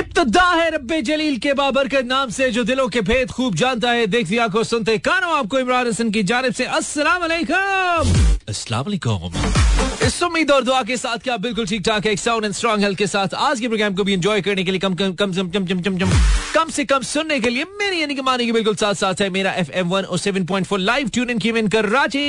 इब्तदा 0.00 0.42
है 0.42 0.70
रब्बे 0.70 1.00
जलील 1.02 1.36
के 1.38 1.52
बाबर 1.54 1.88
के 1.88 2.02
नाम 2.02 2.30
से 2.30 2.50
जो 2.50 2.62
दिलों 2.64 2.88
के 2.88 3.00
भेद 3.02 3.30
खूब 3.30 3.54
जानता 3.54 3.90
है। 3.90 4.06
देखती 4.06 4.36
आँखों 4.38 4.62
सुनते 4.64 4.96
कानों 4.98 5.32
आपको 5.38 5.58
इमरान 5.58 5.86
हसन 5.86 6.10
की 6.10 6.22
जानब 6.22 6.52
से 6.52 6.64
अस्सलाम 6.78 7.20
वालेकुम 7.20 8.14
अस्सलाम 8.48 8.84
वालेकुम 8.84 10.06
इस 10.06 10.22
उम्मीद 10.22 10.50
और 10.50 10.64
दुआ 10.64 10.82
के 10.82 10.96
साथ 10.96 11.18
क्या 11.24 11.36
बिल्कुल 11.36 11.66
ठीक 11.66 11.82
ठाक 11.86 12.06
है 12.06 12.14
साउंड 12.16 12.44
एंड 12.44 12.54
स्ट्रॉन्ग 12.54 12.82
हेल्थ 12.82 12.98
के 12.98 13.06
साथ। 13.06 13.34
आज 13.48 13.60
के 13.60 13.68
प्रोग्राम 13.68 13.94
को 13.94 14.04
भी 14.04 14.12
एंजॉय 14.14 14.40
करने 14.40 14.64
के 14.64 14.70
लिए 14.70 14.80
कम 14.80 14.94
कम 14.94 15.12
कम 15.12 15.32
कम 15.32 15.50
कम 15.50 15.66
कम 15.66 15.82
कम 15.82 15.98
कम 15.98 16.10
कम 16.54 16.70
से 16.70 16.84
कम 16.84 17.02
सुनने 17.02 17.40
के 17.40 17.50
लिए 17.50 17.64
मेरी 17.80 18.00
यानी 18.00 18.14
कि 18.14 18.22
मानी 18.22 18.46
के 18.46 18.52
बिल्कुल 18.52 18.74
साथ 18.76 18.94
साथ 18.94 19.20
है। 19.20 19.30
मेरा 19.30 19.52
एफ़ 19.54 19.70
एम 19.72 19.88
वन 19.88 20.04
और 20.04 20.18
seven 20.18 20.46
point 20.46 20.66
four 20.66 20.78
live 20.80 21.08
tune 21.14 21.30
in 21.30 21.38
की 21.38 21.52
कराची 21.68 22.26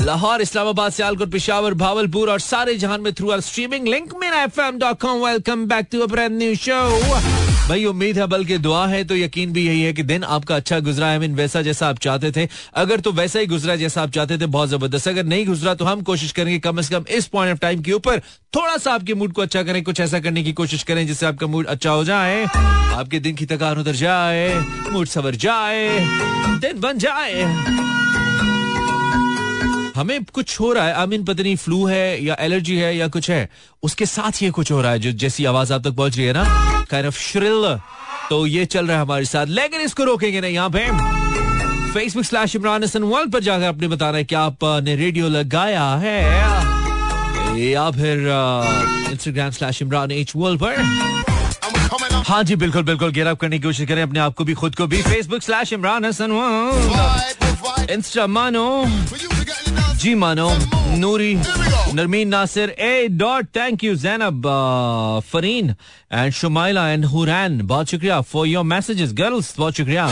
लाहौर, 0.00 0.40
इस्लामाबाद, 0.42 0.92
सियालकोट, 0.92 1.30
पिशावर, 1.32 1.74
भावलपुर 1.74 2.30
और 2.30 2.40
सारे 2.40 2.74
जहान 2.76 3.00
में 3.00 3.12
through 3.14 3.30
our 3.30 3.40
streaming 3.40 3.86
link 3.88 4.12
Mera 4.20 4.42
F 4.42 4.60
M 4.60 4.78
dot 4.78 5.00
com 5.00 5.24
welcome 5.24 5.64
back 5.66 5.86
to 5.92 6.06
new 6.10 6.54
show 6.56 6.82
भाई, 7.68 7.84
उम्मीद 7.84 8.18
है 8.18 8.26
बल्कि 8.26 8.56
दुआ 8.58 8.86
है 8.86 9.02
तो 9.04 9.16
यकीन 9.16 9.52
भी 9.52 9.66
यही 9.66 9.82
है 9.82 9.92
कि 9.92 10.02
दिन 10.02 10.24
आपका 10.24 10.56
अच्छा 10.56 10.78
गुजरा 10.80 11.06
है। 11.06 11.18
मीन 11.18 11.34
वैसा 11.34 11.62
जैसा 11.62 11.88
आप 11.88 11.98
चाहते 11.98 12.30
थे, 12.32 12.48
अगर 12.74 13.00
तो 13.00 13.12
वैसा 13.12 13.38
ही 13.38 13.46
गुजरा 13.46 13.76
जैसा 13.76 14.02
आप 14.02 14.10
चाहते 14.10 14.38
थे, 14.38 14.46
बहुत 14.48 14.68
ज़बरदस्त। 14.68 15.08
अगर 15.08 15.24
नहीं 15.24 15.46
गुजरा 15.46 15.74
तो 15.74 15.84
हम 15.84 16.02
कोशिश 16.02 16.32
करेंगे 16.32 16.58
कम 16.58 16.80
से 16.80 16.94
कम 16.94 17.04
इस 17.10 17.26
पॉइंट 17.26 17.52
ऑफ़ 17.52 17.60
टाइम 17.60 17.82
के 17.82 17.92
ऊपर 17.92 18.20
थोड़ा 18.52 18.76
सा 18.76 18.94
आपके 18.94 19.14
मूड 19.14 19.32
को 19.32 19.42
अच्छा 19.42 19.62
करें, 19.62 19.82
कुछ 19.84 20.00
ऐसा 20.00 20.20
करने 20.20 20.42
की 20.42 20.52
कोशिश 20.52 20.82
करें, 20.82 21.06
जिससे 21.06 21.26
आपका 21.26 21.46
मूड 21.46 21.66
अच्छा 21.66 21.90
हो 21.90 22.04
जाए, 22.04 22.44
आपके 22.44 23.20
दिन 23.20 23.34
की 23.34 23.46
थकान 23.46 23.78
उतर 23.78 23.94
जाए 23.96 24.54
मूड 24.90 25.06
सवर 25.08 25.34
जाए, 25.46 25.98
दिन 26.60 26.80
बन 26.80 26.98
जाए। 26.98 27.93
हमें 29.94 30.24
कुछ 30.24 30.58
हो 30.60 30.72
रहा 30.72 30.86
है 30.86 30.94
आई 30.94 31.06
मीन 31.06 31.24
पता 31.24 31.42
नहीं 31.42 31.56
फ्लू 31.56 31.84
है 31.86 32.24
या 32.24 32.36
एलर्जी 32.40 32.76
है 32.76 32.96
या 32.96 33.06
कुछ 33.08 33.30
है 33.30 33.48
उसके 33.82 34.06
साथ 34.06 34.42
ये 34.42 34.50
कुछ 34.50 34.72
हो 34.72 34.80
रहा 34.82 34.92
है 34.92 34.98
जो 34.98 35.12
जैसी 35.22 35.44
आवाज़ 35.44 35.72
आप 35.72 35.82
तक 35.82 35.94
पहुँच 35.96 36.16
रही 36.16 36.26
है 36.26 36.32
ना 36.32 36.44
काइंड 36.90 37.06
ऑफ़ 37.06 37.18
श्रिल 37.18 37.78
तो 38.30 38.46
ये 38.46 38.64
चल 38.64 38.86
रहा 38.86 38.96
है 38.96 39.02
हमारे 39.02 39.24
साथ। 39.24 39.46
लेकिन 39.46 39.80
इसको 39.80 40.04
रोकेंगे 40.04 40.40
नहीं 40.40 40.54
यहाँ 40.54 40.70
पे 40.70 40.86
Facebook 41.92 42.24
slash 42.24 42.56
Imran 42.56 42.84
Hasan 42.84 43.02
world 43.02 43.32
पर 43.32 43.40
जाकर 43.42 43.64
आपने 43.64 43.88
बताना 43.88 44.16
है 44.18 44.24
कि 44.24 44.34
आपने 44.34 44.94
रेडियो 44.96 45.28
लगाया 45.28 45.84
है। 46.02 46.20
या 47.60 47.90
फिर 47.90 48.18
Instagram 49.12 49.50
slash 49.50 49.82
Imran 49.82 50.10
H 50.12 50.32
world 50.36 50.60
पर। 50.60 50.82
हाँ 52.26 52.42
जी 52.44 52.56
बिल्कुल 52.56 52.82
बिल्कुल 52.82 53.10
गेर 53.12 53.26
अप 53.26 53.38
करने 53.40 53.58
की 53.58 53.62
कोशिश 53.62 53.88
करें 53.88 54.02
अपने 54.02 54.20
आप 54.20 54.34
को 54.34 54.44
भी 54.44 54.54
खुद 54.54 54.74
को 54.76 54.86
भी। 54.86 55.02
Facebook 55.02 55.42
slash 55.42 55.72
Imran 55.72 56.04
Hasan 56.04 56.32
insta 57.90 58.26
Mano. 58.26 58.66
Ji 60.04 60.14
Mano, 60.14 60.48
Noori, 61.00 61.34
Narmeen 61.94 62.28
Nasir, 62.28 62.70
A, 62.70 63.08
dot 63.10 63.46
thank 63.56 63.84
you 63.84 63.94
Zainab 63.96 64.46
Fareen 65.26 65.74
and 66.12 66.32
Shumaila 66.32 66.88
and 66.88 67.04
Hurain 67.04 67.60
बहुत 67.66 67.90
शुक्रिया 67.90 68.20
फॉर 68.20 68.46
योर 68.46 68.64
मैसेजेस 68.64 69.12
गर्ल्स 69.18 69.54
बहुत 69.58 69.76
शुक्रिया। 69.76 70.06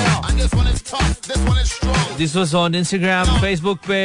This 2.19 2.37
was 2.37 2.55
on 2.55 2.75
Instagram 2.75 3.41
Facebook 3.41 3.79
पे 3.89 4.01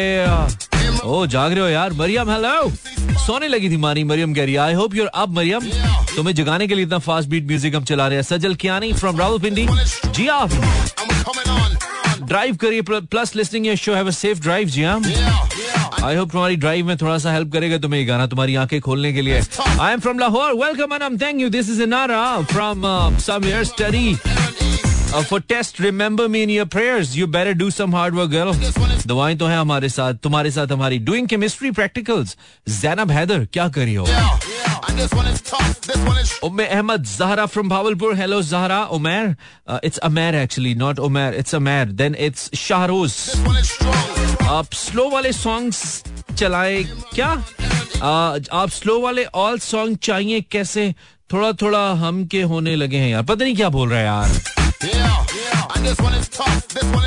ओ, 1.04 1.26
जाग 1.26 1.52
रहे 1.52 1.62
हो 1.62 1.68
यार। 1.68 1.94
मरियम 1.94 2.32
हेलो 2.32 2.70
सोने 3.26 3.48
लगी 3.48 3.70
थी 3.70 3.78
मानी, 3.78 4.04
मरियम 4.04 4.34
कह 4.34 4.46
रही 4.46 4.56
आई 4.56 4.74
होप 4.74 4.96
यूर 4.96 5.08
अब 5.08 5.38
मरियम। 5.38 5.70
तुम्हें 6.16 6.36
जगाने 6.36 6.68
के 6.68 6.76
लिए 6.76 6.86
इतना 6.86 7.00
फास्ट 7.08 7.30
बीट 7.30 7.48
म्यूज़िक 7.48 7.76
हम 7.76 7.84
चला 7.84 8.08
रहे 8.08 8.18
हैं। 8.18 8.24
सजल 8.26 8.56
कियानी 8.56 8.94
फ्रॉम 8.94 9.20
रावलपिंडी। 9.20 9.68
जी 10.10 10.28
आप 10.28 10.50
ड्राइव 12.24 12.56
करिए 12.62 12.82
plus 12.82 13.36
listening 13.36 13.66
your 13.68 13.76
show 13.78 13.94
have 13.96 14.08
a 14.08 14.12
safe 14.12 14.42
drive 14.42 14.70
जी 14.70 14.84
हाँ। 14.84 15.02
आई 16.03 16.16
होप 16.16 16.31
तुम्हारी 16.31 16.56
ड्राइव 16.56 16.86
में 16.86 16.95
थोड़ा 16.98 17.17
सा 17.17 17.31
हेल्प 17.34 17.52
करेगा 17.53 17.78
तुम्हें 17.78 18.08
गाना 18.08 18.28
तुम्हारी 18.28 18.56
आँखें 18.56 18.80
खोलने 18.81 19.14
के 19.14 19.22
लिए। 19.22 19.42
I 19.80 19.94
am 19.94 20.00
from 20.00 20.20
Lahore 20.20 20.53
welcome 20.64 20.94
and 20.94 21.22
thank 21.22 21.42
you 21.42 21.50
this 21.50 21.70
is 21.70 21.81
Inara 21.84 22.42
from 22.52 22.84
some 23.28 23.52
study 23.64 24.18
Uh, 25.18 25.20
for 25.28 25.38
test, 25.50 25.78
remember 25.84 26.23
me 26.31 26.40
in 26.45 26.50
your 26.53 26.66
prayers. 26.72 27.12
You 27.18 27.28
better 27.36 27.53
do 27.59 27.68
some 27.75 27.94
hard 27.98 28.18
work, 28.18 28.31
girl. 28.31 28.50
दुआएँ 29.08 29.38
तो 29.38 29.45
है 29.45 29.58
हमारे 29.58 29.90
साथ 29.90 30.14
तुम्हारे 30.23 30.52
साथ 30.52 30.72
हमारी 30.72 30.97
doing 31.09 31.28
chemistry 31.28 31.72
practicals 31.72 32.35
Zainab 32.81 33.12
Haider 33.12 33.46
क्या 33.53 33.68
करी 33.78 33.94
हो? 33.96 34.06
उमेर 36.44 37.69
भावलपुर 37.69 38.16
हेलो 38.16 38.41
जहरा 38.41 38.84
आप 44.50 44.68
स्लो 44.74 45.09
वाले 45.09 45.34
सॉन्ग्स 45.34 46.03
चलाए 46.38 46.84
क्या? 47.16 47.47
Uh, 47.96 48.50
आप 48.53 48.69
स्लो 48.69 49.00
वाले 49.00 49.25
ऑल 49.25 49.59
सॉन्ग 49.59 49.97
चाहिए 49.97 50.41
कैसे? 50.41 50.96
थोड़ा 51.34 51.52
थोड़ा 51.52 51.94
हम 51.94 52.25
के 52.25 52.41
होने 52.41 52.75
लगे 52.75 52.97
हैं 52.97 53.09
यार। 53.09 53.24
पता 53.24 53.44
नहीं 53.46 53.56
क्या 53.56 53.69
बोल 53.69 53.90
रहे 53.90 54.00
है 54.00 54.06
यार। 54.06 54.31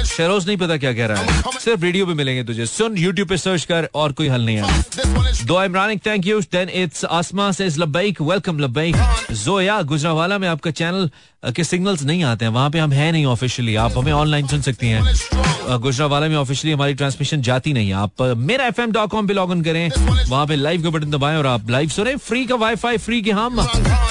शरोज 0.07 0.47
नहीं 0.47 0.57
पता 0.57 0.77
क्या 0.77 0.93
कह 0.93 1.07
रहा 1.07 1.23
है। 1.23 1.43
सिर्फ़ 1.61 1.83
रेडियो 1.83 2.07
पे 2.07 2.15
मिलेंगे 2.15 2.45
तुझे। 2.45 2.67
सुन 2.67 2.97
यूट्यूब 2.99 3.29
पे 3.29 3.37
सर्च 3.37 3.65
कर 3.65 3.89
और 3.95 4.13
कोई 4.13 4.29
हल 4.29 4.45
नहीं 4.47 4.57
है। 4.57 5.45
दो 5.47 5.63
Imran 5.65 5.97
thank 5.99 6.27
you 6.27 6.41
then 6.53 6.69
it's 6.75 7.05
Asma 7.05 7.51
से 7.53 7.69
लब्बैक 7.69 8.21
वेलकम 8.23 8.59
लब्बैक 8.59 8.97
जोया 9.33 9.81
गुजरावाला 9.83 10.39
में 10.39 10.49
आपका 10.49 10.71
चैनल 10.71 11.11
के 11.53 11.65
सिग्नल्स 11.65 12.03
नहीं 12.03 12.25
आते 12.25 12.45
हैं। 12.45 12.53
वहाँ 12.53 12.71
पे 12.71 12.79
हम 12.79 12.93
है 12.93 13.11
नहीं 13.13 13.27
ऑफिशियली 13.27 13.75
आप 13.75 13.99
हमें 13.99 14.13
ऑनलाइन 14.13 14.47
सुन 14.47 14.63
सकती 14.63 14.89
हैं। 14.89 15.79
गुजरावाला 15.81 16.29
में 16.29 16.37
ऑफिशियली 16.37 16.75
हमारी 16.75 16.95
ट्रांसमिशन 16.95 17.43
जाती 17.43 17.73
नहीं 17.73 17.89
है। 17.89 17.95
आप 17.95 18.23
Mera 18.23 18.67
F 18.67 18.81
M 18.81 18.93
dot 18.93 19.11
com 19.11 19.27
पे 19.27 19.35
लॉग 19.35 19.53
इन 19.53 19.63
करें। 19.63 19.91
वहाँ 20.29 20.47
पे 20.47 20.57
लाइव 20.57 20.83
का 20.83 20.91
बटन 20.91 21.11
दबाएँ 21.11 21.39
और 21.39 21.47
आप 21.47 21.71
लाइव 21.71 21.89
सुने 21.89 22.17
फ्री 22.17 22.45
का 22.47 22.55
वाईफाई 22.55 22.99
फ्री 22.99 23.23
के 23.23 23.31
हम। 23.31 23.61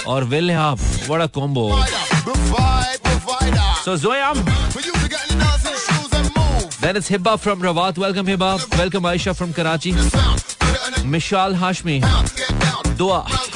और 0.08 0.24
वेल 0.24 0.52
है 0.52 0.58
आप। 0.58 0.80
बड़ा 1.09 1.26
combo 1.26 1.70
So 3.84 3.95
Zoya. 3.95 4.34
Then 6.81 6.95
it's 6.95 7.09
Hibba 7.09 7.40
from 7.40 7.62
Rawat. 7.62 7.97
Welcome 7.97 8.25
Hibba. 8.25 8.78
Welcome 8.78 9.03
Aisha 9.03 9.35
from 9.35 9.53
Karachi. 9.53 9.94
Mishal 11.03 11.56
Hashmi. 11.56 12.01
Dua. 12.97 13.48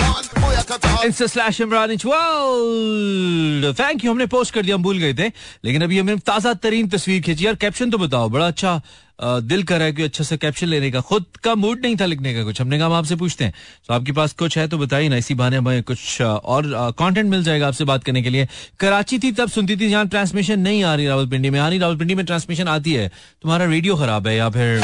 Thank 3.74 4.03
you. 4.03 4.09
हमने 4.09 4.25
पोस्ट 4.25 4.53
कर 4.53 4.62
दिया 4.62 4.75
हम 4.75 4.84
भूल 4.84 4.97
गए 4.97 5.14
थे। 5.14 5.28
लेकिन 5.66 5.81
अभी 5.84 6.00
हमने 6.00 6.16
ताज़ा 6.28 6.53
तरीन 6.64 6.88
तस्वीर 6.90 7.22
खींची। 7.22 7.46
यार 7.46 7.56
कैप्शन 7.56 7.90
तो 7.90 7.97
बताओ 7.97 8.30
बड़ा 8.30 8.47
अच्छा 8.47 8.81
दिल 9.22 9.64
कर 9.64 9.78
रहा 9.78 9.86
है 9.86 9.94
कि 9.94 10.03
अच्छा 10.03 10.24
से 10.24 10.38
कैप्शन 10.38 10.68
लेने 10.68 10.91
का। 10.91 11.02
खुद 11.02 11.25
का 11.44 11.56
मूड 11.56 11.80
नहीं 11.81 11.96
था 11.96 12.06
लिखने 12.06 12.34
का 12.34 12.44
कुछ। 12.44 12.62
हमने 12.62 12.78
कहा 12.78 12.88
हम 12.88 12.94
आपसे 12.94 13.16
पूछते 13.16 13.44
हैं। 13.44 13.53
तो 13.88 13.94
आपके 13.94 14.12
पास 14.12 14.34
कुछ 14.34 14.58
है 14.58 14.68
तो 14.68 14.78
बताइए 14.78 15.09
ना 15.09 15.16
इसी 15.18 15.34
बहाने 15.34 15.58
हमें 15.58 15.84
कुछ 15.84 16.22
और 16.22 16.64
कंटेंट 17.00 17.30
मिल 17.30 17.44
जाएगा 17.44 17.68
आपसे 17.68 17.84
बात 17.85 18.03
करने 18.03 18.22
के 18.22 18.30
लिए। 18.30 18.47
कराची 18.80 19.20
थी 19.20 19.31
तब 19.31 19.50
सुनती 19.50 19.75
थी 19.78 19.90
जहाँ 19.90 20.08
ट्रांसमिशन 20.08 20.59
नहीं 20.59 20.84
आ 20.84 20.96
रही 20.96 21.08
रावलपिंडी 21.08 21.50
में। 21.50 21.59
आनी 21.59 21.78
रावलपिंडी 21.80 22.16
में 22.16 22.25
ट्रांसमिशन 22.25 22.68
आती 22.68 22.94
है। 22.94 23.08
तुम्हारा 23.41 23.66
रेडियो 23.66 23.96
खराब 23.96 24.28
है 24.28 24.35
या 24.38 24.50
फिर 24.50 24.81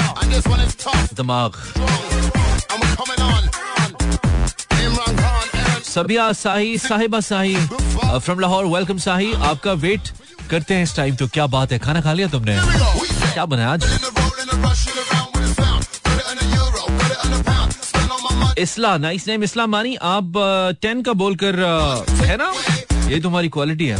दिमाग? 1.15 1.51
सबिया 5.89 6.31
साही 6.33 6.77
साहिबा 6.77 7.19
साही 7.19 7.55
फ्रॉम 7.55 8.39
लाहौर 8.39 8.65
वेलकम 8.73 8.97
साही 8.97 9.31
आपका 9.49 9.73
वेट 9.83 10.09
करते 10.49 10.73
हैं 10.73 10.83
इस 10.83 10.95
टाइम 10.95 11.15
तो 11.15 11.27
क्या 11.27 11.45
बात 11.47 11.71
है? 11.71 11.79
खाना 11.79 12.01
खा 12.01 12.13
लिया 12.13 12.27
तुमने? 12.27 12.55
क्या 13.33 13.45
बनाया 13.45 13.69
आज? 13.69 13.83
इसला 18.59 18.95
नाइस 18.97 19.27
नेम 19.27 19.43
इसला 19.43 19.65
मानी। 19.67 19.95
आप 19.95 20.33
टेन 20.81 21.01
का 21.03 21.13
बोलकर 21.13 21.59
है 22.21 22.37
ना? 22.37 22.51
ये 23.09 23.19
तुम्हारी 23.21 23.49
क्वालिटी 23.49 23.87
है। 23.87 23.97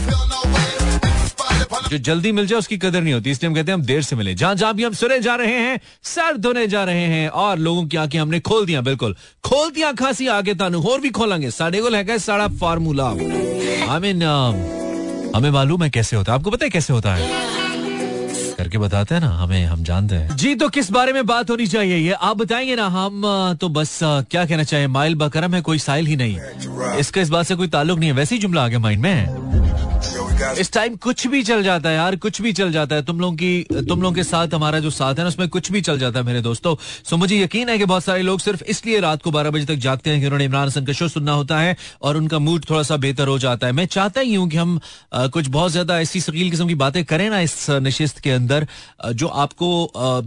जो 1.89 1.97
जल्दी 1.97 2.31
मिल 2.31 2.47
जाए, 2.47 2.59
उसकी 2.59 2.77
कदर 2.77 3.01
नहीं 3.01 3.13
होती। 3.13 3.31
इसलिए 3.31 3.49
हम 3.49 3.55
कहते 3.55 3.71
हैं, 3.71 3.79
हम 3.79 3.85
देर 3.85 4.01
से 4.01 4.15
मिले। 4.15 4.33
जहाँ 4.33 4.55
जहाँ 4.55 4.73
भी 4.73 4.83
हम 4.83 4.93
सुने 4.93 5.19
जा 5.19 5.35
रहे 5.35 5.53
हैं, 5.53 5.79
सर 6.03 6.37
धोने 6.37 6.67
जा 6.67 6.83
रहे 6.83 7.05
हैं, 7.05 7.29
और 7.29 7.57
लोगों 7.57 7.85
की 7.85 7.97
आँखें 7.97 8.19
हमने 8.19 8.39
खोल 8.39 8.65
दिया, 8.65 8.81
बिल्कुल। 8.81 9.15
खोल 9.43 9.71
दिया 9.71 9.91
खासी, 9.91 10.27
आगे 10.27 10.53
तानू, 10.53 10.81
और 10.83 11.01
भी 11.01 11.09
खोलेंगे। 11.09 11.51
साढ़े 11.51 11.81
को 11.81 11.89
है 11.89 12.19
सारा 12.19 12.47
फार्मूला। 12.47 13.09
मीन 13.99 14.23
हमें 15.35 15.49
मालूम 15.51 15.83
है 15.83 15.89
कैसे 15.89 16.15
होता 16.15 16.31
है। 16.31 16.39
आपको 16.39 16.51
पता 16.51 16.65
है 16.65 16.69
कैसे 16.69 16.93
होता 16.93 17.13
है? 17.15 17.27
करके 18.57 18.77
बताते 18.77 19.15
हैं 19.15 19.21
ना, 19.21 19.29
हमें, 19.29 19.65
हम 19.65 19.83
जानते 19.83 20.15
हैं। 20.15 20.35
जी 20.35 20.55
तो 20.55 20.69
किस 20.69 20.91
बारे 20.91 21.13
में 21.13 21.25
बात 21.25 21.49
होनी 21.49 21.67
चाहिए? 21.67 21.97
ये 21.97 22.11
आप 22.11 22.37
बताएँगे 22.37 22.75
ना, 22.75 22.87
हम 22.87 23.21
तो 23.61 23.69
बस, 23.69 23.99
क्या 24.03 24.45
कहना 24.45 24.63
चाहिए 24.63 24.87
माइल 24.87 25.15
बकरम 25.15 25.55
है, 25.55 25.61
कोई 25.61 25.79
साइल 25.79 26.05
ही 26.05 26.15
नहीं। 26.15 26.39
इसका 26.97 27.21
इस 27.21 27.29
बात 27.29 27.45
से 27.45 27.55
कोई 27.55 27.67
ताल्लुक 27.67 27.99
नहीं 27.99 28.09
है। 28.09 28.15
वैसे 28.15 28.35
ही 28.35 28.41
जुमला 28.41 28.63
आ 28.63 28.67
गया 28.67 28.79
माइंड 28.79 29.01
में 29.01 29.49
इस 30.39 30.71
टाइम 30.73 30.95
कुछ 30.95 31.25
भी 31.27 31.41
चल 31.43 31.63
जाता 31.63 31.89
है 31.89 31.95
यार, 31.95 32.15
कुछ 32.15 32.41
भी 32.41 32.51
चल 32.53 32.71
जाता 32.71 32.95
है। 32.95 33.03
तुम 33.05 33.19
लोगों 33.19 33.35
की, 33.35 33.83
तुम 33.89 34.01
लोगों 34.01 34.15
के 34.15 34.23
साथ 34.23 34.53
हमारा 34.53 34.79
जो 34.79 34.89
साथ 34.89 35.15
है 35.15 35.23
ना, 35.23 35.27
उसमें 35.27 35.47
कुछ 35.49 35.71
भी 35.71 35.81
चल 35.81 35.99
जाता 35.99 36.19
है 36.19 36.25
मेरे 36.25 36.41
दोस्तों। 36.41 36.75
सो 37.09 37.17
मुझे 37.17 37.41
यकीन 37.41 37.69
है 37.69 37.77
कि 37.77 37.85
बहुत 37.85 38.03
सारे 38.03 38.21
लोग 38.21 38.39
सिर्फ़ 38.39 38.63
इसलिए 38.65 38.99
रात 38.99 39.21
को 39.23 39.31
बारह 39.31 39.51
बजे 39.51 39.65
तक 39.65 39.79
जागते 39.79 40.09
हैं 40.09 40.19
कि 40.19 40.25
उन्होंने 40.25 40.45
इमरान 40.45 40.67
हसन 40.67 40.85
का 40.85 40.93
शो 40.93 41.07
सुनना 41.07 41.31
होता 41.31 41.59
है 41.59 41.75
और 42.01 42.17
उनका 42.17 42.39
मूड 42.39 42.65
थोड़ा 42.69 42.83
सा 42.83 42.97
बेहतर 42.97 43.27
हो 43.27 43.37
जाता 43.39 43.67
है। 43.67 43.73
मैं 43.73 43.85
चाहता 43.87 44.21
ही 44.21 44.33
हूँ 44.33 44.47
कि 44.49 44.57
हम 44.57 44.79
कुछ 45.13 45.47
बहुत 45.47 45.71
ज़्यादा 45.71 45.99
ऐसी 46.01 46.21
शकील 46.21 46.49
किस्म 46.51 46.67
की 46.67 46.75
बातें 46.75 47.03
करें 47.05 47.29
ना 47.29 47.39
इस 47.41 47.65
नशिस्त 47.81 48.19
के 48.19 48.31
अंदर 48.31 48.67
जो 49.13 49.27
आपको 49.27 49.69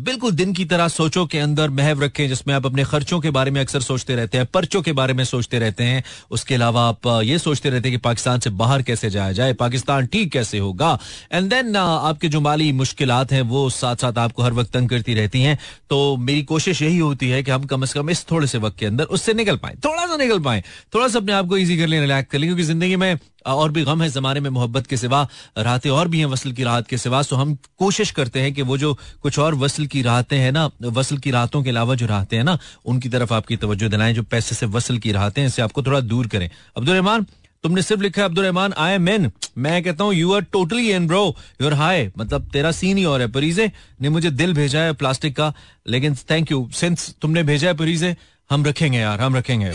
बिल्कुल 0.02 0.32
दिन 0.32 0.52
की 0.52 0.64
तरह 0.64 0.88
सोचों 0.90 1.26
के 1.26 1.38
अंदर 1.38 1.70
महव 1.70 2.02
रखें, 2.02 2.28
जिसमें 2.28 2.54
आप 2.54 2.66
अपने 2.66 2.84
खर्चों 2.84 3.20
के 3.20 3.30
बारे 3.30 3.50
में 3.50 3.60
अक्सर 3.60 3.80
सोचते 3.82 4.14
रहते 4.16 4.38
हैं, 4.38 4.46
पर्चों 4.46 4.82
के 4.82 4.92
बारे 4.92 5.14
में 5.14 5.24
सोचते 5.24 5.58
रहते 5.58 5.84
हैं। 5.84 6.02
उसके 6.30 6.54
अलावा 6.54 6.88
आप 6.88 7.06
ये 7.24 7.38
सोचते 7.38 7.70
रहते 7.70 7.88
हैं 7.88 7.98
कि 7.98 8.02
पाकिस्तान 8.02 8.40
से 8.40 8.50
बाहर 8.52 8.82
कैसे 8.82 9.10
जाया 9.10 9.32
जाए, 9.32 9.52
पाकिस्तान 9.54 10.01
ठीक 10.06 10.32
कैसे 10.32 10.58
होगा? 10.58 10.98
एंड 11.32 11.50
देन 11.50 11.76
आपके 11.76 12.28
जो 12.28 12.40
माली 12.40 12.70
मुश्किल 12.74 13.10
हैं, 13.12 13.42
वो 13.42 13.68
साथ 13.70 13.96
साथ 13.96 14.18
आपको 14.18 14.42
हर 14.42 14.52
वक्त 14.52 14.72
तंग 14.72 14.88
करती 14.88 15.14
रहती 15.14 15.42
हैं। 15.42 15.58
तो 15.90 16.16
मेरी 16.18 16.42
कोशिश 16.44 16.82
यही 16.82 16.98
होती 16.98 17.28
है 17.28 17.42
कि 17.42 17.50
हम 17.50 17.64
कम 17.64 17.84
से 17.84 17.98
कम 18.00 18.10
इस 18.10 18.24
थोड़े 18.30 18.46
से 18.46 18.58
वक्त 18.58 18.78
के 18.78 18.86
अंदर 18.86 19.04
उससे 19.06 19.34
निकल 19.34 19.56
पाए। 19.56 19.74
थोड़ा 19.84 20.06
सा 20.06 20.16
निकल 20.16 20.38
पाए। 20.40 20.62
थोड़ा 20.94 21.08
सा 21.08 21.18
अपने 21.18 21.32
आप 21.32 21.46
को 21.48 21.56
ईजी 21.56 21.76
कर 21.78 21.86
लें 21.86 22.00
रिलैक्स 22.00 22.30
कर 22.32 22.38
लें, 22.38 22.48
क्योंकि 22.48 22.62
ज़िंदगी 22.62 22.96
में 22.96 23.18
और 23.46 23.70
भी 23.72 23.82
गम 23.84 24.02
है 24.02 24.08
जमाने 24.10 24.40
में 24.40 24.48
मोहब्बत 24.50 24.86
के 24.86 24.96
सिवा 24.96 25.26
राहतें 25.58 25.88
और 25.90 26.08
भी 26.08 26.18
हैं 26.18 26.26
वसल 26.26 26.52
की 26.52 26.64
राहत 26.64 26.86
के 26.86 26.98
सिवा 26.98 27.22
तो 27.22 27.36
हम 27.36 27.54
कोशिश 27.78 28.10
करते 28.10 28.40
हैं 28.40 28.52
कि 28.54 28.62
वो 28.62 28.76
जो 28.78 28.92
कुछ 29.22 29.38
और 29.38 29.54
वसल 29.54 29.86
की 29.86 30.02
राहतें 30.02 30.36
हैं 30.38 30.52
ना, 30.52 30.70
वसल 30.82 31.18
की 31.18 31.30
राहतों 31.30 31.62
के 31.62 31.70
अलावा 31.70 31.94
जो 31.94 32.06
राहतें 32.06 32.36
हैं 32.36 32.44
ना, 32.44 32.58
उनकी 32.84 33.08
तरफ़ 33.08 33.34
आपकी 33.34 33.56
तवज्जो 33.56 33.88
दिलाएँ, 33.88 34.14
जो 34.14 34.22
पैसे 34.24 34.54
से 34.54 34.66
वसल 34.68 34.98
की 34.98 35.12
राहतें 35.12 35.42
हैं 35.42 35.48
इससे 35.48 35.62
आपको 35.62 35.82
थोड़ा 35.82 36.00
दूर 36.02 36.26
करें। 36.26 36.48
अब्दुल 36.76 36.94
रहमान 36.94 37.26
तुमने 37.64 37.82
सिर्फ़ 37.82 38.02
लिखा 38.02 38.20
है 38.22 38.24
Abdul 38.28 38.44
Rahman 38.44 38.72
I 38.76 38.92
am 38.92 39.08
in 39.08 39.30
मैं 39.58 39.82
कहता 39.82 40.04
हूँ 40.04 40.14
you 40.14 40.32
are 40.34 40.40
totally 40.52 40.88
in 40.90 41.06
bro 41.06 41.36
your 41.62 41.74
high 41.74 42.08
मतलब 42.18 42.48
तेरा 42.52 42.70
सीन 42.72 42.96
ही 42.98 43.04
और 43.04 43.20
है 43.20 43.26
परीजे 43.32 43.70
ने 44.02 44.08
मुझे 44.08 44.30
दिल 44.30 44.54
भेजा 44.54 44.80
है 44.80 44.92
प्लास्टिक 44.92 45.36
का, 45.36 45.52
लेकिन 45.86 46.14
थैंक 46.30 46.50
यू 46.52 46.68
सिंस 46.74 47.14
तुमने 47.22 47.42
भेजा 47.42 47.68
है 47.68 47.74
परीजे 47.76 48.14
हम 48.50 48.64
रखेंगे 48.66 48.98
यार, 48.98 49.20
हम 49.20 49.36
रखेंगे। 49.36 49.70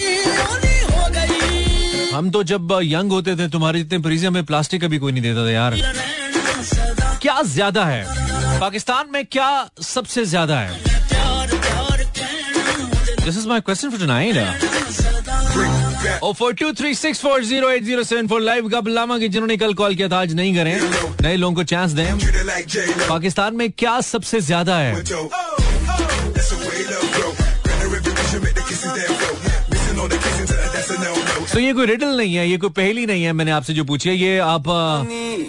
हम 2.13 2.29
तो 2.31 2.43
जब 2.43 2.79
यंग 2.83 3.11
होते 3.11 3.35
थे, 3.35 3.47
तुम्हारे 3.49 3.79
जितने 3.79 3.99
परीजे 3.99 4.27
हमें 4.27 4.43
प्लास्टिक 4.45 4.81
का 4.81 4.87
भी 4.87 4.97
कोई 4.97 5.11
नहीं 5.11 5.23
देता 5.23 5.45
था 5.45 5.51
यार। 5.51 5.75
क्या 7.21 7.41
ज़्यादा 7.43 7.85
है? 7.85 8.05
पाकिस्तान 8.59 9.09
में 9.13 9.25
क्या 9.25 9.49
सबसे 9.85 10.25
ज़्यादा 10.25 10.59
है? 10.59 10.79
This 13.25 13.37
is 13.37 13.47
my 13.47 13.59
question 13.61 13.89
for 13.89 13.99
tonight 13.99 14.35
oh 16.23 16.31
four 16.33 16.53
two 16.53 16.71
three 16.73 16.93
six 16.95 17.21
four 17.21 17.43
zero 17.43 17.69
eight 17.69 17.83
zero 17.83 18.03
seven 18.03 18.27
four 18.27 18.41
live 18.41 18.69
का 18.69 18.81
लामा 18.87 19.17
की 19.19 19.27
जिन्होंने 19.27 19.57
कल 19.57 19.73
कॉल 19.73 19.95
किया 19.95 20.09
था, 20.09 20.19
आज 20.21 20.33
नहीं 20.33 20.55
करें। 20.55 20.79
नए 21.21 21.35
लोगों 21.35 21.55
को 21.55 21.63
चांस 21.63 21.91
दें। 21.91 22.17
पाकिस्तान 23.09 23.55
में 23.55 23.69
क्या 23.71 23.99
सबसे 24.01 24.41
ज़्यादा 24.41 24.77
है? 24.77 24.95
तो 31.57 31.61
ये 31.61 31.73
कोई 31.73 31.85
रिडल 31.85 32.17
नहीं 32.17 32.33
है 32.35 32.47
ये 32.49 32.57
कोई 32.61 32.69
पहली 32.69 33.05
नहीं 33.05 33.23
है 33.23 33.31
मैंने 33.33 33.51
आपसे 33.51 33.73
जो 33.73 33.83
पूछी 33.89 34.09
है 34.09 34.15
ये 34.15 34.37
आप 34.39 34.67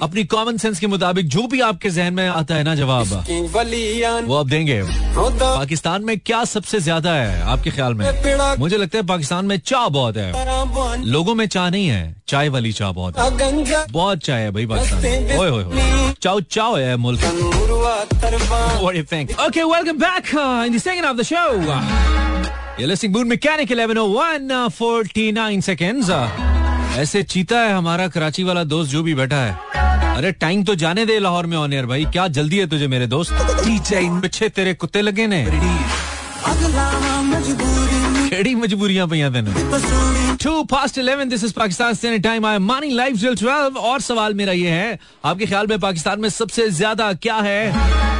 अपनी 0.02 0.24
कॉमन 0.24 0.56
सेंस 0.58 0.78
के 0.80 0.86
मुताबिक 0.86 1.28
जो 1.28 1.46
भी 1.52 1.60
आपके 1.60 1.90
जहन 1.90 2.14
में 2.14 2.28
आता 2.28 2.54
है 2.54 2.62
ना 2.64 2.74
जवाब। 2.74 3.12
वो 4.28 4.36
आप 4.36 4.46
देंगे। 4.46 4.80
पाकिस्तान 4.86 6.04
में 6.04 6.18
क्या 6.18 6.42
सबसे 6.54 6.80
ज़्यादा 6.80 7.12
है 7.14 7.42
आपके 7.54 7.70
ख्याल 7.70 7.94
में? 7.94 8.56
मुझे 8.58 8.76
लगता 8.76 8.98
है 8.98 9.04
पाकिस्तान 9.06 9.44
में 9.44 9.58
चाय 9.58 9.88
बहुत 9.98 10.16
है। 10.16 11.04
लोगों 11.04 11.34
में 11.34 11.46
चाय 11.46 11.70
नहीं 11.70 11.88
है 11.88 12.16
चाय 12.28 12.48
वाली 12.48 12.72
चाय 12.72 12.92
बहुत 12.92 13.18
है। 13.18 13.86
बहुत 13.92 14.24
चाय 14.24 14.42
है 14.42 14.50
भाई 14.50 14.66
पाकिस्तान 14.66 15.38
ओए 15.38 16.14
चाओ 16.22 16.40
चाओ 16.40 16.76
है 16.76 16.96
मुल्क। 16.96 17.20
What 18.80 18.92
do 18.92 18.98
you 18.98 19.04
think? 19.04 19.38
Okay, 19.48 19.64
welcome 19.64 19.98
back 19.98 20.34
uh, 20.34 20.64
in 20.66 20.72
the 20.72 20.80
second 20.80 21.04
of 21.04 21.16
the 21.18 21.24
show. 21.24 21.48
You're 22.78 22.86
listening 22.86 23.10
Moon 23.10 23.26
Mechanic 23.26 23.70
1101 23.70 24.52
uh, 24.52 24.68
49 24.70 25.62
seconds. 25.62 26.08
Uh, 26.08 26.28
ऐसे 26.98 27.22
चीता 27.22 27.60
है 27.60 27.72
हमारा 27.74 28.06
कराची 28.08 28.42
वाला 28.44 28.62
दोस्त 28.64 28.90
जो 28.90 29.02
भी 29.02 29.14
बैठा 29.14 29.36
है। 29.36 30.14
अरे 30.16 30.30
टाइम 30.32 30.62
तो 30.64 30.74
जाने 30.74 31.06
दे 31.06 31.18
लाहौर 31.18 31.46
में 31.46 31.56
ऑन 31.56 31.74
भाई 31.86 32.04
क्या 32.12 32.26
जल्दी 32.38 32.58
है 32.58 32.66
तुझे 32.68 32.86
मेरे 32.88 33.06
दोस्त? 33.06 33.32
पीछे 33.32 34.48
तेरे 34.48 34.74
कुत्ते 34.74 35.02
लगे 35.02 35.26
ने। 35.26 35.44
केड़ी 38.28 38.54
मजबूरियाँ 38.54 39.08
पईयां 39.08 39.32
तेन। 39.32 40.36
Two 40.42 40.62
past 40.70 40.98
eleven 40.98 41.28
this 41.28 41.44
is 41.44 41.54
Pakistan 41.54 41.94
standard 41.94 42.22
time 42.24 42.46
I 42.46 42.58
morning 42.70 42.92
live 42.92 43.16
till 43.16 43.34
twelve 43.36 43.78
और 43.90 44.00
सवाल 44.00 44.34
मेरा 44.34 44.52
ये 44.52 44.70
है 44.70 44.98
आपके 45.24 45.46
ख्याल 45.46 45.66
में 45.66 45.78
पाकिस्तान 45.80 46.20
में 46.20 46.28
सबसे 46.28 46.68
ज़्यादा 46.70 47.12
क्या 47.26 47.36
है? 47.50 47.70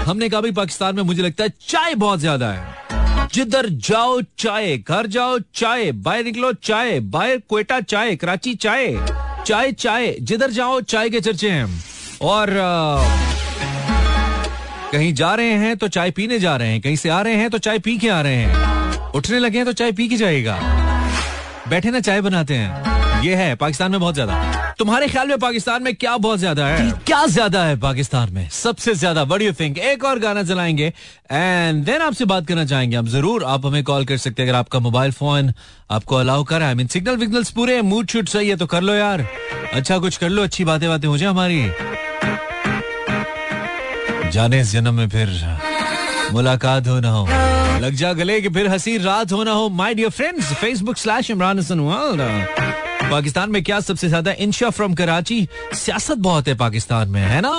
हमने 0.07 0.29
कहा 0.29 0.41
भाई 0.41 0.53
पाकिस्तान 0.63 0.97
में 0.97 1.03
मुझे 1.03 1.23
लगता 1.23 1.45
है 1.45 1.53
चाय 1.69 1.95
बहुत 1.95 2.21
ज़्यादा 2.21 2.53
है। 2.53 2.98
जिधर 3.35 3.69
जाओ 3.69 4.21
चाय, 4.39 4.77
घर 4.79 5.07
जाओ 5.07 5.39
चाय, 5.55 5.91
बाहर 5.93 6.23
निकलो 6.25 6.53
चाय, 6.53 6.99
बाहर 7.01 7.39
कोयटा 7.49 7.81
चाय, 7.81 8.17
कराची 8.17 8.55
चाय 8.55 8.87
चाय 9.47 9.73
चाय, 9.73 10.15
जिधर 10.21 10.51
जाओ 10.51 10.81
चाय 10.83 11.11
के 11.11 11.21
चर्चे 11.21 11.51
हैं। 11.51 11.85
और 12.23 12.51
कहीं 14.93 15.13
जा 15.15 15.35
रहे 15.35 15.53
हैं 15.55 15.77
तो 15.77 15.89
चाय 15.89 16.11
पीने 16.11 16.39
जा 16.39 16.57
रहे 16.57 16.69
हैं, 16.69 16.81
कहीं 16.81 16.97
से 16.97 17.09
आ 17.09 17.21
रहे 17.23 17.35
हैं 17.35 17.51
तो 17.51 17.59
चाय 17.59 17.79
पी 17.79 17.97
के 17.99 18.09
आ 18.09 18.21
रहे 18.21 18.37
हैं। 18.37 19.13
उठने 19.13 19.39
लगे 19.39 19.59
हैं 19.59 19.67
तो 19.67 19.73
चाय 19.73 19.93
पी 19.93 20.09
के 20.09 20.17
जाएगा। 20.17 20.59
बैठे 21.69 21.91
ना 21.91 22.01
चाय 22.01 22.21
बनाते 22.21 22.55
हैं। 22.55 22.98
ये 23.23 23.35
है, 23.35 23.55
पाकिस्तान 23.57 23.91
में 23.91 24.01
बहुत 24.01 24.15
ज़्यादा। 24.15 24.75
तुम्हारे 24.79 25.07
ख्याल 25.09 25.29
में 25.29 25.39
पाकिस्तान 25.39 25.83
में 25.83 25.95
क्या 25.95 26.17
बहुत 26.17 26.39
ज़्यादा 26.39 26.67
है? 26.67 26.91
क्या 27.07 27.25
ज़्यादा 27.27 27.63
है 27.65 27.77
पाकिस्तान 27.81 28.33
में? 28.33 28.49
सबसे 28.51 28.95
ज़्यादा 28.95 29.23
वट 29.23 29.43
यू 29.43 29.53
थिंक 29.53 29.79
एक 29.79 30.05
और 30.05 30.19
गाना 30.19 30.43
चलाएँगे 30.43 30.93
एंड 31.33 31.85
देन 31.85 32.03
आपसे 32.03 32.25
बात 32.25 32.47
करना 32.47 32.65
चाहेंगे 32.65 32.97
हम 32.97 33.07
ज़रूर। 33.09 33.45
आप 33.45 33.67
हमें 33.67 33.83
कॉल 33.85 34.05
कर 34.05 34.17
सकते 34.17 34.43
हैं 34.43 34.49
अगर 34.49 34.59
आपका 34.59 34.79
मोबाइल 34.79 35.13
फ़ोन 35.13 35.53
आपको 35.91 36.17
अलाउ 36.17 36.45
कर 36.45 36.63
है। 36.63 36.75
मीन 36.75 36.87
सिग्नल 36.87 37.17
विग्नल्स 37.17 37.51
पूरे 37.51 37.81
मूड 37.83 38.07
शूट 38.09 38.29
सही 38.29 38.49
है 38.49 38.57
तो 38.57 38.67
कर 38.67 38.83
लो 38.83 38.95
यार। 38.95 39.27
अच्छा 39.73 39.99
कुछ 39.99 40.17
कर 40.17 40.29
लो, 40.29 40.43
अच्छी 40.43 40.65
बातें 40.65 40.89
बातें 40.89 41.09
हो 41.09 41.17
जाए 41.19 41.29
हमारी। 41.29 41.71
जाने 44.31 44.63
जन्म 44.65 44.95
में 44.95 45.09
फिर 45.09 45.29
मुलाकात 46.33 46.89
हो 46.89 47.01
ना 47.01 47.11
हो। 47.11 47.27
लग 47.81 47.95
जा 47.95 48.13
गले 48.13 48.41
कि 48.41 48.49
फिर 48.49 48.69
हसी 48.69 48.97
रात 48.99 49.33
होना 49.33 49.53
हो। 49.53 49.69
My 49.71 49.95
dear 49.95 50.11
friends 50.11 50.53
Facebook 50.55 50.97
slash 50.97 51.31
Imran 51.31 51.59
Hasan 51.59 51.81
world 51.81 52.87
Pakistan 53.11 53.51
में 53.51 53.63
क्या 53.65 53.79
सबसे 53.81 54.09
ज़्यादा 54.09 54.33
इंशा 54.39 54.71
फ्रॉम 54.71 54.95
कराची? 54.95 55.47
सियासत 55.75 56.17
बहुत 56.19 56.49
है 56.49 56.55
पाकिस्तान 56.55 57.09
में, 57.09 57.21
है 57.21 57.41
ना? 57.41 57.53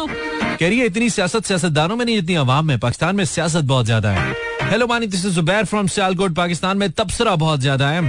कह 0.60 0.68
रही 0.68 0.80
है, 0.80 0.86
इतनी 0.86 1.10
सियासत 1.10 1.46
सियासतदानों 1.46 1.96
में 1.96 2.06
नहीं 2.06 2.16
जितनी 2.16 2.36
आवाम 2.36 2.66
में। 2.66 2.78
पाकिस्तान 2.80 3.16
में 3.16 3.24
सियासत 3.26 3.64
बहुत 3.64 3.86
ज़्यादा 3.86 4.12
है। 4.12 4.36
Hello 4.70 4.88
Mani 4.88 5.08
this 5.08 5.26
is 5.26 5.34
Zubair 5.36 5.66
from 5.66 5.88
Sialkot 5.88 6.36
Pakistan 6.36 6.78
में 6.78 6.90
तबसरा 6.92 7.36
बहुत 7.36 7.60
ज़्यादा 7.60 7.90
है। 7.90 8.02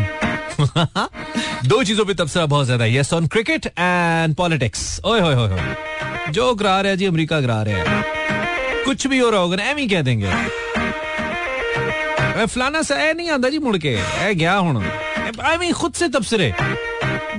दो 1.68 1.82
चीज़ों 1.84 2.04
पे 2.04 2.14
तबसरा 2.14 2.46
बहुत 2.46 2.66
ज़्यादा 2.66 2.84
है। 2.84 2.94
Yes 2.96 3.12
on 3.12 3.26
cricket 3.26 3.66
and 3.66 4.34
politics 4.34 5.00
ओए, 5.04 5.20
होए 5.20 5.34
होए 5.34 5.74
जो 6.30 6.54
करा 6.54 6.80
रहे 6.80 6.96
जी, 6.96 7.06
अमेरिका 7.06 7.40
करा 7.40 7.62
रहे 7.62 7.74
हैं। 7.74 8.84
कुछ 8.84 9.06
भी 9.06 9.18
हो 9.18 9.30
रहा 9.30 9.40
होगा 9.40 9.62
एम 9.70 9.76
ही 9.76 9.86
कह 9.88 10.02
देंगे। 10.02 10.30
फलाना 12.46 12.82
सा 12.82 13.02
ए 13.02 13.12
नहीं 13.14 13.30
आता 13.30 13.48
जी 13.48 13.58
मुड़ 13.58 13.76
के। 13.78 13.88
ए, 13.88 14.34
गया 14.34 14.54
हूँ। 14.54 14.84
आई 15.44 15.72
खुद 15.72 15.92
से 15.92 16.08
तबसरे। 16.08 16.52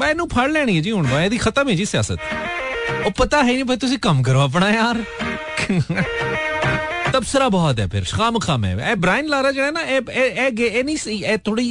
भाई 0.01 0.15
नु 0.15 0.27
ਫੜ 0.29 0.49
ਲੈਣੀ 0.51 0.77
ਹੈ 0.77 0.81
ਜੀ 0.83 0.91
ਹੁਣ 0.93 1.07
भाई 1.07 1.25
ਇਹਦੀ 1.25 1.39
ਖਤਮ 1.39 1.69
ਹੈ 1.69 1.75
ਜੀ 1.75 1.85
ਸਿਆਸਤ 1.85 2.19
ਉਹ 3.07 3.11
ਪਤਾ 3.17 3.43
ਹੈ 3.43 3.53
ਨਹੀਂ 3.53 3.65
ਭਾਈ 3.65 3.77
ਤੁਸੀਂ 3.77 3.99
ਕੰਮ 3.99 4.23
ਕਰੋ 4.23 4.41
ਆਪਣਾ 4.41 4.71
ਯਾਰ 4.73 5.03
तबसरा 7.15 7.45
बहुत 7.49 7.79
है 7.81 7.85
फिर 7.93 8.07
खाम 8.09 8.37
खाम 8.45 8.65
है 8.67 8.71
ए 8.87 8.95
ब्रायन 9.03 9.29
लारा 9.33 9.51
जो 9.57 9.63
है 9.65 9.69
ना 9.75 9.83
ए 9.83 9.99
ए 10.23 10.25
ए, 10.45 10.47
ए 10.71 10.83
नहीं 10.83 10.97
सही 11.03 11.15
ए 11.25 11.37
थोड़ी 11.47 11.67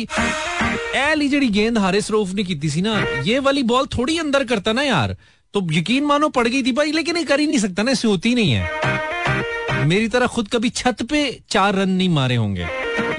ए 0.99 1.03
ली 1.15 1.27
जड़ी 1.33 1.49
गेंद 1.57 1.77
हारिस 1.77 2.07
रऊफ 2.15 2.31
ने 2.37 2.45
की 2.45 2.55
थी 2.65 2.81
ना 2.85 2.93
ये 3.27 3.35
वाली 3.47 3.63
बॉल 3.71 3.89
थोड़ी 3.95 4.15
अंदर 4.19 4.45
करता 4.51 4.73
ना 4.79 4.85
यार 4.85 5.13
तो 5.53 5.63
यकीन 5.73 6.07
मानो 6.11 6.29
पड़ 6.37 6.45
गई 6.47 6.63
थी 6.63 6.73
भाई 6.79 6.95
लेकिन 6.97 7.17
ये 7.17 7.23
कर 7.33 7.39
ही 7.39 7.47
नहीं 7.47 7.59
सकता 7.65 7.83
ना 7.83 7.95
इसे 7.99 8.07
होती 8.07 8.33
नहीं 8.35 8.51
है 8.53 9.85
मेरी 9.85 10.07
तरह 10.15 10.33
खुद 10.37 10.49
कभी 10.55 10.69
छत 10.81 11.03
पे 11.11 11.21
चार 11.49 11.81
रन 11.81 11.93
नहीं 11.93 12.09
मारे 12.17 12.39
होंगे 12.43 12.67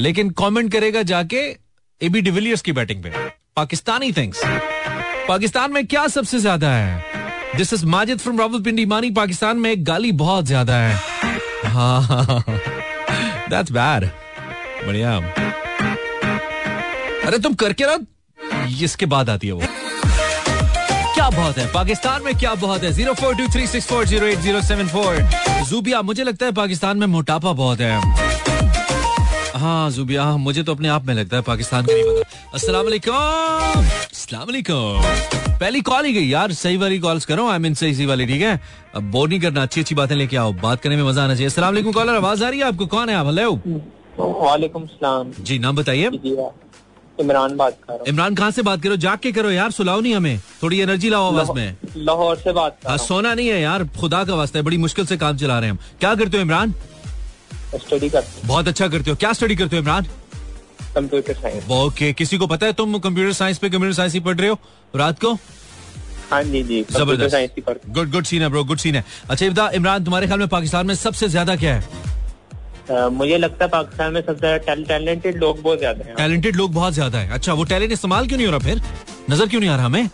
लेकिन 0.01 0.31
कमेंट 0.43 0.73
करेगा 0.73 1.03
जाके 1.13 1.45
एबी 2.01 2.25
डिविलियर्स 2.31 2.63
की 2.63 2.77
बैटिंग 2.81 3.03
पे 3.05 3.15
पाकिस्तानी 3.57 4.13
थिंग्स 4.13 4.43
पाकिस्तान 5.28 5.72
में 5.74 5.86
क्या 5.88 6.08
सबसे 6.08 6.40
ज़्यादा 6.40 6.70
है? 6.70 7.04
This 7.58 7.74
is 7.74 7.86
Majid 7.86 8.20
from 8.20 8.40
Rawalpindi 8.64 8.86
Mani 8.86 9.10
Pakistan 9.12 9.58
में 9.58 9.76
गाली 9.88 10.12
बहुत 10.22 10.46
ज़्यादा 10.46 10.76
है। 10.76 10.96
हाँ 11.66 12.44
बैड 13.52 14.06
बढ़िया। 14.86 15.16
अरे 17.28 17.40
तुम 17.40 17.54
करके 17.54 17.86
रहो 17.86 17.98
इसके 18.84 19.06
बाद 19.06 19.30
आती 19.30 19.48
है 19.48 19.54
वो। 19.54 19.62
क्या 21.14 21.30
बहुत 21.30 21.58
है? 21.58 21.68
पाकिस्तान 21.74 22.24
में 22.24 22.38
क्या 22.38 22.54
बहुत 22.56 22.84
है? 22.84 22.92
Zero 22.92 23.14
four 23.14 23.36
two 23.36 23.48
three 23.54 23.68
six 23.68 23.88
four 23.88 24.06
zero 24.06 24.28
eight 24.28 24.40
zero 24.40 24.62
seven 24.62 24.88
four. 24.88 25.18
Zubia, 25.70 26.02
मुझे 26.02 26.24
लगता 26.24 26.46
है 26.46 26.52
पाकिस्तान 26.52 26.98
में 26.98 27.08
मोटापा 27.08 27.52
बहुत 27.54 27.80
है। 27.80 28.00
हाँ 29.56 29.90
जुबिया, 29.92 30.26
मुझे 30.38 30.64
तो 30.64 30.76
अपने 30.76 30.90
आप 30.90 31.06
में 31.06 31.14
लगता 31.14 31.36
है 31.38 31.42
पाकिस्तान 31.44 31.86
का 31.86 31.94
नहीं 31.94 32.04
पता। 32.04 32.82
वालेकुम 32.82 34.01
अस्सलाम 34.32 34.48
वालेकुम। 34.48 35.60
पहली 35.60 35.80
कॉल 35.82 36.06
ही 36.06 36.12
गई 36.14 36.28
यार 36.28 36.52
सही 36.54 36.78
वाली 36.78 36.98
कॉल्स 37.00 37.26
करो 37.26 37.48
आई 37.52 37.60
मीन 37.60 37.74
सही 37.76 37.94
सही 37.96 38.06
वाली 38.06 38.26
ठीक 38.26 38.42
है? 38.42 38.60
अब 38.96 39.10
बोर 39.12 39.30
नहीं 39.30 39.40
करना 39.40 39.62
अच्छी 39.62 39.82
अच्छी 39.82 39.96
बातें 39.96 40.16
लेके 40.16 40.38
आओ 40.38 40.54
बात 40.62 40.82
करने 40.82 40.96
में 40.96 41.04
मज़ा 41.04 41.24
आना 41.24 41.34
चाहिए। 41.34 41.48
अस्सलाम 41.48 41.74
वालेकुम 41.74 41.92
कॉलर 41.94 42.16
आवाज़ 42.16 42.44
आ 42.44 42.50
रही 42.50 42.60
है 42.60 42.66
आपको? 42.66 42.86
कौन 42.86 43.10
है 43.10 43.16
आप? 43.16 43.26
हेलो 43.28 43.52
वालेकुम 44.20 44.86
सलाम। 44.86 45.34
जी 45.40 45.58
नाम 45.60 45.76
बताइए। 45.76 46.08
इमरान 47.20 47.56
बात 47.58 47.78
कर 47.84 47.94
रहा 47.94 48.04
इमरान 48.08 48.36
कहाँ 48.36 48.52
से 48.52 48.62
बात 48.62 48.82
करो? 48.84 48.96
जाग 48.98 49.18
के 49.24 49.32
करो 49.32 49.52
यार 49.52 49.72
सुलाओ 49.72 50.00
नहीं 50.00 50.16
हमें। 50.16 50.40
थोड़ी 50.64 50.80
एनर्जी 50.82 51.10
लाओ 51.10 51.28
आवाज़ 51.34 51.52
में। 51.52 51.76
लाहौर 51.98 52.38
से 52.38 52.54
बात 52.54 52.78
कर 52.84 52.90
हाँ 52.90 52.98
सोना 53.00 53.34
नहीं 53.34 53.50
है 53.50 53.60
यार 53.62 53.88
खुदा 54.00 54.24
का 54.24 54.36
वास्ता 54.36 54.60
है 54.60 54.66
बड़ी 54.66 54.78
मुश्किल 54.78 55.06
से 55.06 55.18
काम 55.18 55.38
चला 55.38 55.60
रहे 55.60 55.70
हैं 55.70 55.78
हम। 55.78 55.84
क्या 56.00 56.16
करते 56.16 56.38
हो 56.38 56.44
इमरान? 56.44 56.74
स्टडी 57.76 58.10
करते 58.10 58.48
बहुत 58.48 58.68
अच्छा 58.68 58.88
करते 58.88 59.10
हो। 59.10 59.16
क्या 59.18 59.34
स्टडी 59.34 59.56
करते 59.56 59.76
हो 59.76 59.82
इमरान? 59.82 60.08
Computer 60.96 61.34
science. 61.34 61.70
ओके 61.72 62.12
किसी 62.14 62.38
को 62.38 62.48
पता 62.48 62.66
है 62.66 62.74
तुम 62.74 62.98
कंप्यूटर 63.00 63.34
साइंस 63.34 63.58
पे 63.58 63.70
कंप्यूटर 63.70 63.96
साइंस 63.96 64.14
ही 64.14 64.20
पढ़ 64.20 64.38
रहे 64.38 64.50
हो? 64.50 64.60
रात 64.96 65.20
को? 65.20 65.34
हाँ 66.32 66.44
जी 66.44 66.62
जी 66.64 66.82
ज़बरदस्त। 66.92 67.36
ही 67.36 67.64
गुड 67.90 68.12
गुड 68.12 68.26
सीन 68.26 68.42
है 68.42 68.50
ब्रो 68.50 68.64
गुड 68.64 68.78
सीन 68.80 68.96
है। 68.96 69.04
अच्छा 69.30 69.46
इब्दा 69.46 69.70
इमरान 69.76 70.04
तुम्हारे 70.04 70.28
ख्याल 70.28 70.40
में 70.40 70.48
पाकिस्तान 70.50 70.88
में 70.88 70.96
सबसे 70.96 71.28
ज़्यादा 71.30 71.56
क्या 71.56 71.76
है? 71.76 72.10
मुझे 73.12 73.38
लगता 73.38 73.66
है 73.66 73.70
पाकिस्तान 73.72 74.14
में 74.14 74.22
सबसे 74.22 74.58
टैलेंटेड 74.86 75.38
लोग 75.40 75.62
बहुत 75.62 75.80
ज़्यादा 75.80 76.06
हैं। 76.06 76.16
टैलेंटेड 76.16 76.56
लोग 76.56 76.74
बहुत 76.74 76.94
ज़्यादा 76.94 77.20
है। 77.20 77.30
अच्छा 77.34 77.54
वो 77.54 77.64
टैलेंट 77.66 77.92
इस्तेमाल 77.92 78.28
क्यों 78.28 78.38
नहीं 78.38 78.48
हो 78.48 78.52
रहा 78.52 78.60
फिर? 78.60 78.82
नज़र 79.30 79.48
क्यों 79.48 79.62
नहीं 79.62 79.70
आ 79.70 79.76
रहा 79.76 79.86
हमें? 79.86 80.10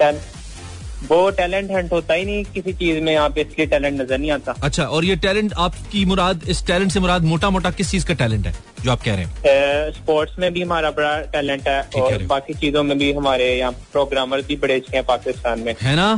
वो 1.03 1.29
टैलेंट 1.31 1.71
हंट 1.71 1.91
होता 1.91 2.13
ही 2.13 2.25
नहीं 2.25 2.43
किसी 2.45 2.73
चीज़ 2.73 2.99
में 3.03 3.11
यहाँ 3.13 3.29
पे 3.29 3.41
इसलिए 3.41 3.65
टैलेंट 3.67 3.99
नज़र 4.01 4.17
नहीं 4.17 4.31
आता। 4.31 4.55
अच्छा 4.63 4.83
और 4.83 5.05
ये 5.05 5.15
टैलेंट 5.15 5.53
आपकी 5.57 6.03
मुराद 6.05 6.43
इस 6.49 6.65
टैलेंट 6.67 6.91
से 6.91 6.99
मुराद 6.99 7.23
मोटा 7.23 7.49
मोटा 7.49 7.71
किस 7.71 7.91
चीज़ 7.91 8.05
का 8.05 8.13
टैलेंट 8.13 8.47
है 8.47 8.53
जो 8.83 8.91
आप 8.91 9.01
कह 9.01 9.15
रहे 9.15 9.25
हैं? 9.25 9.91
स्पोर्ट्स 9.93 10.39
में 10.39 10.51
भी 10.53 10.61
हमारा 10.61 10.91
बड़ा 10.91 11.19
टैलेंट 11.33 11.67
है 11.67 11.81
और 11.95 12.23
बाकी 12.25 12.53
चीज़ों 12.55 12.83
में 12.83 12.97
भी 12.97 13.11
हमारे 13.13 13.53
यहाँ 13.57 13.71
प्रोग्रामर 13.91 14.41
भी 14.41 14.55
बड़े 14.55 14.75
अच्छे 14.75 14.95
हैं 14.97 15.05
पाकिस्तान 15.05 15.59
में। 15.59 15.75
है 15.81 15.95
ना? 15.95 16.09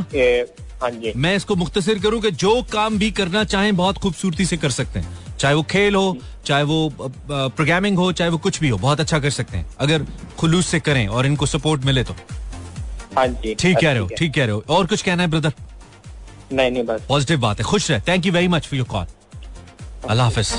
हाँ 0.82 0.90
जी। 0.90 1.12
मैं 1.16 1.34
इसको 1.36 1.54
मुख्तसर 1.56 1.98
करूँ 1.98 2.20
कि 2.20 2.30
जो 2.32 2.60
काम 2.72 2.98
भी 2.98 3.10
करना 3.12 3.44
चाहें 3.44 3.74
बहुत 3.76 3.98
खूबसूरती 3.98 4.44
से 4.46 4.56
कर 4.56 4.70
सकते 4.72 4.98
हैं। 4.98 5.18
चाहे 5.38 5.54
वो 5.54 5.62
खेल 5.70 5.94
हो 5.94 6.16
चाहे 6.46 6.62
वो 6.64 6.92
प्रोग्रामिंग 7.28 7.96
हो 7.98 8.10
चाहे 8.12 8.30
वो 8.30 8.38
कुछ 8.38 8.60
भी 8.60 8.68
हो 8.68 8.78
बहुत 8.78 9.00
अच्छा 9.00 9.18
कर 9.18 9.30
सकते 9.30 9.58
हैं। 9.58 9.66
अगर 9.80 10.06
खुलूस 10.38 10.66
से 10.66 10.80
करें 10.80 11.06
और 11.08 11.26
इनको 11.26 11.46
सपोर्ट 11.46 11.84
मिले 11.84 12.04
तो। 12.04 12.14
हाँ 13.16 13.26
जी 13.26 13.54
ठीक 13.54 13.76
कह 13.78 13.90
रहे 13.90 13.98
हो 13.98 14.08
ठीक 14.18 14.34
कह 14.34 14.44
रहे 14.44 14.52
हो। 14.52 14.64
और 14.68 14.86
कुछ 14.86 15.02
कहना 15.02 15.22
है 15.22 15.28
ब्रदर 15.30 15.52
नहीं 16.52 16.70
नहीं 16.70 16.82
बस। 16.84 17.00
पॉजिटिव 17.08 17.40
बात 17.40 17.58
है। 17.58 17.64
खुश 17.64 17.90
रहे। 17.90 18.00
Thank 18.08 18.26
you 18.26 18.32
very 18.32 18.48
much 18.48 18.66
for 18.66 18.76
your 18.78 18.88
call 18.88 19.06
अल्लाह 20.10 20.26
हाफिज। 20.26 20.52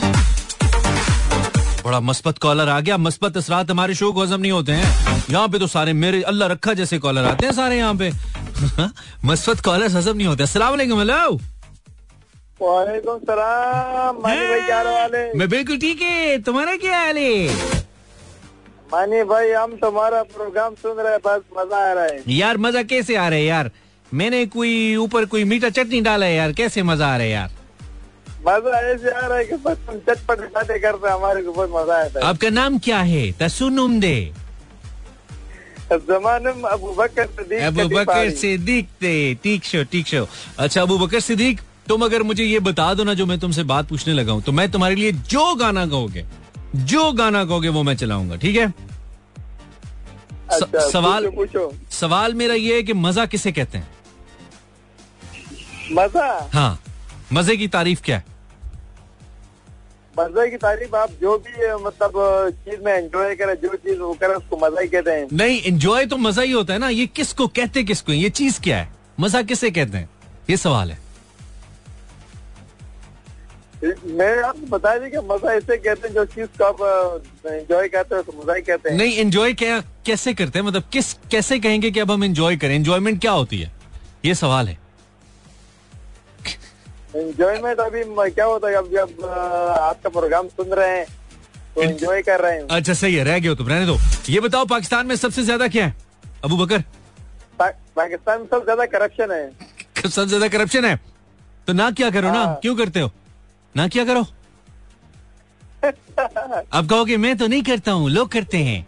बड़ा 1.86 2.00
मस्बत 2.00 2.38
कॉलर 2.38 2.70
आ 2.70 2.80
गया। 2.80 2.98
मस्बत 2.98 3.38
असरात 3.38 3.72
हमारे 3.72 3.94
शो 3.96 4.12
को 4.12 4.24
हजम 4.24 4.40
नहीं 4.42 4.52
होते 4.52 4.72
हैं। 4.72 5.24
यहाँ 5.32 5.48
पे 5.48 5.60
तो 5.60 5.68
सारे 5.68 5.94
मेरे 5.94 6.22
अल्लाह 6.24 6.50
रखा 6.50 6.74
जैसे 6.74 7.00
कॉलर 7.00 7.24
आते 7.26 7.46
हैं 7.46 7.54
सारे 7.54 7.78
यहाँ 7.78 7.96
पे। 7.96 8.12
मस्बत 9.26 9.60
कॉलर 9.66 9.96
हजम 9.98 10.18
नहीं 10.18 10.28
होते। 10.28 10.44
वालेकुम 10.60 11.00
हेलो 11.00 11.40
वालेकुम 12.62 13.18
सलाम 13.30 14.22
मैं 15.38 15.48
बिल्कुल 15.50 15.78
ठीक 15.80 16.02
है। 16.02 16.38
तुम्हारा 16.42 16.76
क्या 16.78 17.00
हाल 17.00 17.18
है? 17.18 17.81
मानी 18.94 19.24
भाई 19.24 19.52
हम 19.52 19.76
तुम्हारा 19.82 20.22
प्रोग्राम 20.32 20.74
सुन 20.76 20.98
रहे 20.98 21.12
हैं 21.12 21.20
बस 21.26 21.42
मज़ा 21.58 21.78
आ 21.90 21.94
रहा 21.94 22.04
है। 22.06 22.24
यार 22.30 22.58
मज़ा 22.58 22.82
कैसे 22.84 23.16
आ 23.16 23.28
रहा 23.28 23.40
है 23.40 23.46
यार? 23.46 23.72
मैंने 24.12 24.46
कोई 24.56 24.96
ऊपर 24.96 25.26
कोई 25.32 25.44
मीठा 25.44 25.70
चटनी 25.70 26.02
डाला 26.02 26.26
है 26.26 26.36
यार 26.36 26.52
कैसे 26.54 26.84
मज़ा 26.84 27.08
आ 27.08 27.18
रहा 27.18 27.26
है 27.26 27.30
यार? 27.32 27.52
मज़ा 28.48 28.80
ऐसे 28.90 29.12
आ 29.12 29.26
रहा 29.28 29.38
है 29.38 29.46
कि 29.46 29.56
बस 29.66 29.78
तुम 29.88 30.00
चटपट 30.00 30.40
बातें 30.54 30.80
करते 30.82 31.10
हमारे 31.10 31.44
को 31.44 31.52
बहुत 31.52 31.70
मज़ा 31.70 32.00
आता 32.00 32.20
है। 32.20 32.26
आपका 32.26 32.50
नाम 32.50 32.78
क्या 32.80 33.00
है? 33.12 33.32
तसुनुमदे 33.40 34.14
है 35.92 35.98
जमाने 36.02 36.50
अबू 36.68 36.94
बकर 36.96 37.26
सिद्दीक 37.28 37.62
अबू 37.62 37.88
बकर 37.96 38.30
सिद्दीक 38.36 38.90
थे 39.02 39.34
ठीक 39.44 39.64
शो 39.66 39.84
ठीक 39.92 40.08
शो। 40.08 40.28
अच्छा 40.60 40.82
अबू 40.82 40.98
बकर 40.98 41.20
सिद्दीक 41.22 41.60
तुम 41.88 42.06
अगर 42.06 42.24
मुझे 42.24 42.44
ये 42.44 42.60
बता 42.62 42.94
दो 42.94 43.04
ना 43.04 43.14
जो 43.14 43.26
मैं 43.26 43.40
तुमसे 43.40 43.64
बात 43.72 43.90
पूछने 43.90 44.14
लगा 44.14 44.32
हूँ 44.32 44.42
तो 44.44 44.52
मैं 44.52 44.70
तुम्हारे 44.72 44.96
लिए 44.96 45.12
जो 45.12 45.54
गाना 45.56 45.86
कहोगे 45.86 46.26
जो 46.76 47.12
गाना 47.12 47.44
कहोगे 47.46 47.70
वो 47.70 47.84
मैं 47.84 47.96
चलाऊँगा 47.96 48.36
ठीक 48.36 48.56
है? 48.56 48.74
अच्छा, 50.52 50.90
सवाल 50.90 51.28
पूछो, 51.30 51.68
पूछो 51.68 51.74
सवाल 51.92 52.34
मेरा 52.34 52.54
ये 52.54 52.76
है 52.76 52.84
कि 52.84 52.94
मज़ा 52.96 53.26
किसे 53.26 53.52
कहते 53.52 53.78
हैं? 53.78 53.88
मज़ा? 55.94 56.50
हाँ 56.54 56.80
मज़े 57.34 57.56
की 57.58 57.68
तारीफ़ 57.68 58.02
क्या 58.02 58.18
है? 58.18 58.26
मज़े 60.16 60.50
की 60.50 60.58
तारीफ़ 60.58 60.96
आप 60.96 61.10
जो 61.22 61.38
भी 61.38 61.74
मतलब 61.84 62.12
चीज़ 62.66 62.82
में 62.86 62.92
एंजॉय 62.94 63.36
करे 63.36 63.56
जो 63.56 63.76
चीज़ 63.76 64.00
वो 64.00 64.14
करे 64.14 64.34
उसको 64.34 64.58
मज़ा 64.58 64.82
ही 64.82 64.88
कहते 64.88 65.12
हैं। 65.12 65.28
नहीं 65.34 65.62
एंजॉय 65.62 66.06
तो 66.06 66.18
मज़ा 66.18 66.42
ही 66.42 66.52
होता 66.52 66.74
है 66.74 66.80
ना 66.80 66.90
ये 66.90 67.06
किसको 67.08 67.48
कहते 67.50 67.84
किसको 67.84 68.12
ये 68.14 68.30
चीज़ 68.32 68.60
क्या 68.62 68.78
है? 68.78 68.90
मज़ा 69.20 69.42
किसे 69.44 69.72
कहते 69.72 69.98
हैं? 69.98 70.10
ये 70.50 70.58
सवाल 70.58 70.92
है। 70.92 70.98
मैं 73.84 74.44
आपको 74.44 74.68
बता 74.70 74.98
दी 74.98 75.10
कि 75.12 75.18
मज़ा 75.28 75.54
ऐसे 75.54 75.78
कहते 75.78 76.08
हैं 76.08 76.14
जो 76.16 76.26
चीज़ 76.26 76.48
को 76.58 76.66
आप 76.66 77.22
एंजॉय 77.46 77.88
करते 77.88 78.16
हो 78.16 78.22
उसको 78.22 78.42
मज़ा 78.42 78.54
ही 78.56 78.62
कहते 78.62 78.90
हैं। 78.90 78.98
नहीं 78.98 79.16
एंजॉय 79.18 79.54
क्या 79.54 79.80
कैसे 80.06 80.34
करते 80.34 80.60
हैं? 80.60 80.66
मतलब 80.66 80.84
किस 80.94 81.14
कैसे 81.32 81.60
कहेंगे 81.60 81.92
कि 81.92 82.00
अब 82.00 82.12
हम 82.12 82.24
एंजॉय 82.24 82.56
करें? 82.58 82.76
एंजॉयमेंट 82.76 83.20
क्या 83.22 83.32
होती 83.32 83.60
है? 83.62 83.72
ये 84.26 84.36
सवाल 84.36 84.68
है। 84.68 84.78
एंजॉयमेंट 87.16 87.80
अभी 87.80 88.04
क्या 88.30 88.46
होता 88.46 88.68
है? 88.68 88.76
अब 88.76 88.92
जब 88.92 89.26
आपका 89.26 90.10
प्रोग्राम 90.10 90.48
सुन 90.50 90.70
रहे 90.70 90.98
हैं 90.98 91.06
तो 91.76 91.82
एंजॉय 91.84 92.22
कर 92.22 92.42
रहे 92.42 92.58
हैं। 92.58 92.68
अच्छा 92.70 92.94
सही 92.94 93.16
है 93.16 93.24
रह 93.24 93.40
गए 93.40 93.56
तुम 93.56 93.68
रहने 93.68 93.86
दो। 93.86 93.98
ये 94.30 94.40
बताओ 94.40 94.66
पाकिस्तान 94.66 95.08
में 95.08 95.16
सबसे 95.16 95.44
ज़्यादा 95.44 95.68
क्या 95.68 95.86
है? 95.86 95.96
अबू 96.44 96.58
बकर। 96.58 96.84
पा, 97.60 97.70
पाकिस्तान 97.96 98.40
में 98.40 98.46
सबसे 98.48 98.64
ज़्यादा 98.64 98.86
करप्शन 98.88 99.32
है। 99.32 99.50
सबसे 100.04 100.26
ज़्यादा 100.26 100.48
करप्शन 100.50 100.86
है? 100.86 101.00
तो 101.68 101.74
ना 101.74 101.90
क्या 101.92 102.10
करो 102.12 102.32
ना 102.32 102.44
हाँ। 102.44 102.60
क्यों 102.62 102.76
करते 102.76 103.00
हो? 103.00 103.12
ना 103.76 103.88
क्या 103.88 104.06
करो। 104.06 104.26
अब 105.84 106.90
कहोगे 106.90 107.18
मैं 107.18 107.36
तो 107.38 107.48
नहीं 107.48 107.64
करता 107.64 107.92
हूँ 107.92 108.10
लोग 108.10 108.32
करते 108.32 108.58
हैं। 108.58 108.86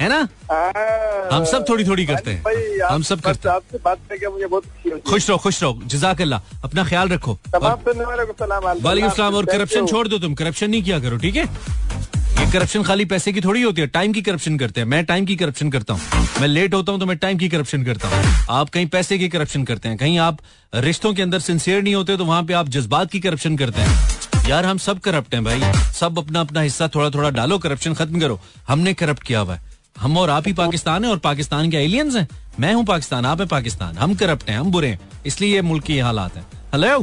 है 0.00 0.08
ना? 0.08 0.18
हाँ। 0.50 1.28
हम 1.32 1.44
सब 1.44 1.64
थोड़ी 1.68 1.84
थोड़ी 1.84 2.04
करते 2.06 2.30
हैं। 2.30 2.42
हम 2.82 3.02
सब 3.02 3.20
करते 3.20 3.48
हैं। 3.48 3.54
आपसे 3.56 3.78
बात 3.84 3.98
करके 4.08 4.28
मुझे 4.28 4.46
बहुत 4.46 4.64
खुशी 5.08 5.26
रहो 5.28 5.38
खुश 5.38 5.62
रहो। 5.62 5.80
जजाक 5.86 6.20
अल्लाह 6.20 6.40
अपना 6.64 6.84
ख्याल 6.84 7.08
रखो। 7.08 7.38
वालेकुम 7.54 9.10
सलाम। 9.10 9.34
और 9.34 9.46
करप्शन 9.46 9.86
छोड़ 9.86 10.06
दो 10.08 10.18
तुम। 10.18 10.34
करप्शन 10.34 10.70
नहीं 10.70 10.82
किया 10.82 10.98
करो 11.00 11.18
ठीक 11.18 11.36
है? 11.36 11.44
ये 11.44 12.50
करप्शन 12.52 12.82
खाली 12.82 13.04
पैसे 13.04 13.32
की 13.32 13.40
थोड़ी 13.40 13.62
होती 13.62 13.80
है। 13.80 13.86
टाइम 13.88 14.12
की 14.12 14.22
करप्शन 14.22 14.56
करते 14.58 14.80
हैं। 14.80 14.88
मैं 14.88 15.04
टाइम 15.04 15.26
की 15.26 15.36
करप्शन 15.36 15.70
करता 15.70 15.94
हूँ। 15.94 16.00
मैं 16.40 16.48
लेट 16.48 16.74
होता 16.74 16.92
हूँ 16.92 17.00
तो 17.00 17.06
मैं 17.06 17.16
टाइम 17.18 17.38
की 17.38 17.48
करप्शन 17.48 17.84
करता 17.84 18.08
हूँ। 18.08 18.24
आप 18.50 18.70
कहीं 18.70 18.86
पैसे 18.88 19.18
की 19.18 19.28
करप्शन 19.28 19.64
करते 19.64 19.88
हैं। 19.88 19.98
कहीं 19.98 20.18
आप 20.20 20.38
रिश्तों 20.72 21.12
के 21.14 21.22
अंदर 21.22 21.38
सिंसियर 21.40 21.82
नहीं 21.82 21.94
होते 21.94 22.16
तो 22.16 22.24
वहाँ 22.24 22.42
पे 22.42 22.54
आप 22.54 22.68
जज्बात 22.68 23.10
की 23.10 23.20
करप्शन 23.20 23.56
करते 23.56 23.80
हैं। 23.80 24.19
यार 24.50 24.66
हम 24.66 24.78
सब 24.78 24.98
करप्ट 24.98 25.34
हैं 25.34 25.42
भाई। 25.44 25.60
सब 25.94 26.18
अपना 26.18 26.40
अपना 26.40 26.60
हिस्सा 26.60 26.86
थोड़ा 26.94 27.08
थोड़ा 27.10 27.28
डालो 27.30 27.58
करप्शन 27.58 27.92
खत्म 27.94 28.20
करो। 28.20 28.38
हमने 28.68 28.94
करप्ट 28.94 29.22
किया 29.22 29.40
हुआ 29.40 29.54
है। 29.54 29.60
हम 29.96 30.16
और 30.18 30.30
आप 30.30 30.46
ही 30.46 30.52
पाकिस्तान 30.52 31.04
है 31.04 31.10
और 31.10 31.18
पाकिस्तान 31.18 31.70
के 31.70 31.76
एलियंस 31.76 32.16
हैं। 32.16 32.26
मैं 32.60 32.72
हूँ 32.74 32.84
पाकिस्तान 32.84 33.26
आप 33.26 33.40
है 33.40 33.46
पाकिस्तान। 33.46 33.96
हम 33.96 34.14
करप्ट 34.14 34.48
हैं 34.50 34.58
हम 34.58 34.70
बुरे 34.72 34.88
हैं। 34.88 34.98
इसलिए 35.26 35.54
ये 35.54 35.62
मुल्क 35.62 35.84
के 35.84 36.00
हालात 36.00 36.36
है। 36.36 36.42
हेलो 36.72 36.98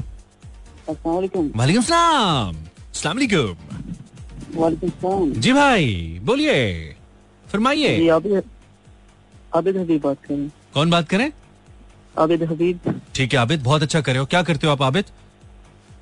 वालेकुम 0.90 1.82
सलाम। 1.82 2.56
वालेकुम 4.56 5.32
जी 5.42 5.54
भाई 5.54 6.20
बोलिए। 6.24 6.96
फरमाइए। 7.46 8.10
आबिद 8.10 9.78
हबीब 9.78 10.02
बात 10.02 10.18
कर। 10.26 10.50
कौन 10.74 10.90
बात 10.90 11.08
करें? 11.10 11.32
आबिद 12.20 12.44
हबीब। 12.44 13.02
ठीक 13.16 13.34
है 13.34 13.40
आबिद 13.40 13.64
बहुत 13.64 13.84
अच्छा 13.84 14.02
करे 14.02 14.20
हो। 14.20 14.26
क्या 14.26 14.42
करते 14.44 14.68
हो 14.68 14.74
आप 14.74 14.82
आबिद? 14.82 15.06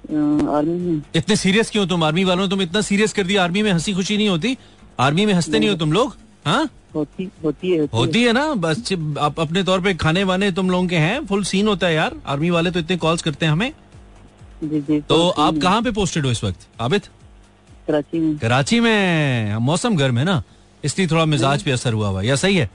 आर्मी 0.05 0.77
में। 0.79 1.01
इतने 1.15 1.35
सीरियस 1.35 1.69
क्यों 1.71 1.85
तुम? 1.87 2.03
आर्मी 2.03 2.23
वालों 2.23 2.47
तुम 2.49 2.61
इतना 2.61 2.81
सीरियस 2.81 3.13
कर 3.13 3.23
दिया। 3.23 3.43
आर्मी 3.43 3.63
में 3.63 3.71
हँसी 3.71 3.93
खुशी 3.93 4.17
नहीं 4.17 4.29
होती? 4.29 4.57
आर्मी 4.99 5.25
में 5.25 5.33
हँसते 5.33 5.59
नहीं 5.59 5.69
हो 5.69 5.75
तुम 5.75 5.93
लोग? 5.93 6.15
हाँ? 6.45 6.69
होती 6.95 7.29
होती 7.43 7.71
है 7.71 7.79
होती 7.79 7.97
होती 7.97 8.21
है 8.21 8.27
है 8.27 8.33
ना? 8.33 8.53
बस 8.53 8.93
आप 9.19 9.39
अपने 9.39 9.63
तौर 9.63 9.81
पे 9.81 9.93
खाने 9.93 10.23
वाने 10.23 10.51
तुम 10.51 10.69
लोगों 10.69 10.87
के 10.87 10.95
हैं 10.95 11.25
फुल 11.25 11.43
सीन 11.43 11.67
होता 11.67 11.87
है 11.87 11.93
यार। 11.93 12.15
आर्मी 12.27 12.49
वाले 12.49 12.71
तो 12.71 12.79
इतने 12.79 12.97
कॉल्स 12.97 13.21
करते 13.21 13.45
हैं 13.45 13.53
हमें। 13.53 13.71
जी 14.63 14.79
जी 14.81 14.99
तो 15.01 15.27
आप 15.29 15.57
कहाँ 15.57 15.81
पे 15.81 15.91
पोस्टेड 15.91 16.25
हो 16.25 16.31
इस 16.31 16.43
वक्त? 16.43 16.67
आबिद? 16.81 17.01
कराची 17.87 18.19
में। 18.19 18.37
कराची 18.37 18.79
में। 18.79 19.55
मौसम 19.57 19.95
गर्म 19.95 20.17
है 20.17 20.25
ना? 20.25 20.41
इसलिए 20.83 21.07
थोड़ा 21.07 21.25
मिजाज 21.25 21.63
पे 21.63 21.71
असर 21.71 21.93
हुआ 21.93 22.07
हुआ 22.07 22.21
या 22.21 22.35
सही 22.35 22.55
है? 22.55 22.69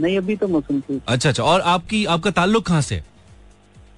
नहीं 0.00 0.16
अभी 0.18 0.36
तो 0.36 0.48
मौसम 0.48 0.80
अच्छा 1.08 1.28
अच्छा। 1.28 1.42
और 1.42 1.60
आपकी 1.60 2.04
आपका 2.04 2.30
ताल्लुक 2.30 2.66
कहाँ 2.66 2.80
से 2.80 2.94
है? 2.94 3.04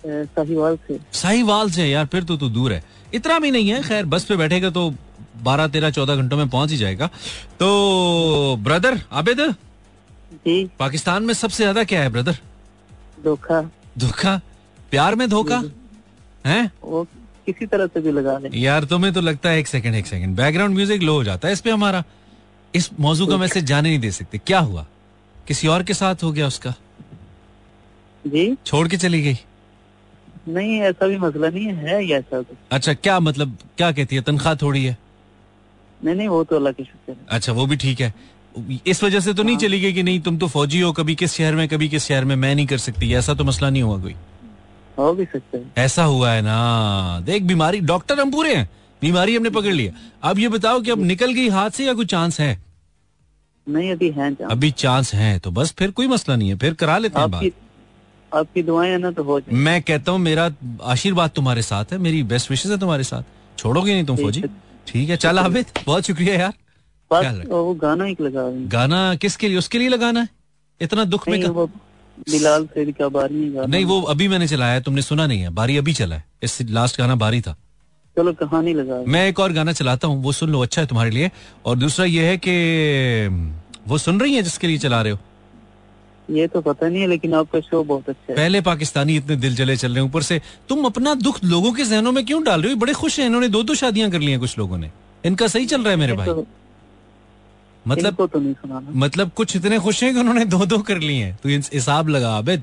साहिवाल 0.04 0.76
से। 0.88 0.98
साहिवाल 1.12 1.70
से 1.70 1.86
यार 1.86 2.06
फिर 2.06 2.24
तो 2.24 2.36
तू 2.36 2.48
दूर 2.48 2.72
है। 2.72 2.82
इतना 3.14 3.38
भी 3.38 3.50
नहीं 3.50 3.68
है 3.68 3.82
खैर 3.82 4.04
बस 4.06 4.24
पे 4.24 4.36
बैठेगा 4.36 4.70
तो 4.70 4.92
बारह 5.42 5.66
तेरह 5.68 5.90
चौदह 5.90 6.16
घंटों 6.16 6.36
में 6.36 6.48
पहुँच 6.48 6.70
ही 6.70 6.76
जाएगा। 6.76 7.06
तो 7.58 8.56
ब्रदर 8.60 9.00
आबिद? 9.12 9.40
जी। 10.36 10.64
पाकिस्तान 10.78 11.22
में 11.22 11.34
सबसे 11.34 11.62
ज़्यादा 11.62 11.84
क्या 11.84 12.02
है 12.02 12.08
ब्रदर 12.10 12.38
धोखा। 13.24 13.60
धोखा? 13.98 14.40
प्यार 14.90 15.14
में 15.14 15.28
धोखा? 15.28 15.62
है? 16.46 16.70
वो 16.82 17.06
किसी 17.46 17.66
तरह 17.66 17.86
से 17.86 18.00
भी 18.00 18.12
लगा 18.12 18.38
लें 18.38 18.50
यार 18.54 18.84
तुम्हें 18.84 19.12
तो 19.14 19.20
लगता 19.20 19.50
है 19.50 19.58
एक 19.58 19.66
सेकंड 19.66 19.94
एक 19.94 20.06
सेकंड 20.06 20.36
बैकग्राउंड 20.36 20.74
म्यूज़िक 20.74 21.02
लो 21.02 21.14
हो 21.14 21.24
जाता 21.24 21.48
है 21.48 21.52
इस 21.52 21.60
पे 21.60 21.70
हमारा। 21.70 22.02
इस 22.74 22.90
मौजू 23.00 23.26
का 23.26 23.36
मैसेज 23.36 23.64
जाने 23.64 23.88
नहीं 23.88 23.98
दे 24.00 24.10
सकते। 24.12 24.38
क्या 24.38 24.58
हुआ? 24.60 24.86
किसी 25.46 25.68
और 25.68 25.82
के 25.82 25.94
साथ 25.94 26.22
हो 26.22 26.30
गया 26.32 26.46
उसका? 26.46 26.74
जी। 28.24 28.56
छोड़ 28.66 28.86
के 28.88 28.96
चली 28.96 29.22
गई? 29.22 29.38
नहीं 30.48 30.80
ऐसा 30.80 31.06
भी 31.06 31.18
मसला 31.18 31.48
नहीं 31.48 31.64
है 31.66 31.74
है 31.86 32.00
ही 32.02 32.12
ऐसा 32.12 32.40
कुछ। 32.40 32.56
अच्छा 32.72 32.94
क्या 32.94 33.18
मतलब 33.20 33.56
क्या 33.76 33.90
कहती 33.92 34.16
है? 34.16 34.22
तनख्वाह 34.22 34.54
थोड़ी 34.54 34.84
है? 34.84 34.96
नहीं 36.00 36.14
नहीं 36.14 36.28
वो 36.28 36.42
तो 36.44 36.56
अल्लाह 36.56 36.72
की 36.72 36.84
शुक्र 36.84 37.12
है। 37.12 37.18
अच्छा 37.28 37.52
वो 37.52 37.66
भी 37.66 37.76
ठीक 37.76 38.00
है। 38.00 38.12
इस 38.86 39.02
वजह 39.04 39.20
से 39.20 39.32
तो 39.34 39.42
नहीं 39.42 39.56
चली 39.56 39.80
गई 39.80 39.92
कि 39.92 40.02
नहीं 40.02 40.20
तुम 40.20 40.38
तो 40.38 40.46
फौजी 40.48 40.80
हो 40.80 40.92
कभी 40.92 41.14
किस 41.14 41.34
शहर 41.34 41.54
में 41.54 41.68
कभी 41.68 41.88
किस 41.88 42.04
शहर 42.04 42.24
में 42.24 42.34
मैं 42.36 42.54
नहीं 42.54 42.66
कर 42.66 42.78
सकती। 42.78 43.12
ऐसा 43.14 43.34
तो 43.34 43.44
मसला 43.44 43.70
नहीं 43.70 43.82
हुआ 43.82 44.00
कोई। 44.02 44.14
हो 44.98 45.12
भी 45.14 45.24
सकता 45.24 45.58
है। 45.58 45.84
ऐसा 45.84 46.04
हुआ 46.04 46.32
है 46.32 46.42
ना। 46.42 47.20
देख 47.26 47.42
बीमारी 47.42 47.80
डॉक्टर 47.86 48.20
हम 48.20 48.30
पूरे 48.30 48.54
हैं। 48.54 48.68
बीमारी 49.02 49.36
हमने 49.36 49.50
पकड़ 49.50 49.72
लिया। 49.72 49.92
अब 50.22 50.38
ये 50.38 50.48
बताओ 50.48 50.80
कि 50.80 50.90
अब 50.90 51.02
निकल 51.04 51.32
गई 51.32 51.48
हाथ 51.48 51.70
से 51.70 51.84
या 51.84 51.94
कोई 51.94 52.06
चांस 52.06 52.40
है? 52.40 52.52
नहीं 53.66 53.90
अभी 53.92 54.10
है 54.10 54.34
अभी 54.50 54.70
चांस 54.78 55.14
है 55.14 55.38
तो 55.38 55.50
बस 55.50 55.74
फिर 55.78 55.90
कोई 55.90 56.06
मसला 56.08 56.36
नहीं 56.36 56.48
है 56.48 56.56
फिर 56.58 56.74
करा 56.74 56.98
लेते 56.98 57.20
हैं 57.20 57.30
बात। 57.30 57.44
आपकी 58.32 58.62
दुआएँ 58.62 58.90
है 58.90 58.98
ना 58.98 59.10
तो 59.10 59.22
हो 59.24 59.38
जाए 59.40 59.56
मैं 59.58 59.80
कहता 59.82 60.12
हूँ 60.12 60.18
मेरा 60.20 60.50
आशीर्वाद 60.86 61.30
तुम्हारे 61.30 61.62
साथ 61.62 61.92
है 61.92 61.98
मेरी 61.98 62.22
बेस्ट 62.24 62.50
विशेष 62.50 62.70
है 62.70 62.78
तुम्हारे 62.78 63.04
साथ। 63.04 63.22
छोड़ोगे 63.58 63.92
नहीं 63.94 64.04
तुम 64.04 64.16
फौजी? 64.16 64.42
ठीक 64.86 65.08
है 65.10 65.16
चल 65.16 65.38
आबिद 65.38 65.66
बहुत 65.86 66.06
शुक्रिया 66.06 66.34
यार। 66.34 66.52
वो 67.48 67.74
गाना 67.74 68.04
ही 68.04 68.16
लगा। 68.20 68.42
गाना 68.70 69.14
किसके 69.14 69.48
लिए? 69.48 69.58
उसके 69.58 69.78
लिए 69.78 69.88
लगाना 69.88 70.20
है? 70.20 70.28
इतना 70.80 71.04
दुख 71.06 71.28
में 71.28 71.40
का... 71.42 71.64
बिलाल 72.28 72.66
से 72.66 72.92
का 72.92 73.08
बारी 73.08 73.48
गाना? 73.50 73.66
नहीं 73.66 73.84
वो 73.84 74.00
अभी 74.04 74.28
मैंने 74.28 74.46
चलाया 74.48 74.72
है 74.72 74.82
तुमने 74.82 75.02
सुना 75.02 75.26
नहीं 75.26 75.40
है 75.40 75.50
बारी 75.50 75.76
अभी 75.76 75.92
चला 75.92 76.16
है। 76.16 76.24
इस 76.42 76.60
लास्ट 76.70 76.98
गाना 76.98 77.14
बारी 77.16 77.40
था। 77.40 77.56
चलो 78.16 78.32
कहानी 78.32 78.74
लगा 78.74 79.02
मैं 79.06 79.26
एक 79.28 79.40
और 79.40 79.52
गाना 79.52 79.72
चलाता 79.72 80.08
हूँ 80.08 80.22
वो 80.22 80.32
सुन 80.32 80.50
लो 80.50 80.60
अच्छा 80.60 80.80
है 80.82 80.86
तुम्हारे 80.88 81.10
लिए। 81.10 81.30
और 81.64 81.76
दूसरा 81.78 82.04
ये 82.06 82.26
है 82.26 82.36
कि 82.46 83.28
वो 83.88 83.98
सुन 83.98 84.20
रही 84.20 84.34
है 84.34 84.42
जिसके 84.42 84.66
लिए 84.66 84.78
चला 84.78 85.02
रहे 85.02 85.12
हो? 85.12 85.18
ये 86.30 86.46
तो 86.46 86.60
पता 86.60 86.88
नहीं 86.88 87.00
है 87.02 87.06
लेकिन 87.06 87.34
आपका 87.34 87.60
शो 87.60 87.82
बहुत 87.84 88.08
अच्छा 88.08 88.32
है। 88.32 88.36
पहले 88.36 88.60
पाकिस्तानी 88.60 89.16
इतने 89.16 89.36
दिल 89.36 89.54
जले 89.54 89.76
चल 89.76 89.88
रहे 89.88 90.02
हैं 90.02 90.10
ऊपर 90.10 90.22
से। 90.22 90.40
तुम 90.68 90.84
अपना 90.84 91.14
दुख 91.14 91.42
लोगों 91.44 91.72
के 91.72 91.84
जहनों 91.84 92.12
में 92.12 92.24
क्यों 92.26 92.42
डाल 92.44 92.62
रहे 92.62 92.72
हो? 92.72 92.78
बड़े 92.78 92.92
खुश 92.92 93.18
हैं 93.20 93.26
इन्होंने 93.26 93.48
दो 93.48 93.62
दो 93.62 93.74
शादियाँ 93.74 94.10
कर 94.10 94.20
ली 94.20 94.30
हैं 94.30 94.40
कुछ 94.40 94.58
लोगों 94.58 94.78
ने। 94.78 94.90
इनका 95.24 95.46
सही 95.46 95.66
चल 95.66 95.82
रहा 95.82 95.90
है 95.90 95.96
मेरे 95.96 96.12
भाई। 96.12 96.28
मतलब 97.86 98.26
तो 98.26 98.40
नहीं 98.40 98.54
सुनाना। 98.54 98.90
मतलब 98.94 99.30
कुछ 99.30 99.56
इतने 99.56 99.78
खुश 99.78 100.02
हैं 100.04 100.12
कि 100.14 100.20
उन्होंने 100.20 100.44
दो 100.44 100.64
दो 100.66 100.78
कर 100.78 100.98
ली 100.98 101.18
हैं। 101.18 101.38
तू 101.42 101.48
हिसाब 101.48 102.08
लगा 102.08 102.34
आबिद। 102.36 102.62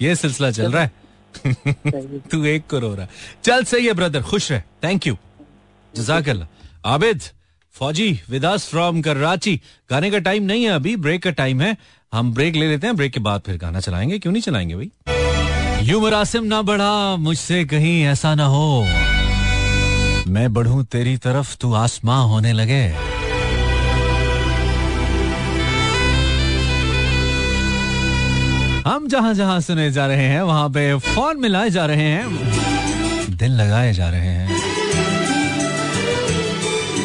ये 0.00 0.16
सिलसिला 0.16 0.50
चल 0.50 0.72
रहा 0.72 0.82
है। 0.82 0.92
तू 2.30 2.44
एक 2.44 2.66
करो 2.66 2.94
रहा 2.94 3.06
चल 3.44 3.64
सही 3.64 3.86
है 3.86 3.92
ब्रदर 3.92 4.22
खुश 4.22 4.50
रह। 4.52 4.62
थैंक 4.84 5.06
यू 5.06 5.16
जजाकल्ला। 5.94 6.46
आबिद 6.86 7.22
फौजी 7.74 8.20
विदास 8.30 8.68
फ्रॉम 8.68 9.02
कराची। 9.02 9.60
गाने 9.90 10.10
का 10.10 10.18
टाइम 10.18 10.42
नहीं 10.42 10.64
है 10.64 10.70
अभी 10.70 10.96
ब्रेक 10.96 11.22
का 11.22 11.30
टाइम 11.30 11.60
है। 11.60 11.76
हम 12.12 12.34
ब्रेक 12.34 12.54
ले 12.54 12.68
लेते 12.68 12.86
हैं 12.86 12.96
ब्रेक 12.96 13.12
के 13.12 13.20
बाद 13.20 13.42
फिर 13.46 13.56
गाना 13.56 13.80
चलाएँगे। 13.80 14.18
क्यों 14.18 14.32
नहीं 14.32 14.42
चलाएँगे 14.42 14.76
भाई? 14.76 14.90
यू 15.82 16.00
मरासिम 16.00 16.44
ना 16.44 16.62
बढ़ा, 16.62 17.16
मुझसे 17.16 17.64
कहीं 17.64 18.04
ऐसा 18.04 18.34
ना 18.34 18.46
हो। 18.46 18.86
मैं 20.28 20.52
बढ़ू 20.52 20.82
तेरी 20.82 21.16
तरफ़, 21.16 21.56
तू 21.56 21.72
आसमां 21.74 22.28
होने 22.28 22.52
लगे। 22.52 22.84
हम 28.90 29.08
जहाँ 29.08 29.34
जहाँ 29.34 29.60
सुने 29.60 29.90
जा 29.90 30.06
रहे 30.06 30.24
हैं, 30.24 30.42
वहाँ 30.42 30.68
पे 30.68 30.98
फ़ोन 30.98 31.40
मिलाए 31.40 31.70
जा 31.70 31.86
रहे 31.86 32.02
हैं। 32.02 32.28
दिल 33.36 33.52
लगाए 33.52 33.92
जा 33.92 34.10
रहे 34.10 34.26
हैं। 34.26 34.53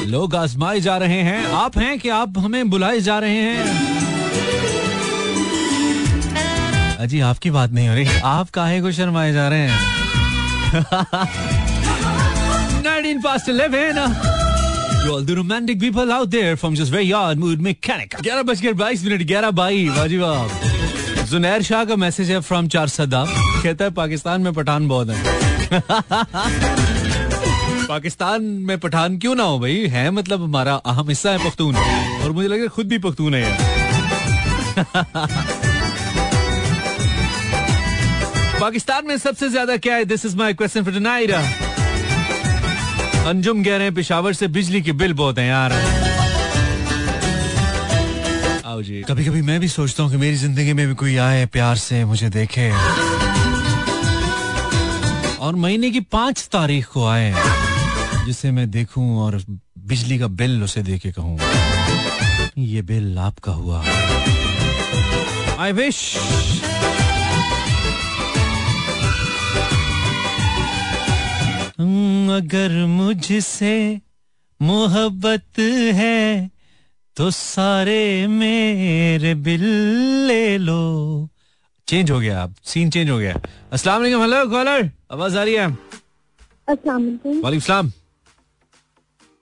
लोग 0.10 0.36
आजमाए 0.36 0.80
जा 0.80 0.98
रहे 0.98 1.22
हैं। 1.22 1.51
आप 1.51 1.78
हैं 1.78 2.00
कि 2.00 2.10
आप 2.10 2.34
हमें 2.38 2.70
बुलाए 2.70 3.00
जा 3.00 3.20
रहे 3.20 3.36
हैं? 3.36 3.89
अजी, 6.98 7.20
आपकी 7.20 7.51
बात 7.51 7.72
नहीं 7.72 7.89
हो 7.89 7.96
रही। 7.96 8.08
आप 8.24 8.50
काहे 8.50 8.82
को 8.82 8.92
शर्माए 8.92 9.34
जा 9.34 9.48
रहे 9.48 9.60
हैं? 9.60 9.80
19 12.84 13.25
past 13.25 13.50
11 13.50 14.08
To 15.00 15.10
all 15.10 15.24
the 15.24 15.36
romantic 15.38 15.80
people 15.84 16.10
out 16.10 16.32
there 16.32 16.56
from 16.62 16.75
just 16.75 16.94
very 16.96 17.12
yard 17.12 17.38
mood 17.44 17.58
mechanic. 17.58 18.22
11 18.22 18.44
बजकर 18.44 18.74
22 18.74 19.04
मिनट 19.04 19.22
11 19.22 19.51
बाई 19.51 19.89
जुनैर 21.30 21.62
शाह 21.62 21.86
का 21.86 21.96
मैसेज 21.96 22.32
है 22.32 22.39
फ्रॉम 22.39 22.68
चार 22.68 22.88
सदा 22.88 23.25
कहता 23.63 23.86
है, 23.86 23.92
पाकिस्तान 23.92 24.42
में 24.42 24.54
पठान 24.54 24.88
बहुत 24.88 25.10
है। 25.10 25.24
पाकिस्तान 27.89 28.43
में 28.67 28.77
पठान 28.79 29.17
क्यों 29.17 29.36
ना 29.36 29.43
हो 29.43 29.60
भाई? 29.60 29.88
है 29.89 30.10
मतलब 30.12 30.43
हमारा 30.43 30.74
अहम 30.86 31.10
हिस्सा 31.10 31.31
है 31.31 31.38
पख्तून। 31.46 31.75
और 31.75 32.31
मुझे 32.31 32.48
लगे 32.48 32.67
खुद 32.67 32.88
भी 32.88 32.98
पख्तून 33.00 33.36
है 33.36 33.41
यार 33.41 33.58
पाकिस्तान 38.60 39.08
में 39.08 39.17
सबसे 39.17 39.50
ज़्यादा 39.50 39.77
क्या 39.77 39.96
है? 39.96 40.05
This 40.05 40.25
is 40.25 40.36
my 40.38 40.53
question 40.53 40.84
for 40.84 40.93
tonight 40.93 41.31
Anjum 43.27 43.63
कह 43.63 43.75
रहे 43.75 43.84
हैं, 43.84 43.93
पिशावर 43.95 44.34
से 44.34 44.47
बिजली 44.47 44.82
के 44.82 44.91
बिल 44.91 45.13
बहुत 45.13 45.39
हैं 45.39 45.47
यार। 45.47 45.71
आओ 48.65 48.82
जी। 48.82 49.04
कभी 49.10 49.25
कभी 49.25 49.41
मैं 49.41 49.60
भी 49.60 49.67
सोचता 49.67 50.04
हूँ 50.04 50.12
कि 50.12 50.17
मेरी 50.17 50.36
ज़िंदगी 50.36 50.73
में 50.73 50.88
भी 50.88 50.95
कोई 50.95 51.17
आए, 51.17 51.45
प्यार 51.45 51.78
से 51.78 52.06
मुझे 52.06 52.30
देखे। 52.30 52.71
और 55.39 55.56
महीने 55.56 55.91
की 55.91 55.99
पाँच 56.12 56.49
तारीख 56.52 56.88
को 56.88 57.08
आए। 57.08 57.34
जिसे 58.30 58.52
मैं 58.52 58.70
देखूँ 58.72 59.06
और 59.20 59.42
बिजली 59.89 60.18
का 60.20 60.28
बिल 60.39 60.63
उसे 60.63 60.82
दे 60.84 60.98
के 61.00 61.12
कहूँ। 61.12 61.38
ये 62.58 62.82
बिल 62.82 63.18
आपका 63.18 63.52
हुआ। 63.52 63.84
आई 65.60 65.72
विश 65.72 65.98
अगर 72.30 72.72
मुझसे 72.88 73.76
मोहब्बत 74.60 75.60
है 75.96 76.50
तो 77.18 77.30
सारे 77.32 78.28
मेरे 78.28 79.34
बिल 79.36 79.63
ले 80.28 80.58
लो। 80.58 80.84
चेंज 81.88 82.12
हो 82.12 82.20
गया 82.20 82.44
अब। 82.44 82.56
सीन 82.63 82.89
चेंज 82.89 83.10
हो 83.10 83.18
गया। 83.18 83.39
अस्सलाम 83.74 84.02
वालेकुम 84.02 84.22
हेलो 84.22 84.46
कॉलर 84.50 84.89
आवाज़ 85.12 85.38
आ 85.38 85.44
रही 85.44 85.56
है। 85.56 85.68
अस्सलाम 85.68 87.02
वालेकुम 87.02 87.42
वालेकुम 87.42 87.65
सलाम। 87.68 87.92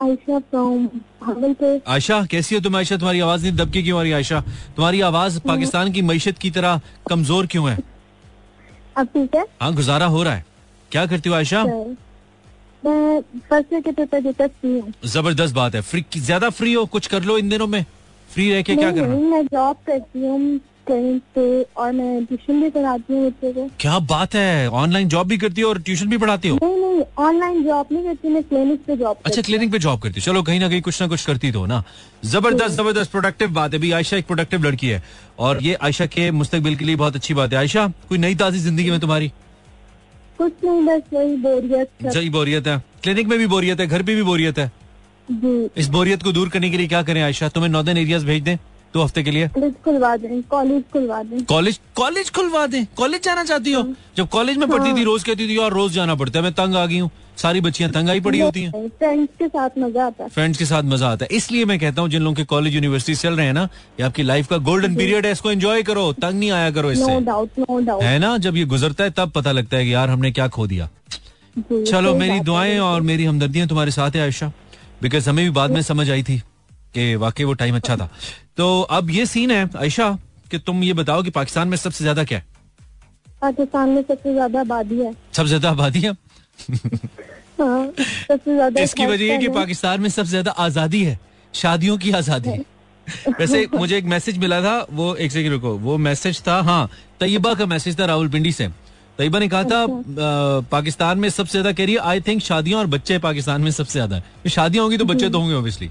आयशा 0.02 0.40
फ्रॉम 0.40 0.86
भागलपुर। 1.22 1.80
आयशा 1.88 2.26
कैसी 2.32 2.56
हो 2.56 2.62
तुम 2.62 2.76
आयशा? 2.76 2.98
तुम्हारी 2.98 3.20
आवाज़ 3.20 3.44
नहीं 3.44 3.56
दबके 3.58 3.82
क्यों 3.84 4.00
आ 4.00 4.02
रही 4.02 4.12
आयशा? 4.12 4.40
तुम्हारी 4.76 5.02
आवाज़ 5.02 5.40
पाकिस्तान 5.48 5.92
की 5.92 6.02
मीशत 6.02 6.38
की 6.38 6.52
तरह 6.52 6.82
कमज़ोर 7.10 7.48
क्यों 7.48 7.70
है? 7.70 7.78
अब 8.98 9.08
ठीक 9.08 9.36
है। 9.36 9.46
हाँ 9.62 9.74
गुजारा 9.76 10.06
हो 10.06 10.24
रहा 10.24 10.34
है। 10.34 10.46
क्या 10.92 11.06
करती 11.06 11.30
हो 11.30 11.36
आयशा? 11.36 11.64
ज़बरदस्त 15.08 15.56
बात 15.56 15.76
है। 15.76 15.82
फ्री 15.82 16.06
ज़्यादा 16.18 16.50
फ्री 16.50 16.74
हो 16.74 16.86
कुछ 16.86 17.08
कर 17.08 17.24
लो 17.24 17.38
इन 17.38 17.50
दिनों 17.50 17.68
में। 17.68 17.84
फ्री 18.30 18.52
रह 18.54 18.62
के 18.62 18.76
क्या 18.76 18.92
करना? 18.92 19.16
मैं 19.16 19.46
जॉब 19.46 19.78
करती 19.88 20.26
हूँ। 20.26 20.60
पे 20.90 21.62
और 21.78 21.92
मैं 21.92 22.26
ट्यूशन 22.26 22.62
भी 22.62 22.70
पढ़ाती 22.70 23.14
हूँ 23.14 23.26
बच्चे 23.28 23.52
को। 23.54 23.68
क्या 23.80 23.98
बात 24.02 24.36
है? 24.36 24.70
ऑनलाइन 24.70 25.08
जॉब 25.10 25.28
भी 25.28 25.38
करती 25.38 25.62
हो 25.62 25.70
और 25.70 25.82
ट्यूशन 25.82 26.10
भी 26.10 26.18
पढ़ाती 26.18 26.48
हो? 26.48 26.60
नहीं 26.64 26.78
नहीं 26.78 27.04
ऑनलाइन 27.20 27.64
जॉब 27.64 27.88
नहीं 27.92 28.04
करती 28.04 28.30
मैं 28.30 28.44
क्लिनिक 28.44 28.84
पे 28.86 28.96
जॉब 28.98 29.18
अच्छा 29.26 29.42
क्लिनिक 29.42 29.72
पे 29.72 29.80
जॉब 29.80 30.00
करती 30.02 30.20
हो। 30.20 30.26
चलो 30.26 30.44
कहीं 30.44 30.60
ना 30.60 30.70
कहीं 30.70 30.82
कुछ 30.82 31.02
ना 31.02 31.08
कुछ 31.08 31.26
करती 31.26 31.52
तो 31.52 31.66
ना। 31.66 31.84
ज़बरदस्त 32.26 32.76
ज़बरदस्त 32.76 33.12
प्रोडक्टिव 33.12 33.50
बात 33.54 33.74
है। 33.74 33.80
भी 33.80 33.92
आयशा 33.92 34.18
एक 34.18 34.26
प्रोडक्टिव 34.28 34.64
लड़की 34.64 34.88
है। 34.88 35.04
और 35.40 35.64
ये 35.64 35.74
आयशा 35.76 36.06
के 36.06 36.30
मुस्तकबिल 36.34 36.76
के 36.76 36.86
लिए 36.86 36.96
बहुत 36.96 37.16
अच्छी 37.16 37.34
बात 37.34 37.54
है। 37.54 37.60
आयशा 37.60 37.88
कोई 38.10 38.18
नई 38.18 38.36
ताजी 38.36 38.60
ज़िंदगी 38.60 38.92
में 38.92 39.00
तुम्हारी? 39.00 39.32
कुछ 40.38 40.54
नहीं 40.64 40.82
बस 40.82 41.02
वही 41.14 41.36
बोरियत 41.38 41.90
सही 42.06 42.30
बोरियत 42.30 42.68
है। 42.68 42.82
क्लिनिक 43.04 43.28
में 43.28 43.38
भी 43.40 43.48
बोरियत 43.48 43.80
है 43.80 43.88
घर 43.88 44.04
पे 44.04 44.16
भी 44.16 44.24
बोरियत 44.24 44.60
है। 44.60 44.72
जी। 45.28 45.70
इस 45.78 45.88
बोरियत 45.90 46.24
को 46.24 46.32
दूर 46.32 46.50
करने 46.50 46.70
के 46.70 46.78
लिए 46.78 46.88
क्या 46.88 47.02
करें 47.04 47.22
आयशा? 47.22 47.50
तुम्हें 47.50 47.70
नॉर्दर्न 47.72 47.98
एरियाज़ 47.98 48.26
भेज 48.26 48.44
दें। 48.44 48.58
दो 48.94 49.04
हफ़्ते 49.04 49.24
के 49.24 49.32
लिए? 49.32 49.48
कॉलेज 49.50 49.74
खुलवा 49.86 50.16
दें 50.18 50.42
कॉलेज 50.44 50.84
खुलवा 50.94 51.22
दें। 51.24 51.44
कॉलेज 51.46 51.80
कॉलेज 51.96 52.30
खुलवा 52.32 52.66
दें? 52.68 52.86
कॉलेज 52.98 53.24
जाना 53.24 53.44
चाहती 53.44 53.72
हो? 53.72 53.84
जब 54.18 54.28
कॉलेज 54.30 54.58
में 54.58 54.68
पढ़ती 54.70 54.94
थी 54.94 55.04
रोज 55.04 55.24
कहती 55.24 55.48
थी 55.50 55.58
और 55.58 55.74
रोज 55.74 55.92
जाना 55.94 56.16
पड़ता 56.16 56.40
है 56.40 56.44
मैं 56.44 56.54
तंग 56.54 56.76
आ 56.76 56.86
गई 56.86 57.00
हूँ। 57.00 57.10
सारी 57.38 57.62
बच्चियाँ 57.62 57.92
तंग 57.92 58.10
आई 58.10 58.20
पड़ी 58.20 58.40
होती 58.40 58.62
हैं। 58.62 58.88
फ्रेंड्स 58.90 59.32
के 59.40 59.48
साथ 59.48 59.78
मज़ा 59.80 60.06
आता 60.06 60.24
है। 60.24 60.30
फ्रेंड्स 60.30 60.60
के 60.60 60.66
साथ 60.66 60.84
मज़ा 60.86 61.10
आता 61.10 61.26
है। 61.26 61.38
इसलिए 61.38 61.66
मैं 61.66 61.78
कहता 61.80 62.02
हूँ 62.02 62.10
जिन 62.10 62.22
लोगों 62.22 62.36
के 62.36 62.44
कॉलेज 62.46 62.76
यूनिवर्सिटी 62.76 63.16
चल 63.18 63.36
रहे 63.36 63.46
हैं 63.46 63.54
ना 63.54 63.68
ये 64.00 64.06
आपकी 64.06 64.24
लाइफ 64.24 64.48
का 64.48 64.58
गोल्डन 64.70 64.96
पीरियड 64.96 65.26
है 65.26 65.32
इसको 65.32 65.52
एंजॉय 65.52 65.84
करो 65.84 66.12
तंग 66.16 66.40
नहीं 66.40 66.52
आया 66.52 66.72
करो 66.72 66.92
इससे। 66.92 67.12
है 68.04 68.18
ना? 68.20 68.38
जब 68.38 68.58
ये 68.58 68.66
गुजरता 68.66 69.04
है 69.04 69.10
तब 69.12 69.32
पता 69.32 69.52
लगता 69.52 69.78
है 69.78 69.86
कि 69.86 69.94
यार 69.94 70.10
हमने 70.10 70.32
क्या 70.32 70.48
खो 70.48 70.68
दिया। 70.68 70.90
चलो 71.60 72.16
मेरी 72.16 72.40
दुआएँ 72.42 72.78
और 72.80 73.02
मेरी 73.02 73.26
हमदर्दियाँ 73.26 73.68
तुम्हारे 73.68 73.92
साथ 73.92 74.16
है 74.16 74.22
आयशा। 74.22 74.52
बिकॉज़ 75.02 75.30
हमें 75.30 75.46
भी 75.46 75.52
बाद 75.52 75.72
में 75.72 75.82
समझ 75.84 76.10
आई 76.12 76.24
थी। 76.24 76.42
कि 76.98 77.16
वाकई 77.18 77.44
वो 77.44 77.54
टाइम 77.56 77.76
अच्छा 77.76 77.98
था। 77.98 78.10
तो 78.58 78.82
अब 78.92 79.10
ये 79.12 79.26
सीन 79.28 79.52
है 79.52 79.70
आयशा 79.78 80.12
कि 80.52 80.58
तुम 80.60 80.84
ये 80.84 80.94
बताओ 80.96 81.24
कि 81.24 81.30
पाकिस्तान 81.32 81.68
में 81.68 81.78
सबसे 81.78 82.04
ज़्यादा 82.04 82.24
क्या 82.24 82.38
है? 82.38 82.46
पाकिस्तान 83.42 83.90
में 83.90 84.02
सबसे 84.04 84.34
ज़्यादा 84.34 84.60
आबादी 84.62 85.00
है। 85.00 85.12
सबसे 85.34 85.48
ज़्यादा 85.48 85.70
आबादी 85.72 86.00
है? 86.02 86.12
हाँ 87.60 87.92
सबसे 87.98 88.54
ज़्यादा 88.54 88.82
इसकी 88.82 89.06
वजह 89.06 89.32
है 89.32 89.38
कि 89.38 89.48
पाकिस्तान 89.52 90.02
में। 90.02 90.10
सबसे 90.10 90.30
ज़्यादा 90.30 90.52
आज़ादी 90.64 91.04
है 91.04 91.20
शादियों 91.54 91.98
की 91.98 92.12
आज़ादी 92.14 92.50
है। 92.50 92.64
वैसे 93.40 93.68
मुझे 93.76 93.98
एक 93.98 94.06
मैसेज 94.08 94.38
मिला 94.38 94.62
था 94.62 94.76
वो 94.92 95.14
एक 95.18 95.32
सेकंड 95.32 95.52
रुको 95.52 95.78
वो 95.80 95.98
मैसेज 96.00 96.42
था 96.48 96.60
हाँ 96.64 96.90
तैयबा 97.20 97.54
का 97.54 97.66
मैसेज 97.68 98.00
था 98.00 98.06
रावलपिंडी 98.06 98.52
से। 98.52 98.68
तैयबा 99.18 99.40
ने 99.40 99.48
कहा 99.50 99.64
था 99.64 99.82
आ, 99.82 99.88
पाकिस्तान 100.72 101.20
में 101.20 101.30
सबसे 101.30 101.52
ज़्यादा 101.52 101.72
कह 101.72 101.86
रही 101.86 101.94
है 101.94 102.00
आई 102.02 102.22
थिंक 102.22 102.42
शादियाँ 102.42 102.80
और 102.80 102.88
बच्चे 102.88 103.18
पाकिस्तान 103.20 103.62
में 103.62 103.72
सबसे 103.74 103.94
ज़्यादा 103.94 104.16
है। 104.16 104.50
शादियाँ 104.50 104.84
होंगी 104.84 104.98
तो 104.98 105.06
बच्चे 105.06 105.30
तो 105.30 105.40
होंगे 105.40 105.56
ऑब्वियसली 105.56 105.90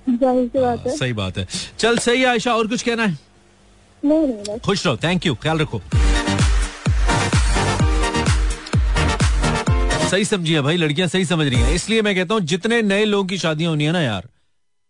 बात 0.00 0.86
है। 0.86 0.96
सही 0.96 1.12
बात 1.12 1.38
है। 1.38 1.46
चल 1.78 1.98
सही 1.98 2.20
है 2.20 2.26
आयशा 2.26 2.54
और 2.54 2.66
कुछ 2.66 2.82
कहना 2.82 3.04
है? 3.04 3.18
नहीं 4.02 4.18
नहीं 4.20 4.58
खुश 4.58 4.86
रहो 4.86 4.96
थैंक 4.96 5.26
यू 5.26 5.34
ख्याल 5.42 5.58
रखो। 5.58 5.80
सही 10.10 10.24
समझिए 10.24 10.60
भाई 10.60 10.76
लड़कियाँ 10.76 11.08
सही 11.08 11.24
समझ 11.24 11.46
रही 11.46 11.60
हैं। 11.60 11.74
इसलिए 11.74 12.02
मैं 12.02 12.14
कहता 12.16 12.34
हूँ 12.34 12.42
जितने 12.44 12.80
नए 12.82 13.04
लोगों 13.04 13.24
की 13.28 13.38
शादियाँ 13.38 13.70
होनी 13.70 13.84
है 13.84 13.92
ना 13.92 14.00
यार 14.00 14.28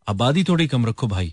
आबादी 0.07 0.45
थोड़ी 0.45 0.67
कम 0.67 0.87
रखो 0.87 1.07
भाई। 1.07 1.33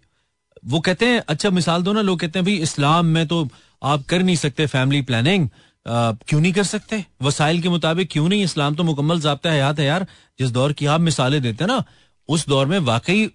वो 0.65 0.79
कहते 0.79 1.05
हैं 1.05 1.21
अच्छा 1.29 1.49
मिसाल 1.49 1.83
दो 1.83 1.93
ना 1.93 2.01
लोग 2.01 2.19
कहते 2.19 2.39
हैं 2.39 2.45
भाई 2.45 2.55
इस्लाम 2.63 3.05
में 3.05 3.27
तो 3.27 3.47
आप 3.83 4.05
कर 4.09 4.23
नहीं 4.23 4.35
सकते 4.35 4.65
फैमिली 4.67 5.01
प्लानिंग 5.01 5.47
क्यों 5.87 6.39
नहीं 6.41 6.53
कर 6.53 6.63
सकते? 6.63 7.03
वसाइल 7.21 7.61
के 7.61 7.69
मुताबिक 7.69 8.09
क्यों 8.11 8.27
नहीं? 8.29 8.43
इस्लाम 8.43 8.75
तो 8.75 8.83
मुकम्मल 8.83 9.19
जबता 9.21 9.51
हयात 9.51 9.79
है 9.79 9.85
यार। 9.85 10.05
जिस 10.39 10.49
दौर 10.51 10.73
की 10.73 10.85
आप 10.85 11.01
मिसालें 11.01 11.41
देते 11.41 11.63
हैं 11.63 11.71
ना 11.71 11.83
उस 12.29 12.47
दौर 12.47 12.65
में 12.65 12.79
वाकई 12.81 13.25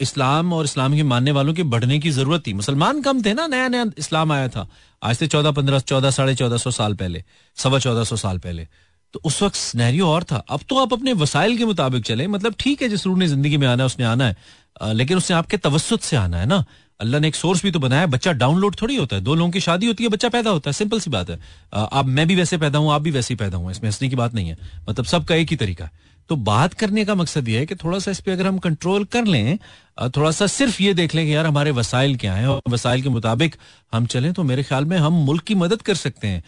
इस्लाम 0.00 0.52
और 0.52 0.64
इस्लाम 0.64 0.94
के 0.94 1.02
मानने 1.02 1.32
वालों 1.32 1.52
के 1.54 1.62
बढ़ने 1.64 1.98
की 1.98 2.10
ज़रूरत 2.10 2.46
थी। 2.46 2.52
मुसलमान 2.52 3.00
कम 3.02 3.22
थे 3.22 3.32
ना 3.34 3.46
नया 3.46 3.68
नया 3.68 3.84
इस्लाम 3.98 4.32
आया 4.32 4.48
था। 4.48 4.68
आज 5.02 5.16
से 5.16 5.26
चौदह 5.26 5.50
पंद्रह 5.50 5.78
चौदह 5.80 6.10
साढ़े 6.10 6.34
चौदह 6.34 6.56
सौ 6.56 6.70
साल 6.70 6.94
पहले 6.94 7.22
सवा 7.56 7.78
चौदह 7.78 8.04
सौ 8.04 8.16
साल 8.16 8.38
पहले। 8.38 8.66
तो 9.14 9.20
उस 9.24 9.42
वक्त 9.42 9.56
स्नैरियो 9.56 10.08
और 10.08 10.24
था। 10.24 10.36
अब 10.36 10.60
तो 10.68 10.78
आप 10.78 10.92
अपने 10.92 11.12
वसाइल 11.12 11.56
के 11.58 11.64
मुताबिक 11.64 12.04
चले। 12.04 12.26
मतलब 12.26 12.54
ठीक 12.60 12.82
है 12.82 12.88
जिस 12.88 13.06
रूह 13.06 13.18
ने 13.18 13.26
ज़िंदगी 13.26 13.56
में 13.56 13.66
आना 13.66 13.82
है 13.82 13.86
उसने 13.86 14.04
आना 14.04 14.26
है। 14.26 14.36
अ, 14.80 14.92
लेकिन 14.92 15.16
उसने 15.16 15.36
आपके 15.36 15.56
तवसत 15.56 16.00
से 16.00 16.16
आना 16.16 16.38
है 16.38 16.46
ना। 16.46 16.64
अल्लाह 17.00 17.20
ने 17.20 17.28
एक 17.28 17.34
सोर्स 17.34 17.62
भी 17.62 17.70
तो 17.70 17.78
बनाया 17.78 18.00
है 18.00 18.06
बच्चा 18.06 18.32
डाउनलोड 18.32 18.76
थोड़ी 18.82 18.96
होता 18.96 19.16
है। 19.16 19.22
दो 19.22 19.34
लोगों 19.34 19.50
की 19.50 19.60
शादी 19.60 19.86
होती 19.86 20.04
है 20.04 20.10
बच्चा 20.10 20.28
पैदा 20.28 20.50
होता 20.50 20.70
है। 20.70 20.72
सिंपल 20.72 21.00
सी 21.00 21.10
बात 21.10 21.30
है। 21.30 21.38
आप 21.74 22.06
मैं 22.06 22.26
भी 22.26 22.34
वैसे 22.34 22.58
पैदा 22.58 22.78
हूँ 22.78 22.92
आप 22.92 23.02
भी 23.02 23.10
वैसे 23.10 23.34
ही 23.34 23.38
पैदा 23.38 23.56
हुआ 23.56 23.70
इसमें 23.70 23.88
हंसने 23.90 24.08
की 24.08 24.16
बात 24.16 24.34
नहीं 24.34 24.48
है। 24.48 24.58
मतलब 24.88 25.04
सबका 25.04 25.34
एक 25.34 25.50
ही 25.50 25.56
तरीका 25.56 25.84
है। 25.84 26.04
तो 26.30 26.36
बात 26.36 26.74
करने 26.74 27.04
का 27.04 27.14
मकसद 27.14 27.48
ये 27.48 27.58
है 27.58 27.66
कि 27.66 27.74
थोड़ा 27.74 27.98
सा 27.98 28.10
इस 28.10 28.20
पर 28.20 28.32
अगर 28.32 28.46
हम 28.46 28.58
कंट्रोल 28.58 29.04
कर 29.04 29.24
लें 29.24 29.58
थोड़ा 30.16 30.30
सा 30.30 30.46
सिर्फ़ 30.46 30.82
ये 30.82 30.94
देख 30.94 31.14
लें 31.14 31.24
कि 31.26 31.34
यार 31.34 31.46
हमारे 31.46 31.70
वसाइल 31.70 32.16
क्या 32.16 32.34
हैं 32.34 32.46
और 32.46 32.60
वसाइल 32.68 33.02
के 33.02 33.08
मुताबिक 33.08 33.56
हम 33.92 34.06
चलें 34.06 34.32
तो 34.32 34.42
मेरे 34.42 34.62
ख्याल 34.62 34.84
में 34.84 34.96
हम 34.98 35.12
मुल्क 35.24 35.42
की 35.42 35.54
मदद 35.54 35.82
कर 35.82 35.94
सकते 35.94 36.28
हैं। 36.28 36.42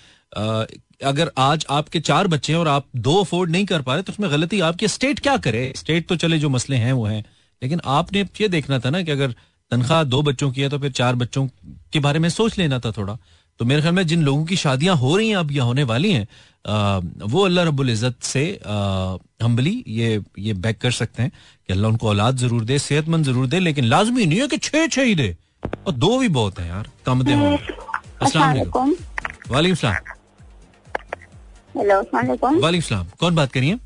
अगर 1.05 1.31
आज 1.38 1.67
आपके 1.71 2.01
चार 2.01 2.27
बच्चे 2.27 2.53
हैं 2.53 2.61
और 2.61 2.69
आप 2.69 2.87
दो 2.97 3.14
अफोर्ड 3.21 3.51
नहीं 3.51 3.67
कर 3.67 3.83
पा 3.83 3.95
रहे 3.95 4.03
तो 4.03 4.12
उसमें 4.12 4.31
गलती 4.31 4.61
आपकी 4.61 4.88
स्टेट 4.88 5.21
क्या 5.21 5.37
करे? 5.37 5.73
स्टेट 5.77 6.09
तो 6.09 6.17
चले 6.17 6.38
जो 6.38 6.49
मसले 6.49 6.77
हैं, 6.77 6.93
वो 6.93 7.05
हैं। 7.07 7.25
लेकिन 7.62 7.81
आपने 7.87 8.27
ये 8.41 8.49
देखना 8.49 8.79
था 8.79 8.91
ना 8.91 9.03
कि 9.03 9.11
अगर 9.11 9.35
तनख्वाह 9.73 10.03
दो 10.05 10.23
बच्चों 10.23 10.51
की 10.53 10.61
है 10.61 10.69
तो 10.69 10.79
फिर 10.79 10.91
चार 10.93 11.14
बच्चों 11.14 11.47
के 11.93 12.01
बारे 12.01 12.19
में 12.19 12.29
सोच 12.29 12.59
लेना 12.59 12.79
था 12.79 12.91
थोड़ा। 12.91 13.17
तो 13.61 13.64
मेरे 13.64 13.81
ख्याल 13.81 13.94
में 13.94 14.07
जिन 14.07 14.23
लोगों 14.23 14.44
की 14.44 14.57
शादियाँ 14.57 14.97
हो 14.97 15.16
रही 15.16 15.29
हैं 15.29 15.37
अब 15.37 15.51
या 15.53 15.64
होने 15.64 15.85
वाली 15.85 16.12
हैं 16.12 16.27
वो 17.27 17.44
अल्लाह 17.44 17.64
रब्बुल 17.64 17.90
इज़्ज़त 17.90 18.23
से 18.23 18.42
हम्बली 19.42 19.85
ये 19.88 20.23
ये 20.38 20.53
बैक 20.55 20.79
कर 20.81 20.90
सकते 20.92 21.23
हैं 21.23 21.31
कि 21.31 21.73
अल्लाह 21.73 21.90
उनको 21.90 22.09
औलाद 22.09 22.37
ज़रूर 22.37 22.64
दे 22.64 22.79
सेहतमंद 22.79 23.25
ज़रूर 23.25 23.47
दे 23.47 23.59
लेकिन 23.61 23.85
लाजमी 23.87 24.27
नहीं 24.27 24.40
है 24.40 24.47
कि 24.49 24.59
छह 24.59 24.87
छह 24.87 25.03
ही 25.03 25.14
दे। 25.14 25.37
और 25.87 25.92
दो 25.94 26.18
भी 26.18 26.29
बहुत 26.31 26.59
हैं 26.59 26.68
यार 26.68 26.88
कम 27.07 27.23
दे 27.23 27.35
होंगे। 27.35 27.57
अस्सलाम 28.23 28.49
वालेकुम। 28.49 28.94
वालेकुम। 29.51 29.77
सलाम। 29.77 29.94
वालेकुम। 31.75 32.81
सलाम। 32.81 33.07
कौन 33.21 33.35
बात 33.35 33.53
करिए 33.53 33.77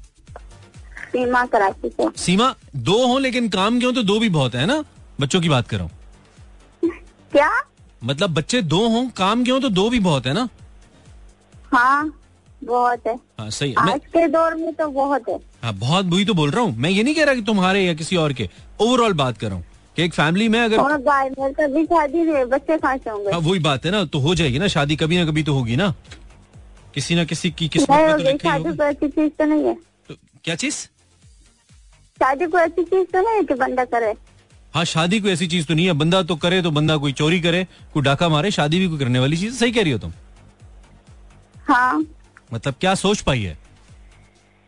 सीमा 1.12 1.44
कराची 1.46 1.88
से। 1.90 2.08
सीमा 2.18 2.54
दो 2.76 3.06
हो 3.06 3.18
लेकिन 3.18 3.48
काम 3.48 3.80
के 3.80 3.86
हो 3.86 3.92
तो 3.92 4.02
दो 4.02 4.18
भी 4.20 4.28
बहुत 4.30 4.54
है 4.54 4.66
ना? 4.66 4.84
बच्चों 5.20 5.40
की 5.40 5.48
बात 5.48 5.68
कर 5.68 5.76
रहा 5.76 5.86
हूँ। 5.86 5.92
क्या? 7.32 7.50
मतलब 8.04 8.30
बच्चे 8.34 8.60
दो 8.62 8.86
हों 8.88 9.08
काम 9.16 9.44
के 9.44 9.50
हो 9.50 9.58
तो 9.60 9.68
दो 9.70 9.88
भी 9.90 9.98
बहुत 10.00 10.26
है 10.26 10.32
ना? 10.32 10.48
हाँ 11.72 12.12
बहुत 12.64 13.06
है। 13.06 13.14
हाँ 13.38 13.48
सही 13.50 13.70
है। 13.70 13.92
आज 13.92 14.00
के 14.06 14.26
दौर 14.28 14.54
में 14.54 14.72
तो 14.74 14.88
बहुत 14.88 15.28
है। 15.28 15.38
हाँ 15.62 15.72
बहुत 15.74 16.06
बुरी 16.06 16.24
तो 16.24 16.34
बोल 16.34 16.50
रहा 16.50 16.62
हूँ। 16.64 16.76
मैं 16.76 16.90
ये 16.90 17.02
नहीं 17.02 17.14
कह 17.14 17.24
रहा 17.24 17.34
कि 17.34 17.42
तुम्हारे 17.42 17.84
या 17.84 17.94
किसी 17.94 18.16
और 18.16 18.32
के। 18.32 18.48
ओवरऑल 18.80 19.12
बात 19.12 19.38
कर 19.38 19.46
रहा 19.46 19.56
हूँ 19.56 19.64
कि 19.96 20.02
एक 20.02 20.14
फैमिली 20.14 20.48
में 20.48 20.60
अगर 20.60 20.78
कभी 21.52 21.84
शादी 21.84 22.22
नहीं 22.22 22.44
बच्चे 22.44 22.76
कहाँ 22.78 22.96
से 22.96 23.10
होंगे। 23.10 23.30
हाँ 23.30 23.40
वही 23.40 23.58
बात 23.60 23.84
है 23.86 23.90
ना 23.90 24.04
तो 24.04 24.18
हो 24.18 24.34
जाएगी 24.34 24.58
ना 24.58 24.68
शादी 24.68 24.96
कभी 24.96 25.16
ना 25.16 25.24
कभी 25.26 25.42
तो 25.42 25.54
होगी 25.54 25.76
ना। 25.76 25.94
किसी 26.94 27.14
ना 27.14 27.24
किसी 27.24 27.50
की 27.50 27.68
किस्मत 27.68 27.88
में 27.90 28.10
तो 28.12 28.16
लिखी 28.18 28.48
शादी 28.48 28.76
कोई 28.76 28.86
ऐसी 28.86 29.08
चीज़ 29.08 29.32
तो 29.38 29.44
नहीं 29.44 29.64
है। 29.64 29.74
तो 30.08 30.14
क्या 30.44 30.54
चीज़? 30.54 30.76
शादी 32.18 32.46
कोई 32.46 32.60
ऐसी 32.60 32.84
चीज़ 32.84 33.06
तो 33.12 33.20
नहीं 33.20 33.36
है 33.36 33.42
कि 33.42 33.54
बंदा 33.54 33.84
करे। 33.84 34.12
हाँ 34.74 34.84
शादी 34.84 35.20
कोई 35.20 35.30
ऐसी 35.32 35.46
चीज़ 35.46 35.66
तो 35.66 35.74
नहीं 35.74 35.86
है। 35.86 35.92
बंदा 35.92 36.22
तो 36.22 36.36
करे 36.36 36.60
तो 36.62 36.70
बंदा 36.70 36.96
कोई 36.96 37.12
चोरी 37.12 37.40
करे 37.40 37.66
कोई 37.94 38.02
डाका 38.02 38.28
मारे 38.28 38.50
शादी 38.50 38.78
भी 38.80 38.88
कोई 38.88 38.98
करने 38.98 39.18
वाली 39.18 39.36
चीज़ 39.36 39.54
सही 39.54 39.72
कह 39.72 39.82
रही 39.82 39.92
हो 39.92 39.98
तुम। 39.98 40.12
हाँ। 41.68 42.04
मतलब 42.52 42.74
क्या 42.80 42.94
सोच 42.94 43.20
पाई 43.20 43.42
है? 43.42 43.58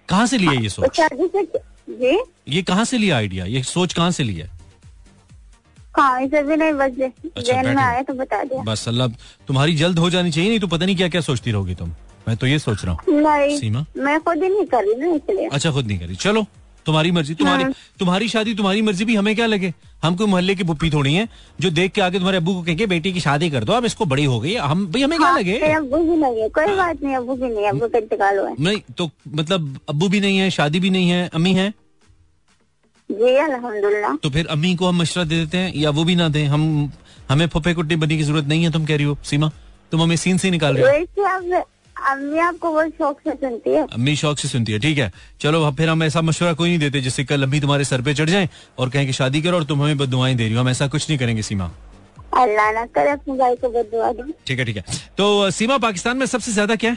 कहाँ 0.09 0.27
से 0.27 0.39
लिया 0.39 0.53
ये 0.53 0.69
सोच? 0.69 0.97
शादी 0.97 2.19
ये 2.49 2.63
कहाँ 2.63 2.85
से 2.85 2.99
लिया 2.99 3.17
आइडिया? 3.17 3.45
ये 3.45 3.63
सोच 3.63 3.93
कहाँ 3.93 4.11
से 4.11 4.23
लिया 4.25 4.47
हाँ? 5.99 6.27
भी 6.27 6.57
नहीं 6.57 6.73
बस 6.73 7.01
अच्छा, 7.37 7.63
में। 7.63 7.77
आया 7.77 8.03
तो 8.03 8.15
बता 8.15 8.43
दिया। 8.45 8.63
बस 8.63 8.89
अल्लाह 8.89 9.09
तुम्हारी 9.49 9.75
जल्द 9.77 9.99
हो 9.99 10.11
जानी 10.11 10.31
चाहिए 10.31 10.49
नहीं 10.49 10.61
तो 10.61 10.67
पता 10.67 10.87
नहीं 10.87 10.97
क्या 10.97 11.09
क्या 11.09 11.21
सोचती 11.21 11.51
रहोगी 11.53 11.75
तुम। 11.75 11.95
मैं 12.29 12.37
तो 12.37 12.47
ये 12.47 12.59
सोच 12.59 12.85
रहा 12.85 12.95
हूँ। 12.95 13.59
सीमा? 13.59 13.85
मैं 13.97 14.21
खुद 14.21 14.43
ही 14.43 14.49
नहीं 14.49 14.65
कर 14.67 14.85
रही 14.85 14.95
ना 15.01 15.15
इसलिए। 15.15 15.49
अच्छा 15.49 15.71
खुद 15.71 15.87
नहीं 15.87 15.99
करी 15.99 16.15
चलो 16.17 16.47
तुम्हारी 16.87 17.11
मर्ज़ी 17.11 17.35
तुम्हारी 17.35 17.65
तुम्हारी 17.99 18.29
शादी 18.29 18.55
तुम्हारी 18.55 18.83
मर्ज़ी 18.83 19.05
भी 19.05 19.15
हमें 19.17 19.35
क्या 19.37 19.47
लगे? 19.47 19.73
हम 20.03 20.17
कोई 20.17 20.27
मोहल्ले 20.27 20.55
की 20.55 20.65
पुप्पी 20.65 20.91
थोड़ी 20.91 21.15
है 21.15 21.29
जो 21.61 21.71
देख 21.71 21.93
के 21.93 22.01
आगे 22.01 22.19
तुम्हारे 22.19 22.37
अब्बू 22.37 22.55
को 22.55 22.63
कहेंगे 22.63 22.87
बेटी 22.87 23.13
की 23.13 23.21
शादी 23.21 23.51
कर 23.51 23.65
दो 23.65 23.73
अब 23.73 23.85
इसको 23.85 24.05
बड़ी 24.07 24.25
हो 24.25 24.41
गई 24.41 24.55
हम 24.57 24.87
भाई 24.87 25.03
हमें 25.03 25.19
क्या 25.19 25.29
हाँ, 25.29 25.39
लगे? 25.39 25.59
नहीं, 25.59 26.05
भी 26.05 26.17
नहीं 26.17 26.41
है 26.41 26.49
कोई 26.49 26.75
बात 26.77 27.03
नहीं 27.03 27.17
अब्बू 27.17 27.35
भी 27.35 27.49
नहीं 27.49 27.67
अब्बू 27.69 27.89
का 27.89 27.99
इंतकाल 27.99 28.39
हुआ 28.39 28.51
नहीं 28.59 28.81
तो 28.99 29.11
मतलब 29.35 29.79
अब्बू 29.89 30.09
भी 30.09 30.21
नहीं 30.21 30.39
है 30.39 30.51
शादी 30.51 30.81
भी 30.81 30.91
नहीं 30.91 31.11
है 31.11 31.29
अम्मी 31.35 31.53
है? 31.55 31.73
जी 33.11 33.35
अल्हम्दुलिल्लाह। 33.39 34.17
तो 34.23 34.31
फिर 34.31 34.47
अम्मी 34.51 34.75
को 34.77 34.87
हम 34.89 35.01
मशवरा 35.03 35.25
दे 35.25 35.39
देते 35.39 35.59
हैं 35.59 35.73
या 35.77 35.91
वो 35.91 36.05
भी 36.05 36.15
ना 36.17 36.29
दें? 36.29 36.47
हम 36.47 36.91
हमें 37.29 37.47
फुफे 37.49 37.75
कुट्टी 37.75 37.97
बनने 37.97 38.17
की 38.17 38.23
ज़रूरत 38.23 38.45
नहीं 38.47 38.65
है 38.65 38.71
तुम 38.73 38.85
कह 38.87 38.97
रही 38.97 39.05
हो 39.05 39.17
सीमा। 39.25 39.51
तुम 39.93 40.03
हमें 40.03 40.17
सीन 40.17 40.39
से 40.39 40.51
निकाल 40.51 40.77
रही 40.77 40.83
हो। 40.83 41.25
अब 41.27 41.65
अम्मी 41.97 42.39
आपको 42.39 42.73
बहुत 42.73 42.91
शौक 42.91 43.21
से 43.21 43.31
सुनती 43.33 43.71
है। 43.71 43.87
अम्मी 43.93 44.15
शौक 44.17 44.39
से 44.39 44.49
सुनती 44.49 44.73
है 44.73 44.79
ठीक 44.79 44.99
है। 44.99 45.11
चलो 45.41 45.63
अब 45.65 45.77
फिर 45.77 45.89
हम 45.89 46.03
ऐसा 46.03 46.21
मशवरा 46.23 46.53
कोई 46.53 46.69
नहीं 46.69 46.79
देते 46.79 47.01
जिससे 47.01 47.25
कल 47.25 47.43
अम्मी 47.43 47.61
तुम्हारे 47.61 47.85
सर 47.85 48.03
पे 48.03 48.15
चढ़ 48.15 48.31
जाए 48.31 48.49
और 48.79 48.91
कहें 48.91 49.07
कि 49.07 49.13
शादी 49.13 49.43
करो 49.43 49.57
और 49.57 49.65
तुम 49.65 49.83
हमें 49.83 49.99
बदुआएँ 49.99 50.35
दे 50.35 50.45
रही 50.45 50.55
हो। 50.55 50.61
हम 50.61 50.69
ऐसा 50.69 50.89
कुछ 50.89 51.09
नहीं 51.09 51.19
करेंगे 51.19 51.43
सीमा। 51.43 51.71
अल्लाह 52.37 52.71
ना 52.73 52.85
करे 52.95 53.11
अपने 53.11 53.37
भाई 53.39 53.57
को 53.57 53.69
बदुआ 53.71 54.13
दो। 54.13 54.31
ठीक 54.47 54.59
है 54.59 54.65
ठीक 54.65 54.77
है। 54.77 54.85
तो 55.19 55.51
सीमा 55.53 55.79
पाकिस्तान 55.79 56.17
में 56.17 56.27
सबसे 56.27 56.53
ज़्यादा 56.53 56.77
क्या 56.77 56.91
है? 56.91 56.97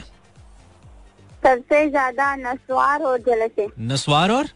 सबसे 1.42 1.88
ज़्यादा 1.90 2.34
नस्वार 2.36 3.02
और 3.02 3.18
जलसी। 3.28 3.66
नस्वार 3.86 4.30
और? 4.30 4.48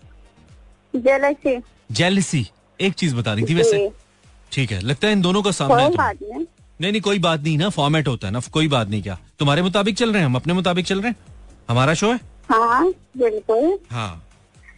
जलसी। 0.94 1.56
जेलसी। 1.92 2.46
एक 2.80 2.94
चीज़ 2.94 3.14
बता 3.16 3.32
रही 3.32 3.44
थी 3.44 3.54
वैसे। 3.54 3.90
ठीक 4.52 4.72
है 4.72 4.80
लगता 4.80 5.06
है 5.06 5.12
इन 5.12 5.22
दोनों 5.22 5.42
का 5.42 5.50
सामने 5.52 6.44
नहीं 6.80 6.90
नहीं 6.92 7.00
कोई 7.02 7.18
बात 7.18 7.40
नहीं 7.42 7.56
ना 7.58 7.68
फॉर्मेट 7.70 8.08
होता 8.08 8.26
है 8.26 8.32
ना 8.32 8.40
कोई 8.52 8.68
बात 8.68 8.88
नहीं 8.88 9.02
क्या? 9.02 9.18
तुम्हारे 9.38 9.62
मुताबिक 9.62 9.96
चल 9.96 10.12
रहे 10.12 10.20
हैं 10.20 10.26
हम 10.26 10.36
अपने 10.36 10.52
मुताबिक 10.54 10.86
चल 10.86 11.00
रहे 11.00 11.10
हैं? 11.10 11.16
हमारा 11.68 11.94
शो 11.94 12.12
है? 12.12 12.18
हाँ 12.50 12.84
बिल्कुल। 13.18 13.78
हाँ 13.90 14.22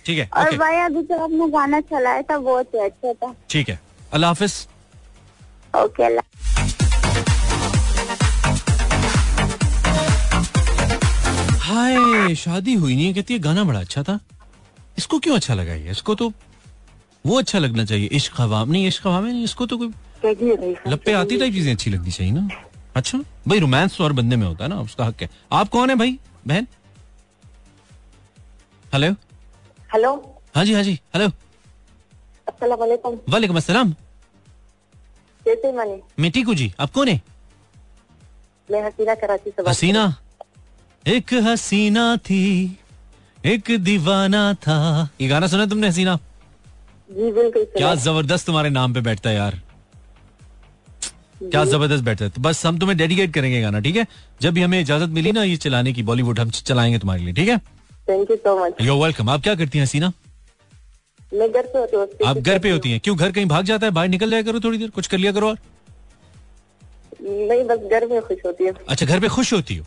ठीक 0.06 0.18
है 0.18 0.28
और 0.36 0.56
भाई 0.56 0.76
अभी 0.76 1.02
जो 1.02 1.18
आपने 1.24 1.48
गाना 1.50 1.80
चलाया 1.80 2.22
था 2.22 2.38
बहुत 2.38 2.74
ही 2.74 2.78
अच्छा 2.80 3.12
था। 3.12 3.34
ठीक 3.50 3.68
है 3.68 3.78
अल्लाह 4.12 4.30
हाफिज। 4.30 4.66
ओके 5.74 6.04
अल्लाह 6.04 6.22
हाय 11.64 12.34
शादी 12.36 12.74
हुई 12.74 12.94
नहीं 12.94 13.06
है 13.06 13.12
कहती 13.14 13.34
है 13.34 13.40
गाना 13.40 13.64
बड़ा 13.64 13.80
अच्छा 13.80 14.02
था। 14.02 14.18
इसको 14.98 15.18
क्यों 15.18 15.36
अच्छा 15.36 15.54
लगा 15.54 15.74
ये? 15.74 15.90
इसको 15.90 16.14
तो 16.14 16.32
वो 17.26 17.38
अच्छा 17.38 17.58
लगना 17.58 17.84
चाहिए 17.84 18.08
इश्क 18.12 18.40
हवाम 18.40 18.70
नहीं 18.70 18.86
इश्क 18.86 19.06
हवाम 19.06 19.24
नहीं 19.24 19.44
इसको 19.44 19.66
तो 19.66 19.76
कोई 19.78 19.92
लप्पे 20.24 21.12
आती 21.12 21.38
टाइप 21.38 21.52
चीज़ें 21.52 21.72
अच्छी 21.72 21.90
लगनी 21.90 22.10
चाहिए 22.10 22.32
ना। 22.32 22.48
अच्छा 22.96 23.18
भाई 23.48 23.58
रोमांस 23.58 23.96
तो 23.96 24.04
हर 24.04 24.12
बंदे 24.12 24.36
में 24.36 24.46
होता 24.46 24.64
है 24.64 24.70
ना 24.70 24.80
उसका 24.80 25.04
हक 25.04 25.22
है। 25.22 25.28
आप 25.52 25.68
कौन 25.68 25.90
है 25.90 25.96
भाई 25.96 26.18
बहन? 26.46 26.66
हेलो 28.84 29.12
हेलो 29.94 30.12
हाँ 30.56 30.64
जी 30.64 30.74
हाँ 30.74 30.82
जी 30.82 30.98
हेलो 31.14 31.28
वालेकुम 33.28 33.56
अस्सलाम 33.56 33.94
मैं 36.18 36.30
टीकू 36.30 36.54
जी 36.54 36.72
आप 36.80 36.90
कौन 36.90 37.08
है? 37.08 37.20
मैं 38.68 38.82
हसीना 38.84 39.14
कराची 39.14 39.50
से 39.50 39.70
हसीना? 39.70 40.04
एक 41.04 41.34
हसीना 41.44 42.16
थी 42.16 42.78
एक 43.44 43.70
दीवाना 43.80 44.42
था। 44.56 45.08
ये 45.20 45.28
गाना 45.28 45.46
सुना 45.46 45.66
तुमने 45.66 45.88
हसीना? 45.88 46.16
जी 47.10 47.32
बिल्कुल 47.32 47.64
क्या 47.76 47.94
ज़बरदस्त 47.96 48.46
तुम्हारे 48.46 48.70
नाम 48.70 48.94
पे 48.94 49.00
बैठता 49.00 49.30
है 49.30 49.36
यार। 49.36 49.60
क्या 51.42 51.64
ज़बरदस्त 51.64 52.20
है। 52.22 52.28
तो 52.30 52.40
बस 52.40 52.64
हम 52.66 52.78
तुम्हें 52.78 52.96
डेडिकेट 52.98 53.32
करेंगे 53.34 53.60
गाना 53.60 53.80
ठीक 53.80 53.96
है? 53.96 54.06
जब 54.42 54.54
भी 54.54 54.62
हमें 54.62 54.80
इजाज़त 54.80 55.08
मिली 55.10 55.32
ना 55.32 55.42
ये 55.44 55.56
चलाने 55.56 55.92
की 55.92 56.02
बॉलीवुड 56.02 56.40
हम 56.40 56.50
चलाएँगे 56.50 56.98
तुम्हारे 56.98 57.22
लिए 57.22 57.34
ठीक 57.34 57.48
है? 57.48 57.58
Thank 58.08 58.30
you 58.30 58.36
so 58.36 58.58
much 58.64 58.82
you're 58.82 59.02
welcome 59.02 59.30
आप 59.30 59.42
क्या 59.42 59.54
करती 59.54 59.78
हैं 59.78 59.84
हसीना 59.84 60.12
मैं 61.34 61.50
घर 61.52 61.62
पे 61.62 61.78
होती 61.78 61.96
हूँ 61.96 62.06
आप 62.26 62.36
घर 62.38 62.58
पे 62.58 62.70
होती 62.70 62.90
हैं। 62.90 63.00
क्यों 63.04 63.16
घर 63.16 63.32
कहीं 63.32 63.46
भाग 63.46 63.64
जाता 63.64 63.86
है? 63.86 63.92
बाहर 63.92 64.08
निकल 64.08 64.30
जाया 64.30 64.42
करो 64.42 64.60
थोड़ी 64.60 64.78
देर 64.78 64.90
कुछ 64.90 65.06
कर 65.06 65.18
लिया 65.18 65.32
करो 65.32 65.48
और। 65.48 65.58
नहीं 67.22 67.64
बस 67.64 67.90
घर 67.90 68.06
में 68.06 68.20
खुश 68.22 68.38
होती 68.46 68.64
हूँ। 68.64 68.74
अच्छा 68.88 69.06
घर 69.06 69.20
पे 69.20 69.28
खुश 69.28 69.52
होती 69.52 69.76
हो? 69.76 69.84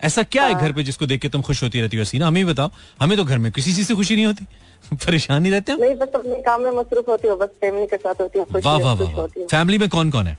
ऐसा 0.00 0.22
क्या 0.22 0.44
है 0.46 0.54
घर 0.54 0.72
पे 0.72 0.82
जिसको 0.82 1.06
देख 1.06 1.20
के 1.20 1.28
तुम 1.28 1.42
खुश 1.42 1.62
होती 1.62 1.80
रहती 1.80 1.96
हो 1.96 2.02
हसीना 2.02 2.26
हमें 2.26 2.46
बताओ। 2.46 2.70
हमें 3.00 3.16
तो 3.18 3.24
घर 3.24 3.38
में 3.38 3.50
किसी 3.52 3.72
चीज़ 3.72 3.86
से 3.88 3.94
खुशी 3.94 4.14
नहीं 4.16 4.26
होती। 4.26 4.46
परेशान 5.06 5.42
नहीं 5.42 5.52
रहते 5.52 5.74
नहीं 5.76 5.94
बस 5.96 6.08
अपने 6.14 6.40
काम 6.42 6.62
में 6.62 6.70
मसरूफ 6.70 7.08
होती 7.08 7.28
हूँ 7.28 7.38
बस 7.38 7.48
फैमिली 7.60 7.86
के 7.86 7.96
साथ 7.96 8.20
होती 8.20 8.38
हूँ 8.38 8.46
वाह 8.64 8.78
वाह 8.78 8.94
वाह 8.94 9.26
फैमिली 9.26 9.78
में 9.78 9.88
कौन 9.88 10.10
कौन 10.10 10.26
है? 10.26 10.38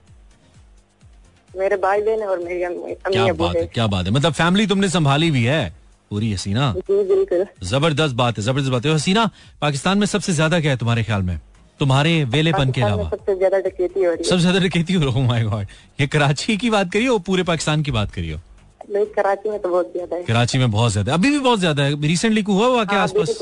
मेरे 1.56 1.78
भाई 1.78 2.02
बहन 2.02 2.20
है 2.20 2.28
और 2.28 2.40
मेरी 2.40 2.64
अम्मी 2.64 2.94
क्या 3.08 3.34
बात 3.34 3.56
है। 3.56 3.66
क्या 3.74 3.88
बात 3.88 4.06
है। 4.06 4.12
मतलब 4.12 4.34
फैमिली 4.34 4.68
तुमने 4.68 4.90
संभाली 4.90 5.32
भी 5.32 5.44
है 5.44 5.74
पूरी 6.12 6.32
हसीना? 6.34 6.72
बिल्कुल। 6.80 7.46
ज़बरदस्त 7.64 8.16
बात 8.16 8.38
है 8.38 8.44
ज़बरदस्त 8.44 8.72
बात 8.72 8.86
है। 8.86 8.94
हसीना 8.94 9.30
पाकिस्तान 9.62 9.98
में 9.98 10.06
सबसे 10.08 10.34
ज़्यादा 10.34 10.60
क्या 10.60 10.72
है 10.72 10.78
तुम्हारे 10.78 11.04
ख्याल 11.04 11.22
में? 11.22 11.40
तुम्हारे 11.80 12.24
वेलेपन 12.26 12.72
के 12.72 12.82
अलावा। 12.82 13.10
सबसे 13.10 13.36
ज़्यादा 13.36 13.58
डकैती 13.60 14.00
हो 14.00 14.12
रही 14.12 14.18
है। 14.18 14.24
सबसे 14.24 14.42
ज़्यादा 14.42 14.60
डकैती 14.60 14.94
हो 14.94 15.06
रहा 15.06 15.28
माय 15.28 15.44
गॉड 15.44 15.68
ये 16.00 16.08
कराची 16.08 16.58
की 16.58 16.70
बात 16.70 16.92
करियो 16.92 17.18
पूरे 17.28 17.44
पाकिस्तान 17.44 17.84
की 17.84 17.92
बात 17.92 18.18
नहीं 18.18 19.06
कराची 19.16 19.50
में 19.50 19.60
तो 19.60 19.70
बहुत 19.70 19.92
ज़्यादा 19.94 20.16
है। 20.16 20.24
कराची 20.24 20.58
में 20.58 20.72
बहुत 20.72 20.92
ज़्यादा 20.92 21.14
अभी 21.14 21.30
भी 21.30 21.40
बहुत 21.40 21.60
ज़्यादा 21.60 21.84
है। 21.84 22.02
रिसेंटली 22.02 22.42
हुआ 22.42 22.68
हुआ 22.68 22.84
क्या 22.84 22.98
हाँ, 22.98 23.04
आसपास? 23.04 23.40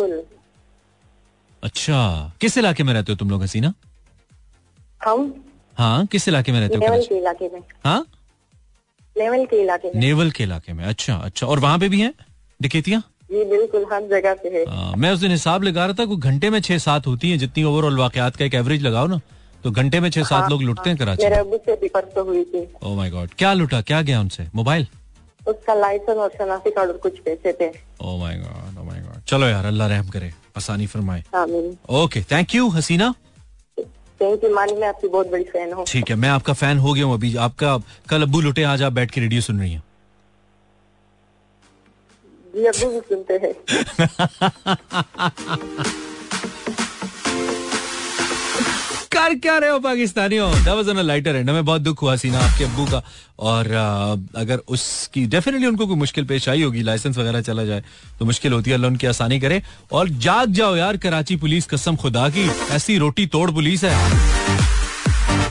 अच्छा। 1.64 1.98
किस 2.42 2.58
इलाके 2.58 2.84
में 2.84 2.94
रहते 2.94 3.12
हो 3.12 3.16
तुम 3.18 3.30
लोग 3.30 3.44
हसीना? 3.44 3.74
हम? 5.02 5.34
हाँ 5.78 6.06
किस 6.06 6.28
इलाके 6.28 6.52
में 6.52 6.60
रहते 6.60 6.76
हो 6.76 6.82
कराची 6.82 7.08
के 7.08 7.18
इलाके 7.18 7.50
में। 7.54 7.62
हाँ? 7.86 8.06
लेवल 9.16 9.46
के 9.46 9.62
इलाके 9.62 9.88
में। 9.88 10.00
नेवल 10.02 10.32
के 10.32 10.44
इलाके 10.44 10.74
में 10.74 10.84
अच्छा 10.86 11.16
अच्छा। 11.16 11.48
और 11.48 11.60
वहाँ 11.60 11.80
पे 11.80 11.90
भी 11.90 12.00
हैं? 12.02 12.14
डकैतियाँ? 12.60 13.02
जी 13.32 13.44
बिल्कुल 13.50 13.86
हर 13.92 14.08
जगह 14.10 14.34
पे 14.34 14.50
है। 14.50 14.66
आ, 14.66 14.96
मैं 14.96 15.12
उस 15.12 15.20
दिन 15.20 15.32
हिसाब 15.32 15.64
लगा 15.64 15.86
रहा 15.86 15.96
था 16.00 16.06
कि 16.06 16.16
घंटे 16.18 16.50
में 16.50 16.60
छह 16.62 16.78
सात 16.78 17.08
होती 17.08 17.30
हैं 17.32 17.38
जितनी 17.40 17.64
ओवरऑल 17.64 17.98
वाकयात 17.98 18.36
का 18.36 18.46
एक 18.46 18.54
एवरेज 18.56 18.82
लगाओ 18.82 19.08
ना 19.08 19.20
तो 19.64 19.72
घंटे 19.72 20.00
में 20.00 20.10
छह 20.12 20.24
सात 20.24 20.50
लोग 20.50 20.62
लुटते 20.62 20.90
हैं 20.90 20.98
कराची 20.98 21.24
मेरे 21.24 21.36
अबू 21.36 21.58
से 21.66 21.76
भी 21.82 21.88
परसों 21.90 22.26
हुई 22.28 22.44
थी। 22.46 22.68
ओ 22.84 22.96
माय 22.96 23.10
गॉड 23.10 23.30
क्या 23.38 23.54
लुटा 23.54 23.82
क्या 23.82 24.02
गया 24.02 24.20
उनसे? 24.22 24.48
मोबाइल? 24.56 24.88
उसका 25.48 25.74
लाइसेंस 25.74 26.18
और 26.18 26.30
शनाख्ती 26.38 26.72
कार्ड 26.72 26.90
और 26.90 26.98
कुछ 26.98 27.20
पैसे 27.20 27.54
थे। 27.62 27.70
Oh 28.02 28.18
my 28.18 28.38
God 28.38 28.80
oh 28.80 28.84
my 28.84 29.02
God 29.02 29.24
चलो 29.28 29.48
यार 29.48 29.66
अल्लाह 29.66 29.88
रहम 29.88 30.10
करे 30.10 30.32
आसानी 30.58 30.88
फरमाए। 30.88 31.24
आमीन। 31.36 31.78
Okay 32.02 32.22
thank 32.32 32.56
you 32.56 32.68
Haseena. 32.70 33.14
Thank 34.24 34.42
कि 34.42 34.50
मानी 34.50 34.74
मैं 34.74 34.88
आपकी 34.88 35.08
बहुत 35.08 35.32
बड़ी 35.32 35.44
फ़ैन 35.44 35.74
हूँ। 35.74 35.86
ठीक 35.88 36.10
है 36.10 36.16
मैं 36.16 36.30
आपका 36.30 36.54
फ़ैन 36.54 36.78
हो 36.78 36.94
गया 36.94 37.06
हूँ 37.06 37.14
अभी। 37.14 37.36
आपका 37.46 37.78
कल 38.10 38.22
अब्बू 38.22 38.42
लुटे 38.42 38.64
आज 38.64 38.84
आप 38.84 38.94
बैठ 38.94 39.12
के 39.12 39.22
रेडियो 39.22 39.42
सुन 39.42 39.60
रही 39.60 39.72
हैं। 39.72 39.84
जी 42.54 42.66
अबू 42.66 42.90
भी 42.90 43.00
सुनते 43.10 43.34
हैं। 43.44 43.54
कर 49.24 49.36
क्या 49.36 49.58
रहे 49.58 49.70
हो 49.70 49.80
पाकिस्तानियों 49.80 50.52
that 50.54 50.68
was 50.68 50.90
on 50.90 51.00
lighter 51.00 51.36
and 51.36 51.50
हमें 51.50 51.66
बहुत 51.66 51.82
दुख 51.82 52.02
हुआ 52.02 52.16
सीना 52.16 52.40
आपके 52.40 52.64
अब्बू 52.64 52.86
का। 52.86 53.04
और 53.40 53.72
अगर 54.36 54.58
उसकी 54.68 55.26
डेफिनेटली 55.26 55.68
उनको 55.68 55.88
कोई 55.88 55.96
मुश्किल 55.96 56.26
पेश 56.26 56.48
आई 56.50 56.62
होगी 56.64 56.82
लाइसेंस 56.82 57.18
वगैरह 57.18 57.42
चला 57.42 57.64
जाए 57.64 57.84
तो 58.20 58.26
मुश्किल 58.26 58.54
होती 58.54 58.70
है, 58.70 58.76
अल्लाह 58.76 58.92
उनकी 58.92 59.08
आसानी 59.08 59.40
करे। 59.40 59.62
और 59.92 60.10
जाग 60.10 60.52
जाओ 60.52 60.76
यार, 60.76 60.98
कराची 60.98 61.36
पुलिस, 61.36 61.66
कसम 61.68 61.96
खुदा 61.96 62.30
की, 62.30 62.50
ऐसी 62.72 62.98
रोटी 62.98 63.26
तोड़ 63.28 63.50
पुलिस 63.52 63.84
है। 63.84 63.96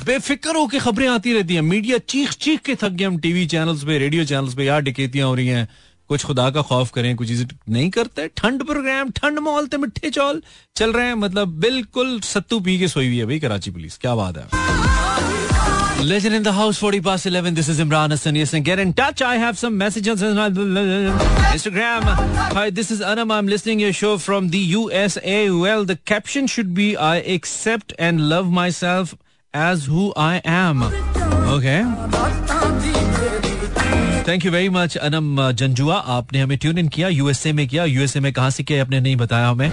बेफिक्र 0.04 0.56
होकर 0.56 0.78
खबरें 0.78 1.08
आती 1.08 1.32
रहती 1.32 1.54
हैं। 1.54 1.62
मीडिया 1.62 1.98
चीख 2.08 2.32
चीख 2.34 2.60
के 2.60 2.74
थक 2.74 2.90
गए 2.90 3.04
हम 3.04 3.18
टीवी 3.18 3.46
चैनल्स 3.46 3.84
पे 3.84 3.98
रेडियो 3.98 4.24
चैनल्स 4.24 4.54
पे, 4.54 4.64
यार, 4.64 4.80
डिकेतियाँ 4.82 5.28
हो 5.28 5.34
रही 5.34 5.48
हैं। 5.48 5.68
कुछ 6.12 6.24
खुदा 6.26 6.48
का 6.56 6.62
खौफ 6.70 6.90
करें 6.94 7.14
कुछ 7.16 7.28
चीज़ें 7.28 7.46
नहीं 7.72 7.90
करते 7.90 8.26
ठंड 8.36 8.62
प्रोग्राम 8.70 9.10
ठंड 9.20 9.38
माहौल 9.48 9.66
ते 9.72 9.76
मिठे 9.84 10.10
चौल 10.16 10.42
चल 10.76 10.92
रहे 10.92 11.06
हैं 11.06 11.14
मतलब 11.24 11.58
बिल्कुल 11.66 12.20
सत्तू 12.32 12.58
पी 12.66 12.78
के 12.78 12.88
सोई 12.94 13.06
हुई 13.06 13.18
है 13.18 13.26
भाई 13.26 13.38
कराची 13.46 13.70
पुलिस 13.78 13.98
क्या 14.06 14.14
बात 14.22 14.38
है 14.38 14.70
Legend 16.10 16.34
in 16.34 16.42
the 16.42 16.52
house, 16.54 16.78
40 16.78 17.00
past 17.06 17.26
11. 17.26 17.54
This 17.54 17.68
is 17.68 17.80
Imran 17.82 18.10
Hassan. 18.10 18.38
Yes, 18.38 18.52
and 18.58 18.64
get 18.68 18.80
in 18.84 18.92
touch. 19.00 19.22
I 19.22 19.36
have 19.42 19.58
some 19.58 19.76
messages 19.82 20.24
on 20.30 20.56
Instagram. 21.50 22.08
Hi, 22.56 22.64
this 22.70 22.90
is 22.90 23.04
Anam. 23.12 23.30
I'm 23.30 23.46
listening 23.46 23.84
your 23.84 23.92
show 23.92 24.10
from 24.18 24.48
the 24.56 24.62
USA. 24.72 25.36
Well, 25.60 25.84
the 25.84 25.96
caption 26.12 26.50
should 26.56 26.74
be 26.80 26.88
I 27.10 27.14
accept 27.36 27.94
and 28.08 28.26
love 28.34 28.50
myself 28.50 29.14
as 29.54 29.86
who 29.94 30.12
I 30.16 30.42
am. 30.56 30.82
Okay. 31.58 31.80
Thank 34.28 34.44
you 34.44 34.50
very 34.52 34.68
much 34.68 34.96
Anam 34.96 35.50
Janjua 35.52 35.94
आपने 36.14 36.40
हमें 36.40 36.56
tune 36.58 36.78
in 36.78 36.88
किया 36.88 37.08
USA 37.08 37.52
में 37.52 37.66
किया 37.68 37.84
USA 37.84 38.20
में 38.20 38.32
कहा 38.32 38.50
से 38.50 38.62
किया 38.62 38.82
आपने 38.82 39.00
नहीं 39.00 39.16
बताया 39.16 39.48
हमें। 39.48 39.70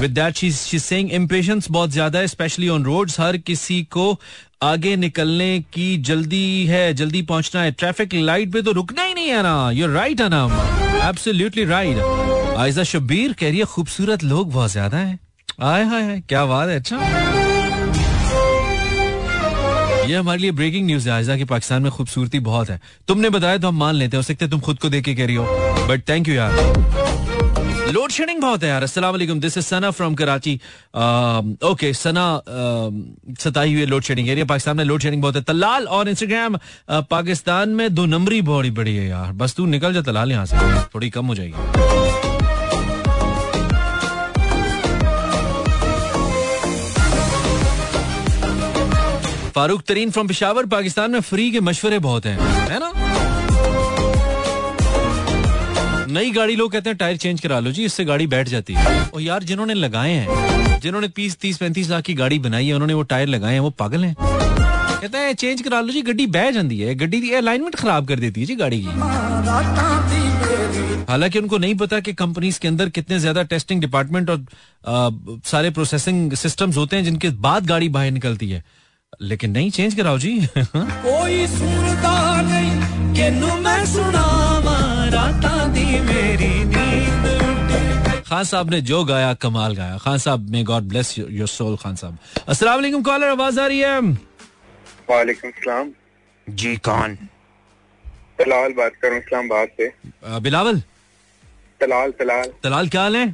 विद 0.00 0.18
सेइंग 0.42 1.10
इम्पेशंस 1.12 1.70
बहुत 1.70 1.90
ज़्यादा 1.90 2.18
है 2.18 2.26
स्पेशली 2.26 2.68
ऑन 2.68 2.84
रोड्स 2.84 3.20
हर 3.20 3.36
किसी 3.36 3.82
को 3.92 4.18
आगे 4.62 4.94
निकलने 4.96 5.58
की 5.74 5.96
जल्दी 5.98 6.66
है, 6.66 6.94
जल्दी 6.94 7.22
पहुँचना 7.22 7.62
है। 7.62 7.72
ट्रैफ़िक 7.72 8.14
लाइट 8.14 8.52
पे 8.52 8.62
तो 8.62 8.72
रुकना 8.72 9.02
ही 9.02 9.14
नहीं 9.14 9.28
है 9.28 9.42
ना। 9.42 9.70
You 9.70 9.92
right 9.92 10.20
Anam 10.20 10.58
absolutely 11.08 11.64
right 11.64 11.98
Aiza 12.58 12.82
Shabbir 12.84 13.32
कह 13.32 13.48
रही 13.48 13.58
है, 13.58 13.64
खूबसूरत 13.66 14.24
लोग 14.24 14.52
बहुत 14.52 14.70
ज़्यादा 14.70 14.96
है। 14.98 15.18
आय 15.62 15.84
हाय, 15.84 16.20
क्या 16.28 16.44
बात 16.46 16.68
है 16.68 16.76
अच्छा। 16.76 17.43
ये 20.06 20.14
हमारे 20.14 20.38
लिए 20.38 20.50
ब्रेकिंग 20.52 20.86
न्यूज़ 20.86 21.08
है। 21.08 21.14
आयजा 21.14 21.36
की 21.36 21.44
पाकिस्तान 21.44 21.82
में 21.82 21.90
खूबसूरती 21.92 22.38
बहुत 22.40 22.70
है। 22.70 22.80
तुमने 23.08 23.30
बताया 23.30 23.58
तो 23.58 23.68
हम 23.68 23.78
मान 23.78 23.94
लेते 23.94 24.16
हो। 24.16 24.22
सकते 24.22 24.48
तुम 24.48 24.60
खुद 24.60 24.78
को 24.78 24.88
देख 24.88 25.04
के 25.04 25.14
कह 25.14 25.26
रही 25.26 25.36
हो। 25.36 25.46
बट 25.88 26.08
थैंक 26.08 26.28
यू 26.28 26.34
यार। 26.34 26.52
लोड 27.92 28.10
शेडिंग 28.10 28.40
बहुत 28.40 28.62
है 28.62 28.68
यार। 28.68 28.82
अस्सलाम 28.82 29.12
वालेकुम 29.12 29.40
this 29.40 29.56
is 29.58 29.64
Sana 29.64 29.90
from 29.90 30.14
Karachi 30.14 30.54
okay 31.64 31.92
Sana 31.94 32.24
सताई 33.40 33.74
हुई 33.74 33.86
लोड 33.86 34.02
शेडिंग 34.02 34.28
एरिया 34.28 34.44
पाकिस्तान 34.44 34.76
में 34.76 34.84
लोड 34.84 35.02
शेडिंग 35.02 35.22
बहुत 35.22 35.36
है। 35.36 35.42
तलाल 35.42 35.86
और 35.86 36.08
इंस्टाग्राम 36.08 36.56
uh, 36.56 37.04
पाकिस्तान 37.10 37.68
में 37.70 37.94
दो 37.94 38.06
नंबरी 38.06 38.42
बड़ी 38.42 38.70
बड़ी 38.70 38.96
है 38.96 39.08
यार। 39.08 39.32
बस 39.32 39.54
तू 39.54 39.66
निकल 39.66 39.94
जा 39.94 40.02
तलाल 40.02 40.32
यहाँ 40.32 40.46
से। 40.46 40.56
थोड़ी 40.94 41.10
कम 41.10 41.26
हो 41.26 41.34
जाएगी। 41.34 41.93
फारूक 49.54 49.82
तरीन 49.88 50.10
फ्रॉम 50.10 50.26
पिशावर 50.28 50.66
पाकिस्तान 50.66 51.10
में 51.10 51.20
फ्री 51.22 51.50
के 51.52 51.60
मशवरे 51.60 51.98
बहुत 52.06 52.26
हैं 52.26 52.38
है 52.70 52.78
ना? 52.80 52.90
नई 56.12 56.30
गाड़ी 56.30 56.56
लोग 56.56 56.72
कहते 56.72 56.90
हैं 56.90 56.96
टायर 56.98 57.16
चेंज 57.16 57.40
करा 57.40 57.58
लो। 57.60 57.70
जी 57.72 57.84
इससे 57.84 58.04
गाड़ी 58.04 58.26
बैठ 58.26 58.48
जाती 58.48 58.74
है। 58.74 59.04
और 59.04 59.20
यार 59.22 59.42
जिन्होंने 59.42 59.74
लगाए 59.74 60.12
हैं 60.12 60.80
जिन्होंने 60.80 61.08
तीस 61.16 61.36
तीस 61.40 61.58
पैंतीस 61.58 61.90
लाख 61.90 62.02
की 62.04 62.14
गाड़ी 62.14 62.38
बनाई 62.38 62.66
है 62.66 62.74
उन्होंने 62.74 62.94
वो 62.94 63.02
टायर 63.12 63.28
लगाए 63.28 63.52
हैं 63.52 63.60
वो 63.60 63.70
पागल 63.78 64.04
हैं। 64.04 64.14
कहते 64.18 65.18
हैं 65.18 65.34
चेंज 65.34 65.62
करा 65.62 65.80
लो 65.80 65.92
जी 65.92 66.02
गड्डी 66.02 66.26
बह 66.36 66.50
जाती 66.50 66.78
है 66.80 66.94
गड्डी 66.96 67.20
की 67.20 67.32
अलाइनमेंट 67.34 67.74
खराब 67.76 68.08
कर 68.08 68.18
देती 68.20 68.40
है 68.40 68.46
जी 68.46 68.54
गाड़ी 68.56 68.80
की। 68.84 68.88
हालाँकि 71.08 71.38
उनको 71.38 71.58
नहीं 71.58 71.74
पता 71.76 72.00
कि 72.00 72.12
कंपनीज़ 72.14 72.60
के 72.60 72.68
अंदर 72.68 72.88
कितने 72.90 73.18
ज़्यादा 73.20 73.42
टेस्टिंग 73.50 73.80
डिपार्टमेंट 73.80 74.30
और 74.30 74.38
आ, 74.84 75.10
सारे 75.44 75.70
प्रोसेसिंग 75.70 76.32
सिस्टम्स 76.36 76.76
होते 76.76 76.96
हैं 76.96 77.04
जिनके 77.04 77.30
बाद 77.46 77.66
गाड़ी 77.66 77.88
बाहर 77.88 78.10
निकलती 78.10 78.48
है। 78.50 78.62
लेकिन 79.20 79.50
नहीं 79.50 79.70
चेंज 79.70 79.94
कराओ 79.94 80.18
जी। 80.18 80.40
कोई 80.56 81.46
सुनता 81.46 82.42
नहीं 82.42 83.14
किन्नू 83.14 83.54
मैं 83.56 83.86
सुनावा 83.86 84.78
रातां 85.08 85.72
दी 85.72 85.84
मेरी 86.00 86.64
नींद 86.64 88.22
खान 88.26 88.44
साहब 88.44 88.70
ने 88.70 88.80
जो 88.80 89.04
गाया 89.04 89.34
कमाल 89.34 89.74
गाया। 89.76 89.98
Khan 89.98 90.18
Sahab 90.18 90.48
may 90.50 90.64
God 90.64 90.82
bless 90.82 91.18
your 91.18 91.48
soul 91.48 91.76
Khan 91.76 91.96
Sahab. 91.96 92.18
अस्सलाम 92.48 92.74
वालेकुम 92.74 93.02
कॉलर 93.02 93.28
आवाज़ 93.28 93.60
आ 93.60 93.66
रही 93.66 93.78
है। 93.78 94.00
वालेकुम 95.10 95.50
सलाम। 95.50 95.90
जी 96.48 96.76
कौन? 96.76 97.14
तलाल 98.38 98.72
बात 98.72 98.92
करूँ 99.02 99.18
इस्लामाबाद 99.18 99.68
से। 99.68 99.86
अ, 100.24 100.38
बिलावल? 100.38 100.80
तलाल 101.80 102.10
तलाल। 102.10 102.50
तलाल 102.62 102.88
क्या 102.88 103.02
हाल 103.02 103.16
है? 103.16 103.32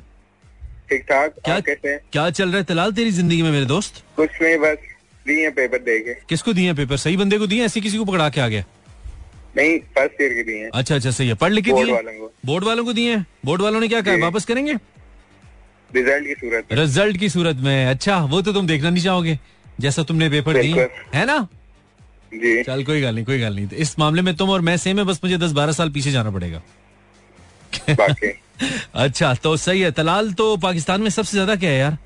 ठीक 0.90 1.02
ठाक 1.02 1.34
क्या 1.44 1.54
आप 1.54 1.62
कैसे 1.62 1.88
हैं? 1.88 2.00
क्या 2.12 2.30
चल 2.30 2.48
रहा 2.48 2.56
है 2.56 2.64
तलाल 2.64 2.92
तेरी 2.92 3.10
ज़िंदगी 3.10 3.42
में 3.42 3.50
मेरे 3.50 3.66
दोस्त? 3.66 4.04
कुछ 4.16 4.30
नहीं 4.42 4.58
बस 4.58 4.76
दिए 5.30 5.50
पेपर 5.52 5.78
दे 5.80 5.98
के। 6.00 6.14
किसको 6.28 6.52
दिए 6.52 6.74
पेपर 6.74 6.96
सही 6.98 7.16
बंदे 7.16 7.38
को 7.38 7.46
दिए 7.46 7.64
ऐसी 7.64 7.80
किसी 7.80 7.98
को 7.98 8.04
पकड़ा 8.04 8.28
के 8.28 8.40
आ 8.40 8.48
गया 8.48 8.64
नहीं 9.56 9.78
फ़र्स्ट 9.94 10.20
ईयर 10.22 10.32
के 10.32 10.42
दिए 10.42 10.68
अच्छा 10.74 10.94
अच्छा 10.94 11.10
सही 11.10 11.28
है। 11.28 11.34
पढ़ 11.36 11.52
लिख 11.52 11.64
के 11.64 11.72
दिए 11.72 11.84
बोर्ड 12.46 12.64
वालों 12.64 12.84
को। 12.84 12.92
दिए 12.92 13.16
बोर्ड 13.44 13.62
वालों 13.62 13.80
ने 13.80 13.88
क्या 13.88 14.00
कहा? 14.00 14.16
वापस 14.18 14.44
करेंगे? 14.44 14.74
रिज़ल्ट 15.90 16.26
की 16.26 16.34
सूरत 16.34 16.66
में। 16.72 16.78
रिज़ल्ट 16.78 17.16
की 17.16 17.28
सूरत 17.28 17.56
में। 17.58 17.86
अच्छा 17.86 18.18
वो 18.26 18.40
तो 18.42 18.52
तुम 18.52 18.66
देखना 18.66 18.90
नहीं 18.90 19.04
चाहोगे 19.04 19.38
जैसा 19.80 20.02
तुमने 20.02 20.28
पेपर 20.30 20.60
दिए। 20.62 20.82
है 21.14 21.24
ना? 21.26 21.38
जी। 22.32 22.62
चल 22.62 22.82
कोई 22.84 23.00
गल 23.00 23.14
नहीं 23.14 23.24
कोई 23.24 23.38
गल 23.38 23.54
नहीं। 23.54 23.66
तो 23.68 23.76
इस 23.76 23.98
मामले 23.98 24.22
में 24.22 24.34
तुम 24.36 24.50
और 24.50 24.60
मैं 24.60 24.76
सेम 24.76 24.98
है 24.98 25.04
बस 25.04 25.20
मुझे 25.24 25.38
दस 25.38 25.52
बारह 25.52 25.72
साल 25.72 25.90
पीछे 25.90 26.10
जाना 26.10 26.30
पड़ेगा। 26.30 26.62
अच्छा 28.94 29.32
तो 29.34 29.56
सही 29.56 29.80
है। 29.80 29.90
तलाल 29.92 30.32
तो 30.32 30.56
पाकिस्तान 30.58 31.00
में 31.00 31.10
सबसे 31.10 31.32
ज़्यादा 31.32 31.56
क्या 31.56 31.70
है 31.70 31.78
यार? 31.78 31.96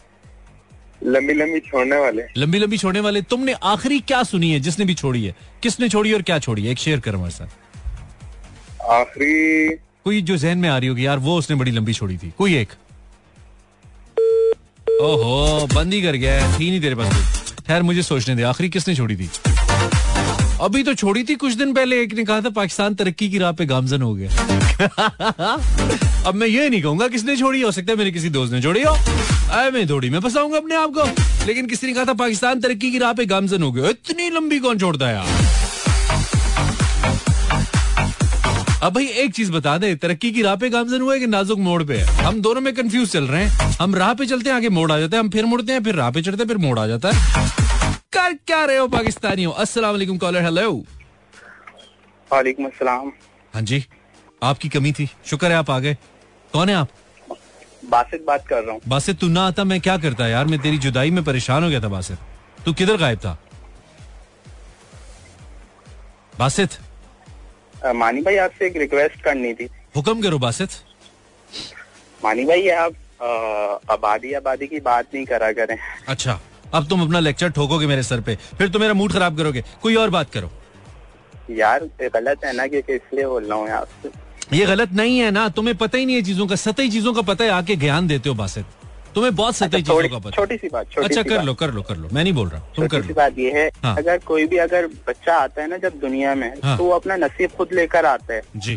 लंबी 1.06 1.32
लंबी 1.34 1.60
छोड़ने 1.60 1.96
वाले। 1.96 2.22
लंबी 2.36 2.58
लंबी 2.58 2.78
छोड़ने 2.78 3.00
वाले 3.00 3.22
तुमने 3.22 3.52
आखिरी 3.52 4.00
क्या 4.00 4.22
सुनी 4.22 4.50
है 4.50 4.60
जिसने 4.60 4.84
भी 4.84 4.94
छोड़ी 4.94 5.24
है? 5.24 5.34
किसने 5.62 5.88
छोड़ी 5.88 6.12
और 6.12 6.22
क्या 6.22 6.38
छोड़ी 6.38 6.64
है? 6.64 6.72
एक 6.72 6.78
शेयर 6.78 7.00
कर 7.00 7.14
हमारे 7.14 7.30
साथ। 7.30 8.82
आखिरी 8.90 9.68
कोई 10.04 10.22
जो 10.22 10.36
जहन 10.36 10.58
में 10.58 10.68
आ 10.68 10.78
रही 10.78 10.88
होगी 10.88 11.06
यार 11.06 11.18
वो 11.18 11.38
उसने 11.38 11.56
बड़ी 11.56 11.70
लंबी 11.70 11.92
छोड़ी 11.92 12.16
थी। 12.16 12.32
कोई 12.38 12.56
एक। 12.56 12.72
ओहो 15.02 15.66
बंद 15.74 15.92
ही 15.92 16.02
कर 16.02 16.12
गया 16.12 16.58
थी 16.58 16.70
नहीं 16.70 16.80
तेरे 16.80 16.94
पास 16.94 17.42
खैर 17.66 17.82
मुझे 17.82 18.02
सोचने 18.02 18.34
दे 18.36 18.42
आखिरी 18.42 18.68
किसने 18.68 18.94
छोड़ी 18.94 19.16
थी? 19.16 19.30
अभी 20.60 20.82
तो 20.82 20.94
छोड़ी 20.94 21.24
थी 21.24 21.34
कुछ 21.34 21.54
दिन 21.54 21.72
पहले 21.74 22.02
एक 22.02 22.14
ने 22.14 22.24
कहा 22.24 22.40
था 22.40 22.50
पाकिस्तान 22.50 22.94
तरक्की 22.94 23.28
की 23.30 23.38
राह 23.38 23.52
पे 23.52 23.66
गामजन 23.66 24.02
हो 24.02 24.14
गया। 24.14 24.30
अब 26.26 26.34
मैं 26.34 26.46
ये 26.46 26.68
नहीं 26.68 26.82
कहूँगा 26.82 27.08
किसने 27.08 27.36
छोड़ी 27.36 27.60
हो 27.60 27.70
सकता 27.72 27.92
है 27.92 27.98
मेरे 27.98 28.10
किसी 28.10 28.28
दोस्त 28.30 28.52
ने 28.52 28.62
छोड़ी 28.62 28.82
हो। 28.82 28.94
मैं 29.48 29.88
थोड़ी 29.88 30.10
मैं 30.10 30.20
फंसाऊँगा 30.20 30.56
अपने 30.56 30.74
आप 30.74 30.90
को। 30.90 31.04
लेकिन 31.46 31.66
किसी 31.66 31.86
ने 31.86 31.92
कहा 31.92 32.04
था 32.04 32.12
पाकिस्तान 32.14 32.60
तरक्की 32.60 32.90
की 32.92 32.98
राह 32.98 33.12
पे 33.12 33.26
गामजन 33.26 33.62
हो 33.62 33.70
गया 33.72 33.90
इतनी 33.90 34.28
लंबी 34.30 34.58
कौन 34.58 34.78
छोड़ता 34.78 35.08
है 35.08 35.14
यार? 35.14 35.42
अब 38.82 38.94
भाई 38.94 39.06
एक 39.06 39.34
चीज़ 39.34 39.52
बता 39.52 39.76
दे 39.78 39.94
तरक्की 39.96 40.30
की 40.32 40.42
राह 40.42 40.56
पे 40.56 40.68
गामजन 40.70 41.00
हुआ 41.00 41.14
है 41.14 41.20
कि 41.20 41.26
नाजुक 41.26 41.58
मोड़ 41.58 41.82
पे 41.82 41.96
है? 41.96 42.06
हम 42.24 42.40
दोनों 42.42 42.60
में 42.60 42.74
कंफ्यूज 42.74 43.10
चल 43.10 43.24
रहे 43.24 43.44
हैं। 43.44 43.76
हम 43.80 43.94
राह 43.94 44.14
पे 44.14 44.26
चलते 44.26 44.50
हैं 44.50 44.56
आगे 44.56 44.68
मोड़ 44.68 44.90
आ 44.92 44.98
जाता 44.98 45.16
है। 45.16 45.22
हम 45.22 45.30
फिर 45.30 45.44
मुड़ते 45.44 45.72
हैं 45.72 45.82
फिर 45.84 45.94
राह 45.94 46.10
पे 46.10 46.22
चढ़ते 46.22 46.42
हैं 46.42 46.48
फिर 46.48 46.56
मोड़ 46.56 46.78
आ 46.78 46.86
जाता 46.86 47.10
है। 47.10 47.52
कर 48.12 48.34
क्या 48.46 48.64
रहे 48.64 48.76
हो 48.76 48.88
पाकिस्तानियों? 48.88 49.52
अस्सलाम 49.52 49.90
वालेकुम 49.90 50.18
कॉलर 50.18 50.42
हेलो 50.42 50.72
वालेकुम 52.30 52.66
अस्सलाम। 52.66 53.12
हाँ 53.54 53.62
जी। 53.62 53.84
आपकी 54.42 54.68
कमी 54.68 54.92
थी। 54.92 55.08
शुक्र 55.26 55.46
है 55.46 55.56
आप 55.56 55.70
आ 55.70 55.78
गए। 55.78 55.96
कौन 56.52 56.68
है 56.68 56.74
आप? 56.74 56.88
बासित 57.90 58.24
बात 58.26 58.46
कर 58.48 58.62
रहा 58.62 58.72
हूँ। 58.72 58.80
बासित 58.88 59.18
तू 59.20 59.28
ना 59.28 59.46
आता 59.46 59.64
मैं 59.64 59.80
क्या 59.80 59.96
करता 59.98 60.26
यार? 60.28 60.46
मैं 60.46 60.58
तेरी 60.60 60.78
जुदाई 60.78 61.10
में 61.10 61.22
परेशान 61.24 61.64
हो 61.64 61.68
गया 61.70 61.80
था 61.80 61.88
बासित। 61.88 62.18
तू 62.58 62.72
किधर 62.72 62.96
गायब 62.96 63.18
था? 63.18 63.38
बासित। 66.34 66.78
मानी 67.94 68.20
भाई 68.22 68.36
आपसे 68.38 68.66
एक 68.66 68.76
रिक्वेस्ट 68.76 69.22
करनी 69.22 69.52
थी। 69.54 69.68
हुक्म 69.96 70.22
करो 70.22 70.38
बासित। 70.38 70.70
मानी 72.20 72.44
भाई 72.44 72.68
आप 72.70 72.92
आबादी 73.90 74.32
आबादी 74.34 74.66
की 74.66 74.80
बात 74.80 75.14
नहीं 75.14 75.24
करा 75.26 75.52
करें। 75.52 75.76
अच्छा 76.08 76.38
अब 76.74 76.88
तुम 76.88 77.02
अपना 77.02 77.20
लेक्चर 77.20 77.50
ठोकोगे 77.50 77.86
मेरे 77.86 78.02
सर 78.02 78.20
पे 78.20 78.36
फिर 78.58 78.68
तो 78.68 78.78
मेरा 78.78 78.94
मूड 78.94 79.12
खराब 79.12 79.36
करोगे। 79.38 79.62
कोई 79.82 79.94
और 79.96 80.10
बात 80.10 80.30
करो। 80.32 80.50
यार 81.50 81.84
गलत 82.04 82.44
है 82.44 82.52
ना 82.56 82.66
कि 82.66 82.78
इसलिए 82.78 83.26
बोल 83.26 83.44
रहा 83.44 83.58
हूँ 83.58 83.68
आपसे। 83.70 84.08
ये 84.54 84.66
गलत 84.66 84.92
नहीं 84.94 85.18
है 85.18 85.30
ना 85.30 85.48
तुम्हें 85.50 85.76
पता 85.76 85.98
ही 85.98 86.06
नहीं 86.06 86.16
है 86.16 86.22
चीज़ों 86.22 86.46
का 86.46 86.56
सतही 86.58 86.90
चीज़ों 86.90 87.12
का 87.14 87.22
पता 87.28 87.44
है 87.44 87.50
आके 87.50 87.76
ज्ञान 87.76 88.06
देते 88.08 88.28
हो 88.28 88.34
बासित। 88.34 88.64
तुम्हें 89.14 89.34
बहुत 89.36 89.56
सतही 89.56 89.80
अच्छा, 89.80 89.94
चीज़ों 89.94 90.08
का 90.08 90.18
पता 90.18 90.30
छोटी 90.36 90.56
सी 90.56 90.68
बात 90.68 90.90
छोटी 90.92 91.06
अच्छा 91.06 91.22
सी 91.22 91.28
कर 91.28 91.36
बात। 91.36 91.46
लो 91.46 91.54
कर 91.54 91.70
लो 91.72 91.82
कर 91.82 91.96
लो 91.96 92.08
मैं 92.12 92.22
नहीं 92.22 92.32
बोल 92.32 92.48
रहा 92.48 92.60
तुम 92.76 92.86
कर 92.88 93.04
लो। 93.04 93.14
बात 93.14 93.38
ये 93.38 93.50
है 93.52 93.68
हाँ। 93.82 93.96
अगर 93.98 94.18
कोई 94.26 94.46
भी 94.46 94.56
अगर 94.58 94.86
बच्चा 95.08 95.36
आता 95.36 95.62
है 95.62 95.68
ना 95.68 95.76
जब 95.84 95.98
दुनिया 96.00 96.34
में 96.34 96.48
हाँ। 96.64 96.76
तो 96.78 96.84
वो 96.84 96.90
अपना 96.92 97.16
नसीब 97.16 97.50
खुद 97.56 97.72
लेकर 97.72 98.06
आता 98.06 98.34
है। 98.34 98.42
जी। 98.56 98.76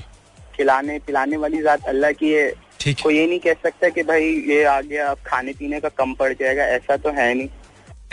खिलाने 0.58 1.00
पिलाने 1.08 1.38
वाली 1.38 1.62
जात 1.64 1.88
अल्लाह 1.88 2.12
की 2.22 2.32
है। 2.32 2.52
ठीक 2.80 3.02
कोई 3.04 3.18
ये 3.18 3.26
नहीं 3.28 3.40
कह 3.40 3.54
सकता 3.64 3.90
कि 3.90 4.04
भाई 4.04 4.30
ये 4.50 4.64
आ 4.66 4.80
गया 4.82 5.08
अब 5.10 5.18
खाने 5.28 5.54
पीने 5.60 5.80
का 5.80 5.90
कम 5.98 6.14
पड़ 6.14 6.32
जाएगा 6.34 6.64
ऐसा 6.78 6.98
तो 6.98 7.10
है 7.12 7.34
नहीं। 7.34 7.50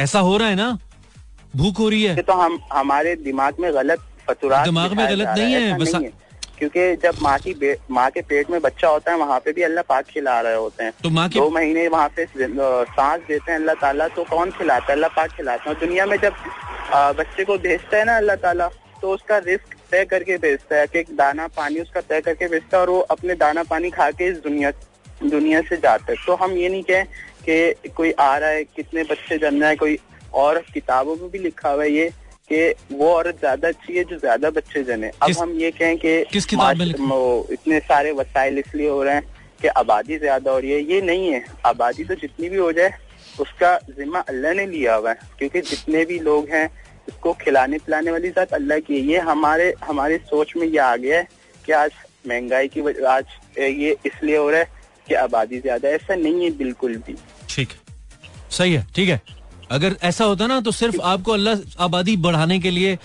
ऐसा 0.01 0.21
हो 0.21 0.37
रहा 0.37 0.49
है 0.49 0.55
ना? 0.55 0.79
भूख 1.57 1.79
हो 1.79 1.89
रही 1.89 2.03
है। 2.03 2.23
तो 2.23 2.33
हम 2.33 2.59
हमारे 2.73 3.15
दिमाग 3.25 3.61
में 3.61 3.73
गलत 3.75 4.11
दिमाग 4.31 4.93
में 4.93 5.07
गलत 5.09 5.29
नहीं 5.39 5.55
है। 5.55 6.13
क्योंकि 6.59 6.95
जब 7.03 7.15
माँ 7.23 7.39
की 7.39 7.75
माँ 7.91 8.11
के 8.11 8.21
पेट 8.23 8.51
में 8.51 8.61
बच्चा 8.61 8.89
होता 8.89 9.13
है 9.13 9.19
वहाँ 9.19 9.39
पे 9.45 9.53
भी 9.53 9.63
अल्लाह 9.63 9.83
पाक 9.89 10.05
खिला 10.07 10.41
रहे 10.41 10.55
होते 10.55 10.85
हैं। 10.85 10.93
तो 11.03 11.11
माँ 11.11 11.29
की 11.29 11.39
दो 11.39 11.49
महीने 11.51 11.87
वहाँ 11.89 12.09
पे 12.17 12.27
सांस 12.27 13.21
देते 13.29 13.53
हैं 13.53 13.59
अल्लाह 13.59 13.75
ताला 13.81 14.09
तो 14.09 14.25
कौन 14.25 14.51
खिलाता 14.51 14.87
है? 14.87 14.93
अल्लाह 14.93 15.11
पाक 15.17 15.31
खिलाता 15.37 15.71
है। 15.71 15.77
दुनिया 15.81 16.07
में 16.07 16.17
जब 16.19 16.35
बच्चे 17.19 17.45
को 17.45 17.59
भेजता 17.59 17.97
है 17.97 18.05
ना 18.05 18.17
अल्लाह 18.17 18.37
ताला 18.39 18.69
तो 19.03 19.13
उसका 19.15 19.39
रिस्क 19.47 19.75
तय 19.91 20.05
करके 20.05 20.37
भेजता 20.39 20.77
है 20.77 20.87
कि 20.87 20.99
एक 20.99 21.15
दाना 21.17 21.47
पानी 21.57 21.81
उसका 21.81 22.01
तय 22.03 22.21
करके 22.21 22.49
भेजता 22.49 22.77
है 22.77 22.83
और 22.83 22.91
वो 22.91 23.01
अपने 23.11 23.35
दाना 23.37 23.63
पानी 23.65 23.91
खा 23.91 24.11
के 24.11 24.27
इस 24.27 24.39
दुनिया 24.43 24.71
दुनिया 25.23 25.61
से 25.63 25.77
जाता 25.77 26.13
है। 26.13 26.17
तो 26.27 26.35
हम 26.37 26.53
ये 26.53 26.69
नहीं 26.69 26.83
कहें 26.83 27.07
कि 27.49 27.91
कोई 27.97 28.11
आ 28.13 28.37
रहा 28.37 28.51
है 28.51 28.65
कितने 28.67 29.03
बच्चे 29.05 29.39
जन्म 29.39 29.61
रहे 29.61 29.69
हैं 29.69 29.79
कोई 29.79 29.99
और 30.35 30.59
किताबों 30.75 31.17
में 31.17 31.29
भी 31.31 31.39
लिखा 31.39 31.71
हुआ 31.71 31.83
है 31.83 31.91
ये 31.93 32.11
कि 32.51 32.97
वो 32.97 33.09
औरत 33.11 33.39
ज़्यादा 33.41 33.69
अच्छी 33.69 33.97
है 33.97 34.05
जो 34.05 34.19
ज़्यादा 34.19 34.51
बच्चे 34.51 34.83
जने। 34.85 35.11
अब 35.23 35.31
हम 35.39 35.53
ये 35.61 35.71
कहें 35.73 35.97
कि 35.99 36.25
किस 36.33 36.47
किताब 36.47 36.77
में 36.77 37.45
इतने 37.53 37.79
सारे 37.83 38.13
वसाइल 38.15 38.59
इसलिए 38.59 38.89
हो 38.89 39.03
रहे 39.03 39.15
हैं 39.15 39.25
कि 39.63 39.69
आबादी 39.81 40.19
ज़्यादा 40.19 40.51
हो 40.51 40.59
रही 40.59 40.71
है। 40.71 40.81
ये 40.85 41.01
नहीं 41.03 41.33
है। 41.33 41.45
आबादी 41.67 42.05
तो 42.05 42.15
जितनी 42.17 42.49
भी 42.49 42.57
हो 42.57 42.71
जाए 42.73 42.93
उसका 43.41 43.77
जिम्मा 43.91 44.21
अल्लाह 44.29 44.53
ने 44.55 44.67
लिया 44.67 44.95
हुआ 44.95 45.11
है। 45.11 45.19
क्योंकि 45.39 45.61
जितने 45.63 46.05
भी 46.05 46.19
लोग 46.21 46.49
हैं 46.51 46.67
इसको 47.09 47.33
खिलाने 47.41 47.79
पिलाने 47.79 48.11
वाली 48.11 48.31
जात 48.31 48.53
अल्लाह 48.55 48.79
की 48.81 48.95
है। 48.95 49.07
ये 49.07 49.19
हमारे 49.31 49.73
हमारे 49.85 50.19
सोच 50.27 50.53
में 50.57 50.67
ये 50.67 50.79
आ 50.81 50.95
गया 50.97 51.19
है 51.19 51.29
कि 51.65 51.73
आज 51.75 51.91
महँगाई 52.29 52.69
की 52.69 52.81
आज 53.07 53.25
ये 53.59 53.97
इसलिए 54.07 54.37
हो 54.37 54.51
रहा 54.51 54.61
है 54.61 54.69
कि 55.07 55.15
आबादी 55.17 55.61
ज़्यादा 55.61 55.89
है। 55.89 55.95
ऐसा 55.95 56.15
नहीं 56.17 56.45
है 56.45 56.51
बिल्कुल 56.59 56.97
भी। 56.99 57.17
ठीक 57.49 57.69
सही 58.51 58.75
है 58.75 58.87
ठीक 58.95 59.09
है। 59.09 59.21
अगर 59.73 59.97
ऐसा 60.03 60.25
होता 60.25 60.47
ना 60.47 60.61
तो 60.61 60.73
सिर्फ़ 60.73 61.01
आपको 61.01 61.33
अल्लाह 61.33 61.83
आबादी 61.85 62.17
बढ़ाने 62.17 62.59
के 62.61 62.71
लिए 62.71 62.97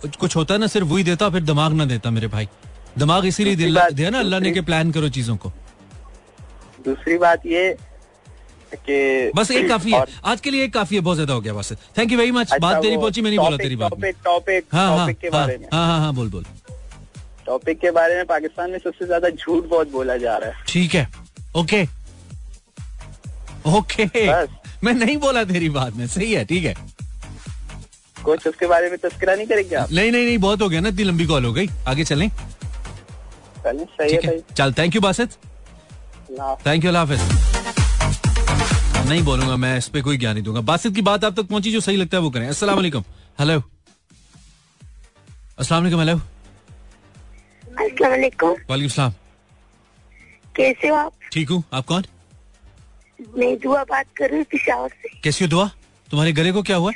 कुछ- 0.00 0.36
होता 0.36 0.54
है 0.54 0.60
ना 0.60 0.66
सिर्फ़ 0.66 0.86
वही 0.88 1.04
देता 1.04 1.28
फिर 1.30 1.42
दिमाग 1.42 1.72
ना 1.72 1.84
देता 1.84 2.10
मेरे 2.10 2.26
भाई। 2.28 2.48
दिमाग 2.98 3.24
इसीलिए 3.26 3.56
दिया 3.56 4.10
ना 4.10 4.18
अल्लाह 4.18 4.40
ने 4.40 4.50
के 4.52 4.60
प्लान 4.60 4.92
करो 4.92 5.08
चीज़ों 5.08 5.36
को। 5.36 5.52
दूसरी 6.84 7.18
बात 7.18 7.46
ये 7.46 7.76
कि 8.74 9.30
बस 9.36 9.50
एक 9.50 9.68
काफ़ी 9.68 9.92
है। 9.92 10.04
आज 10.24 10.40
के 10.40 10.50
लिए 10.50 10.64
एक 10.64 10.72
काफ़ी 10.74 10.96
है 10.96 11.02
बहुत 11.02 11.16
ज़्यादा 11.16 11.34
हो 11.34 11.40
गया 11.40 11.52
बस 11.54 11.72
थैंक 11.98 12.12
यू 12.12 12.18
वेरी 12.18 12.30
मच 12.30 12.52
बात 12.60 12.82
तेरी 12.82 12.96
पहुँची 12.96 13.20
मैं 13.22 13.30
नहीं 13.30 13.38
बोला 13.40 13.56
तेरी 13.56 13.76
बात 13.76 13.90
टॉपिक 13.90 14.16
टॉपिक 14.24 14.64
हाँ 14.72 14.88
हाँ 14.98 15.12
के 15.12 15.28
हाँ 15.28 15.30
बारे 15.32 15.58
में। 15.58 15.66
हाँ 15.72 15.86
हाँ 15.86 15.98
हाँ 16.00 16.12
बोल 16.14 16.30
बोल। 16.30 16.44
टॉपिक 17.46 17.78
के 17.80 17.90
बारे 17.90 18.14
में 18.16 18.24
पाकिस्तान 18.26 18.70
में 18.70 18.78
सबसे 18.78 19.06
ज़्यादा 19.06 19.28
झूठ 19.30 19.64
बहुत 19.64 19.90
बोला 19.90 20.16
जा 20.16 20.36
रहा 20.36 20.50
है। 20.50 20.64
ठीक 20.68 20.94
है। 20.94 21.08
ओके। 21.56 21.82
ओके। 23.76 24.04
मैं 24.84 24.92
नहीं 24.94 25.16
बोला 25.16 25.42
तेरी 25.44 25.68
बात 25.70 25.94
में 25.96 26.06
सही 26.06 26.32
है 26.32 26.44
ठीक 26.44 26.64
है। 26.64 26.74
कुछ 28.24 28.46
उसके 28.46 28.66
बारे 28.66 28.90
में 28.90 28.98
तस्करा 28.98 29.34
नहीं 29.34 29.46
करेंगे 29.46 29.74
आप? 29.76 29.92
नहीं 29.92 30.10
नहीं 30.12 30.24
नहीं 30.24 30.38
बहुत 30.38 30.62
हो 30.62 30.68
गया 30.68 30.80
ना 30.80 30.88
इतनी 30.88 31.04
लंबी 31.04 31.26
कॉल 31.26 31.44
हो 31.44 31.52
गई। 31.52 31.68
आगे 31.88 32.04
चलें? 32.04 32.28
चलें 33.64 33.84
सही 33.84 34.18
है 34.24 34.38
चल 34.56 34.72
thank 34.78 34.94
you 34.94 35.00
Basit. 35.00 35.30
Thank 36.66 36.84
you 36.84 36.90
अल्लाह 36.90 37.04
हाफिज। 37.04 37.20
नहीं 39.08 39.22
बोलूँगा 39.24 39.56
मैं 39.56 39.76
इस 39.78 39.88
पे 39.88 40.00
कोई 40.02 40.16
ज्ञान 40.18 40.34
नहीं 40.34 40.44
दूँगा। 40.44 40.60
बासित 40.70 40.94
की 40.94 41.02
बात 41.02 41.24
आप 41.24 41.36
तक 41.36 41.46
पहुँची 41.48 41.72
जो 41.72 41.80
सही 41.80 41.96
लगता 41.96 42.16
है 42.16 42.22
वो 42.22 42.30
करें। 42.30 42.48
अस्सलाम 42.48 42.76
वालेकुम। 42.76 43.04
हेलो। 43.38 43.62
अस्सलाम 45.58 45.82
वालेकुम 45.82 46.00
हेलो। 46.00 46.16
अस्सलाम 47.78 48.10
वालेकुम। 48.10 48.54
वालेकुम 48.70 48.88
सलाम। 48.88 49.12
कैसे 50.56 50.88
हो 50.88 50.94
आप? 50.96 51.12
ठीक 51.32 51.50
हूँ। 51.50 51.62
आप 51.72 51.86
कौन? 51.86 52.04
मैं 53.38 53.56
दुआ 53.60 53.82
बात 53.90 54.06
कर 54.16 54.28
रही 54.30 54.38
हूँ 54.38 54.46
पिशावर 54.50 54.88
से। 55.02 55.08
कैसी 55.24 55.44
हो 55.44 55.48
दुआ? 55.50 55.68
तुम्हारे 56.08 56.32
गले 56.32 56.52
को 56.52 56.62
क्या 56.62 56.76
हुआ? 56.76 56.92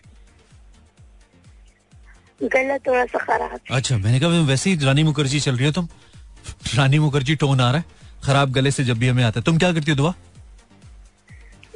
गला 2.40 2.76
थोड़ा 2.86 3.04
सा 3.06 3.18
खराब 3.24 3.58
अच्छा 3.70 3.96
मैंने 3.98 4.20
कहा 4.20 4.40
वैसे 4.46 4.70
ही 4.70 4.84
रानी 4.84 5.02
मुखर्जी 5.02 5.40
चल 5.40 5.56
रही 5.56 5.66
हो 5.66 5.72
तुम 5.72 5.88
रानी 6.76 6.98
मुखर्जी 6.98 7.34
टोन 7.42 7.60
आ 7.60 7.70
रहा 7.70 7.80
है 7.80 8.00
खराब 8.24 8.52
गले 8.52 8.70
से 8.70 8.84
जब 8.84 8.98
भी 8.98 9.08
हमें 9.08 9.22
आता 9.24 9.40
है। 9.40 9.44
तुम 9.44 9.58
क्या 9.58 9.72
करती 9.72 9.90
हो 9.90 9.96
दुआ? 9.96 10.14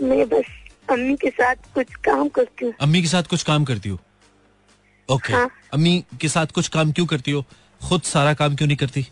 मैं 0.03 0.29
बस 0.29 0.45
अम्मी 0.91 1.15
के 1.23 1.31
साथ 1.31 1.55
कुछ 1.75 1.95
काम 2.05 2.29
करती 2.29 2.65
हूँ। 2.65 2.75
अम्मी 2.81 3.03
के 3.03 3.09
साथ 3.09 3.23
कुछ 3.31 3.43
काम 3.43 3.65
करती 3.65 3.89
हो? 3.89 3.99
ओके 5.09 5.33
हाँ। 5.33 5.49
अम्मी 5.75 6.03
के 6.21 6.29
साथ 6.29 6.47
कुछ 6.55 6.69
काम 6.77 6.93
क्यों 6.93 7.07
करती 7.07 7.31
हो? 7.31 7.45
खुद 7.89 8.03
सारा 8.03 8.35
काम 8.35 8.57
क्यों 8.57 8.67
नहीं 8.69 8.77
करती? 8.77 9.03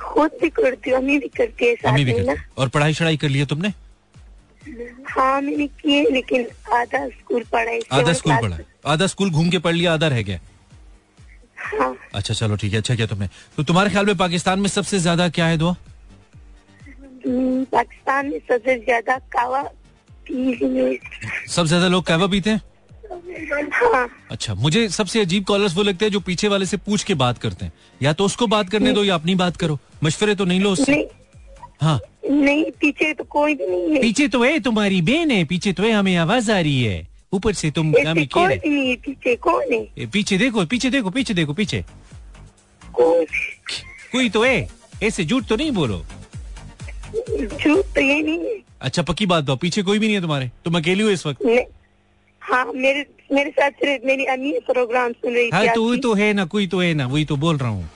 खुद 0.00 0.30
भी 0.42 0.48
करती 0.62 0.90
हूँ 0.90 0.98
अम्मी 0.98 1.18
भी 1.18 1.28
करती 1.36 1.66
है 1.66 1.74
साथ 1.74 1.88
अम्मी 1.88 2.04
भी 2.04 2.12
करती 2.12 2.42
और 2.58 2.68
पढ़ाई 2.68 2.94
शढ़ाई 2.94 3.16
कर 3.16 3.28
लिया 3.28 3.44
तुमने? 3.46 3.72
हाँ 5.08 5.40
मैंने 5.40 5.66
किए 5.66 6.04
लेकिन 6.10 6.46
आधा 6.74 7.06
स्कूल 7.08 7.44
पढ़ा 7.52 7.70
है 7.70 7.80
आधा 7.92 8.12
स्कूल 8.12 8.36
पढ़ा 8.42 8.58
आधा 8.92 9.06
स्कूल 9.06 9.30
घूम 9.30 9.50
के 9.50 9.58
पढ़ 9.58 9.74
लिया 9.74 9.92
आधा 9.94 10.08
रह 10.08 10.22
गया? 10.22 10.38
हाँ। 11.58 11.94
अच्छा 12.14 12.34
चलो 12.34 12.56
ठीक 12.56 12.72
है 12.72 12.78
अच्छा 12.78 12.94
किया 12.94 13.06
तुमने। 13.06 13.28
तो 13.56 13.62
तुम्हारे 13.62 13.90
ख्याल 13.90 14.06
में 14.06 14.16
पाकिस्तान 14.16 14.60
में 14.60 14.68
सबसे 14.68 14.98
ज़्यादा 14.98 15.28
क्या 15.28 15.46
है 15.46 15.58
दुआ 15.58 15.74
हम्म, 17.26 17.64
पाकिस्तान 17.64 18.26
में 18.26 18.38
सबसे 18.48 18.78
ज़्यादा 18.78 19.18
कावा 19.36 19.62
सबसे 20.30 21.68
ज़्यादा 21.68 21.88
लोग 21.88 22.04
कहवा 22.06 22.26
पीते 22.26 22.50
हैं? 22.50 22.60
हाँ। 23.72 24.08
अच्छा 24.30 24.54
मुझे 24.54 24.88
सबसे 24.88 25.20
अजीब 25.20 25.44
कॉलर्स 25.44 25.76
वो 25.76 25.82
लगते 25.82 26.04
हैं 26.04 26.12
जो 26.12 26.20
पीछे 26.20 26.48
वाले 26.48 26.66
से 26.66 26.76
पूछ 26.78 27.04
के 27.04 27.14
बात 27.14 27.38
करते 27.38 27.64
हैं। 27.64 27.72
या 28.00 28.12
तो 28.12 28.24
उसको 28.24 28.46
बात 28.46 28.70
करने 28.70 28.92
दो 28.92 29.04
या 29.04 29.14
अपनी 29.14 29.34
बात 29.34 29.56
करो। 29.56 29.78
मशवरे 30.04 30.34
तो 30.34 30.44
नहीं 30.44 30.60
लो 30.60 30.70
उससे। 30.70 31.08
हाँ। 31.80 31.98
नहीं 32.30 32.64
पीछे 32.80 33.12
तो 33.14 33.24
कोई 33.24 33.54
भी 33.54 33.66
नहीं 33.66 33.94
है। 33.94 34.00
पीछे 34.00 34.28
तो 34.28 34.42
है 34.42 34.58
तुम्हारी 34.60 35.00
बहन 35.02 35.30
है 35.30 35.44
पीछे 35.44 35.72
तो 35.72 35.82
है 35.82 35.90
हमें 35.92 36.16
आवाज़ 36.16 36.50
आ 36.52 36.58
रही 36.60 36.82
है। 36.82 37.06
ऊपर 37.32 37.52
से 37.52 37.70
तुम 37.70 37.92
हमें 38.06 38.26
कोई 38.28 38.56
भी 38.56 38.70
नहीं 38.70 38.88
है 38.88 38.96
पीछे 38.96 39.34
कौन 39.36 39.72
है? 39.72 40.06
पीछे 40.06 40.38
देखो 40.38 40.64
पीछे 40.66 40.90
देखो 40.90 41.10
पीछे 41.10 41.34
देखो 41.34 41.52
पीछे। 41.52 41.84
कौन? 42.94 43.24
कोई 44.12 44.28
तो 44.30 44.44
है 44.44 44.68
ऐसे 45.02 45.24
झूठ 45.24 45.46
तो 45.48 45.56
नहीं 45.56 45.70
बोलो। 45.72 45.98
झूठ 47.08 47.84
तो 47.94 48.00
ये 48.00 48.22
नहीं 48.22 48.38
है। 48.38 48.56
अच्छा 48.80 49.02
पक्की 49.02 49.26
बात 49.26 49.44
दो 49.44 49.56
पीछे 49.56 49.82
कोई 49.82 49.98
भी 49.98 50.06
नहीं 50.06 50.14
है 50.14 50.20
तुम्हारे 50.22 50.50
तुम 50.64 50.78
अकेली 50.78 51.02
हो 51.02 51.10
इस 51.10 51.26
वक्त? 51.26 51.68
हाँ 52.42 52.64
मेरे 52.74 53.04
मेरे 53.32 53.50
साथ 53.50 53.70
सिर्फ़ 53.70 54.06
मेरी 54.06 54.24
अम्मी 54.24 54.52
प्रोग्राम 54.66 55.12
सुन 55.12 55.34
रही 55.34 55.48
हाँ 55.50 55.66
तो 55.74 55.82
वो 55.82 55.88
आपकी। 55.88 56.00
तो 56.00 56.12
है 56.14 56.32
ना 56.32 56.44
कोई 56.44 56.66
तो 56.66 56.80
है 56.80 56.92
ना 56.94 57.06
वही 57.06 57.24
तो 57.24 57.36
बोल 57.36 57.56
रहा 57.58 57.68
हूँ। 57.68 57.88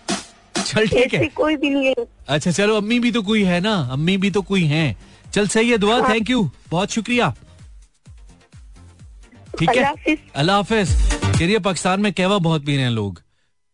चल 0.73 0.87
ठीक 0.89 1.15
है। 1.15 1.27
कोई 1.37 1.57
भी 1.57 1.71
नहीं 1.71 1.87
है। 1.87 1.95
अच्छा 2.29 2.51
चलो 2.51 2.77
अम्मी 2.77 2.99
भी 3.01 3.11
तो 3.13 3.23
कोई 3.23 3.43
है 3.45 3.61
ना? 3.61 3.75
अम्मी 3.93 4.17
भी 4.17 4.31
तो 4.31 4.43
कोई 4.43 4.65
है। 4.67 4.85
चल 5.33 5.47
सही 5.49 5.71
है 5.71 5.79
दुआ 5.79 6.01
थैंक 6.09 6.31
यू 6.31 6.51
बहुत 6.71 6.91
शुक्रिया। 6.91 7.35
ठीक 9.59 9.71
है? 9.71 10.17
अल्लाह 10.37 10.57
हाफिज। 10.57 10.89
है 11.43 11.59
पाकिस्तान 11.61 12.01
में 12.01 12.13
कहवा 12.13 12.39
बहुत 12.41 12.65
पी 12.65 12.77
रहे 12.77 12.85
हैं 12.85 12.91
लोग। 12.93 13.21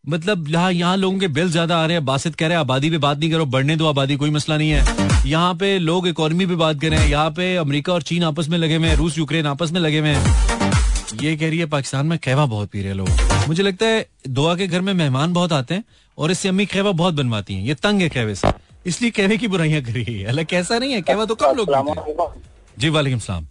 मतलब 0.05 0.49
यहाँ 0.49 0.73
यहाँ 0.73 0.97
लोगों 0.97 1.19
के 1.19 1.29
बिल 1.29 1.51
ज़्यादा 1.51 1.77
आ 1.79 1.87
रहे 1.87 1.97
हैं। 1.97 2.05
बासित 2.05 2.35
कह 2.35 2.47
रहे 2.47 2.55
हैं 2.55 2.61
आबादी 2.61 2.91
पे 2.91 2.99
बात 2.99 3.19
नहीं 3.19 3.31
करो 3.31 3.45
बढ़ने 3.47 3.77
दो 3.77 3.87
आबादी 3.87 4.17
कोई 4.17 4.31
मसला 4.31 4.57
नहीं 4.57 4.71
है। 4.71 5.27
यहाँ 5.27 5.55
पे 5.55 5.79
लोग 5.79 6.09
इकोनॉमी 6.09 6.47
पे 6.47 6.55
बात 6.57 6.81
कर 6.81 6.91
रहे 6.91 7.01
हैं। 7.01 7.09
यहाँ 7.09 7.31
पे 7.31 7.55
अमेरिका 7.57 7.93
और 7.93 8.03
चीन 8.03 8.25
आपस 8.25 8.49
में 8.49 8.59
लगे 8.59 8.77
हुए 8.77 8.89
हैं 8.89 8.97
रूस 8.97 9.19
यूक्रेन 9.19 9.47
आपस 9.47 9.73
में 9.73 9.81
लगे 9.81 9.99
हुए 9.99 10.09
हैं। 10.09 10.88
ये 11.15 11.37
कह 11.37 11.49
रही 11.49 11.59
है 11.59 11.67
पाकिस्तान 11.67 12.07
में 12.07 12.19
कहवा 12.19 12.45
बहुत 12.47 12.71
पी 12.71 12.83
रहे 12.83 12.93
लोग। 12.95 13.09
मुझे 13.49 13.63
लगता 13.63 13.87
है 13.87 14.07
दुआ 14.29 14.55
के 14.57 14.67
घर 14.67 14.81
में 14.81 14.93
मेहमान 14.95 15.33
बहुत 15.33 15.53
आते 15.53 15.75
हैं 15.75 15.85
और 16.19 16.31
इससे 16.31 16.49
अम्मी 16.49 16.67
कहवा 16.67 16.93
बहुत 16.93 17.15
बनवाती 17.15 17.55
हैं। 17.55 17.63
ये 17.63 17.75
तंग 17.75 18.03
है 18.03 18.09
कहवे 18.09 18.35
से। 18.35 18.49
इसलिए 18.87 19.11
कहवे 19.11 19.37
की 19.37 19.49
बुराइयाँ 19.49 19.83
करी 19.83 20.05
है। 20.05 20.25
हालाँकि 20.27 20.57
ऐसा 20.57 20.79
नहीं 20.79 20.93
है? 20.93 21.01
कहवा 21.03 21.25
तो 21.25 21.35
कम 21.35 21.57
लोग 21.57 22.41
जी 22.79 22.89
वालेकुम 22.89 23.19
सलाम। 23.19 23.45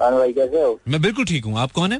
भाई 0.00 0.32
कैसे 0.32 0.62
हो? 0.62 0.78
मैं 0.88 1.00
बिल्कुल 1.02 1.24
ठीक 1.24 1.44
हूँ। 1.44 1.58
आप 1.58 1.72
कौन 1.72 1.92
है? 1.92 1.98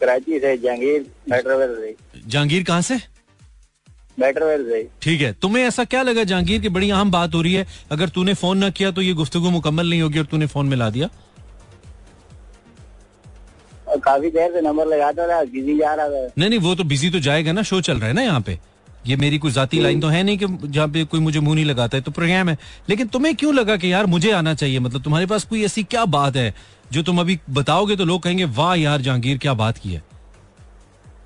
कराची 0.00 0.38
से 0.40 0.56
जहांगीर 0.58 1.06
मेट्रोवेल 1.30 1.74
से। 1.76 2.20
जहांगीर 2.26 2.62
कहाँ 2.64 2.82
से? 2.82 3.00
मेट्रोवेल 4.18 4.64
से। 4.68 4.82
ठीक 5.02 5.20
है। 5.20 5.32
तुम्हें 5.32 5.64
ऐसा 5.64 5.84
क्या 5.84 6.02
लगा 6.02 6.24
जहांगीर 6.24 6.60
की 6.60 6.68
बड़ी 6.68 6.90
अहम 6.90 7.10
बात 7.10 7.34
हो 7.34 7.42
रही 7.42 7.52
है? 7.54 7.66
अगर 7.90 8.08
तूने 8.08 8.34
फ़ोन 8.34 8.58
ना 8.58 8.70
किया 8.70 8.90
तो 8.90 9.02
ये 9.02 9.12
गुफ्तगु 9.12 9.50
मुकम्मल 9.50 9.90
नहीं 9.90 10.02
होगी 10.02 10.18
और 10.18 10.24
तूने 10.24 10.46
फ़ोन 10.46 10.66
मिला 10.66 10.90
दिया। 10.90 11.08
काफ़ी 13.98 14.30
देर 14.30 14.52
से 14.52 14.60
नंबर 14.60 14.86
लगाता 14.86 15.24
रहा 15.24 15.42
बिज़ी 15.44 15.76
जा 15.78 15.94
रहा 15.94 16.08
था। 16.08 16.26
नहीं 16.38 16.48
नहीं 16.48 16.58
वो 16.60 16.74
तो 16.74 16.84
बिज़ी 16.84 17.10
तो 17.10 17.20
जाएगा 17.20 17.52
ना 17.52 17.62
शो 17.62 17.80
चल 17.80 17.98
रहा 17.98 18.08
है 18.08 18.12
ना 18.12 18.22
यहाँ 18.22 18.40
पे। 18.40 18.58
ये 19.06 19.16
मेरी 19.16 19.38
कोई 19.38 19.50
जाती 19.50 19.80
लाइन 19.80 20.00
तो 20.00 20.08
है 20.08 20.22
नहीं 20.22 20.38
कि 20.38 20.46
जहाँ 20.64 20.88
पे 20.88 21.04
कोई 21.04 21.20
मुझे 21.20 21.40
मुँह 21.40 21.54
नहीं 21.54 21.64
लगाता 21.64 21.96
है 21.96 22.02
तो 22.02 22.10
प्रोग्राम 22.10 22.48
है। 22.48 22.56
लेकिन 22.88 23.08
तुम्हें 23.08 23.34
क्यों 23.36 23.54
लगा 23.54 23.76
कि 23.76 23.92
यार 23.92 24.06
मुझे 24.06 24.30
आना 24.32 24.54
चाहिए? 24.54 24.78
मतलब 24.78 25.02
तुम्हारे 25.02 25.26
पास 25.26 25.44
कोई 25.44 25.64
ऐसी 25.64 25.82
क्या 25.84 26.04
बात 26.06 26.36
है 26.36 26.54
जो 26.92 27.02
तुम 27.02 27.20
अभी 27.20 27.38
बताओगे 27.50 27.96
तो 27.96 28.04
लोग 28.04 28.22
कहेंगे 28.22 28.44
वाह 28.52 28.74
यार 28.74 29.00
जहांगीर 29.00 29.38
क्या 29.38 29.54
बात 29.54 29.78
की 29.78 29.92
है। 29.92 30.02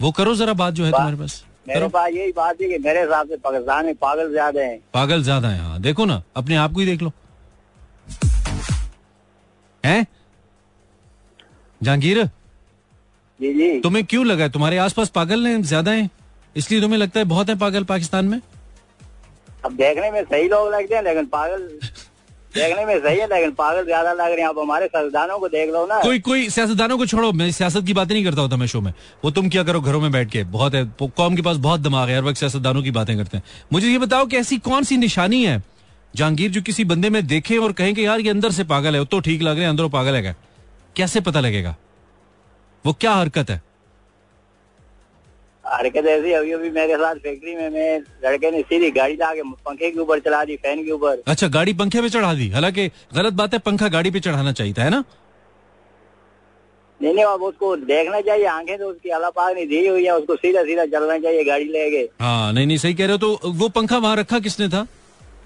वो 0.00 0.10
करो 0.12 0.34
जरा 0.34 0.52
बात 0.54 0.74
जो 0.74 0.84
है 0.84 0.90
तुम्हारे 0.92 1.16
पास। 1.16 1.42
मेरे 1.68 1.88
पास 1.88 2.10
यही 2.12 2.32
बात 2.32 2.60
है 2.62 2.68
कि 2.68 2.78
मेरे 2.78 3.00
हिसाब 3.00 3.28
से 3.28 3.36
पाकिस्तान 3.36 3.86
में 3.86 3.94
पागल 3.96 4.30
ज़्यादा 4.30 4.60
है। 4.60 4.78
पागल 4.94 5.22
ज़्यादा 5.22 5.48
है 5.48 5.60
हाँ। 5.60 5.80
देखो 5.82 6.04
ना 6.04 6.22
अपने 6.36 6.56
आप 6.56 6.72
को 6.72 6.80
ही 6.80 6.86
देख 6.86 7.02
लो। 7.02 7.12
हैं? 9.84 10.06
जहांगीर? 11.80 12.28
जी 13.40 13.52
जी। 13.54 13.78
तुम्हें 13.80 14.04
क्यों 14.04 14.24
लगा 14.26 14.44
है? 14.44 14.50
तुम्हारे 14.50 14.76
आसपास 14.78 15.08
पागल 15.10 15.46
हैं 15.46 15.62
ज़्यादा 15.62 15.90
हैं? 15.92 16.08
इसलिए 16.56 16.80
तुम्हें 16.80 16.98
लगता 16.98 17.20
है 17.20 17.24
बहुत 17.26 17.48
है 17.48 17.56
पागल 17.58 17.84
पाकिस्तान 17.84 18.24
में? 18.24 18.40
अब 19.64 19.72
देखने 19.72 20.10
में 20.10 20.22
सही 20.24 20.48
लोग 20.48 20.72
लगते 20.74 20.94
हैं 20.94 21.02
लेकिन 21.02 21.26
पागल 21.26 21.68
देखने 22.54 22.84
में 22.86 22.98
सही 22.98 23.18
है 23.18 23.26
लेकिन 23.26 23.50
पागल 23.52 23.84
ज़्यादा 23.84 24.12
लग 24.12 24.32
रहे 24.32 24.40
हैं। 24.40 24.48
आप 24.48 24.58
हमारे 24.58 24.86
संविधानों 24.86 25.38
को 25.38 25.48
देख 25.48 25.70
लो 25.72 25.84
ना। 25.86 26.00
कोई 26.02 26.18
कोई 26.18 26.48
सियासतदानों 26.50 26.96
को 26.98 27.06
छोड़ो। 27.06 27.32
मैं 27.32 27.50
सियासत 27.52 27.84
की 27.86 27.94
बातें 27.94 28.14
नहीं 28.14 28.24
करता 28.24 28.42
होता 28.42 28.56
मैं 28.56 28.66
शो 28.66 28.80
में। 28.80 28.92
वो 29.24 29.30
तुम 29.30 29.48
क्या 29.48 29.62
करो 29.62 29.80
घरों 29.80 30.00
में 30.00 30.10
बैठ 30.12 30.30
के? 30.30 30.44
बहुत 30.44 30.74
है। 30.74 30.84
कौम 31.02 31.36
के 31.36 31.42
पास 31.42 31.56
बहुत 31.66 31.80
दिमाग 31.80 32.08
है 32.08 32.16
हर 32.16 32.24
वक्त 32.24 32.38
सियासतदानों 32.38 32.82
की 32.82 32.90
बातें 32.90 33.16
करते 33.16 33.36
हैं। 33.36 33.44
मुझे 33.72 33.88
ये 33.88 33.98
बताओ 33.98 34.26
कि 34.26 34.36
ऐसी 34.36 34.58
कौन 34.60 34.84
सी 34.84 34.96
निशानी 34.96 35.44
है 35.44 35.62
जहांगीर 36.14 36.50
जो 36.50 36.62
किसी 36.62 36.84
बंदे 36.84 37.10
में 37.10 37.26
देखे 37.26 37.56
और 37.58 37.72
कहें 37.72 37.94
कि 37.94 38.06
यार 38.06 38.20
ये 38.20 38.30
अंदर 38.30 38.50
से 38.50 38.64
पागल 38.64 38.96
है 38.96 39.04
तो 39.04 39.20
ठीक 39.20 39.42
लग 39.42 39.54
रहे 39.54 39.62
हैं 39.62 39.70
अंदरों 39.70 39.90
पागल 39.90 40.14
है 40.14 40.22
क्या? 40.22 40.34
कैसे 40.96 41.20
पता 41.20 41.40
लगेगा? 41.40 41.76
वो 42.86 42.92
क्या 43.00 43.12
हरकत 43.14 43.50
है? 43.50 43.60
हरकत 45.64 46.06
ऐसी 46.08 46.32
अभी 46.32 46.52
अभी 46.52 46.68
मेरे 46.70 46.96
साथ 46.96 47.14
फैक्ट्री 47.22 47.54
में 47.54 47.70
मैं 47.70 47.98
लड़के 48.24 48.50
ने 48.50 48.60
सीधी 48.62 48.90
गाड़ी 48.98 49.16
ला 49.16 49.32
के 49.34 49.42
पंखे 49.64 49.90
के 49.90 49.98
ऊपर 50.00 50.18
चला 50.20 50.42
दी 50.44 50.56
फ़ैन 50.56 50.84
के 50.84 50.90
ऊपर। 50.92 51.22
अच्छा 51.26 51.48
गाड़ी 51.56 51.72
पंखे 51.74 52.02
पे 52.02 52.08
चढ़ा 52.10 52.32
दी। 52.34 52.48
हालाँकि 52.50 52.88
गलत 53.14 53.32
बात 53.32 53.54
है 53.54 53.58
पंखा 53.60 53.88
गाड़ी 53.94 54.10
पे 54.10 54.20
चढ़ाना 54.20 54.52
चाहिए 54.52 54.74
था 54.74 54.84
है 54.84 54.90
ना? 54.90 55.04
नहीं 57.00 57.14
नहीं 57.14 57.24
अब 57.24 57.42
उसको 57.42 57.74
देखना 57.76 58.20
चाहिए 58.20 58.44
आँखें 58.48 58.78
तो 58.78 58.90
उसकी 58.90 59.10
अल्लाह 59.10 59.30
पाक 59.30 59.54
ने 59.56 59.64
दी 59.66 59.86
हुई 59.86 60.04
है 60.04 60.12
उसको 60.18 60.36
सीधा 60.36 60.62
सीधा 60.64 60.84
चलना 60.94 61.18
चाहिए 61.18 61.44
गाड़ी 61.44 61.64
लेके। 61.64 62.02
हाँ 62.22 62.52
नहीं 62.52 62.66
नहीं 62.66 62.78
सही 62.78 62.94
कह 62.94 63.06
रहे 63.06 63.12
हो 63.12 63.18
तो 63.18 63.50
वो 63.54 63.68
पंखा 63.70 63.98
वहाँ 63.98 64.16
रखा 64.16 64.38
किसने 64.38 64.68
था? 64.68 64.86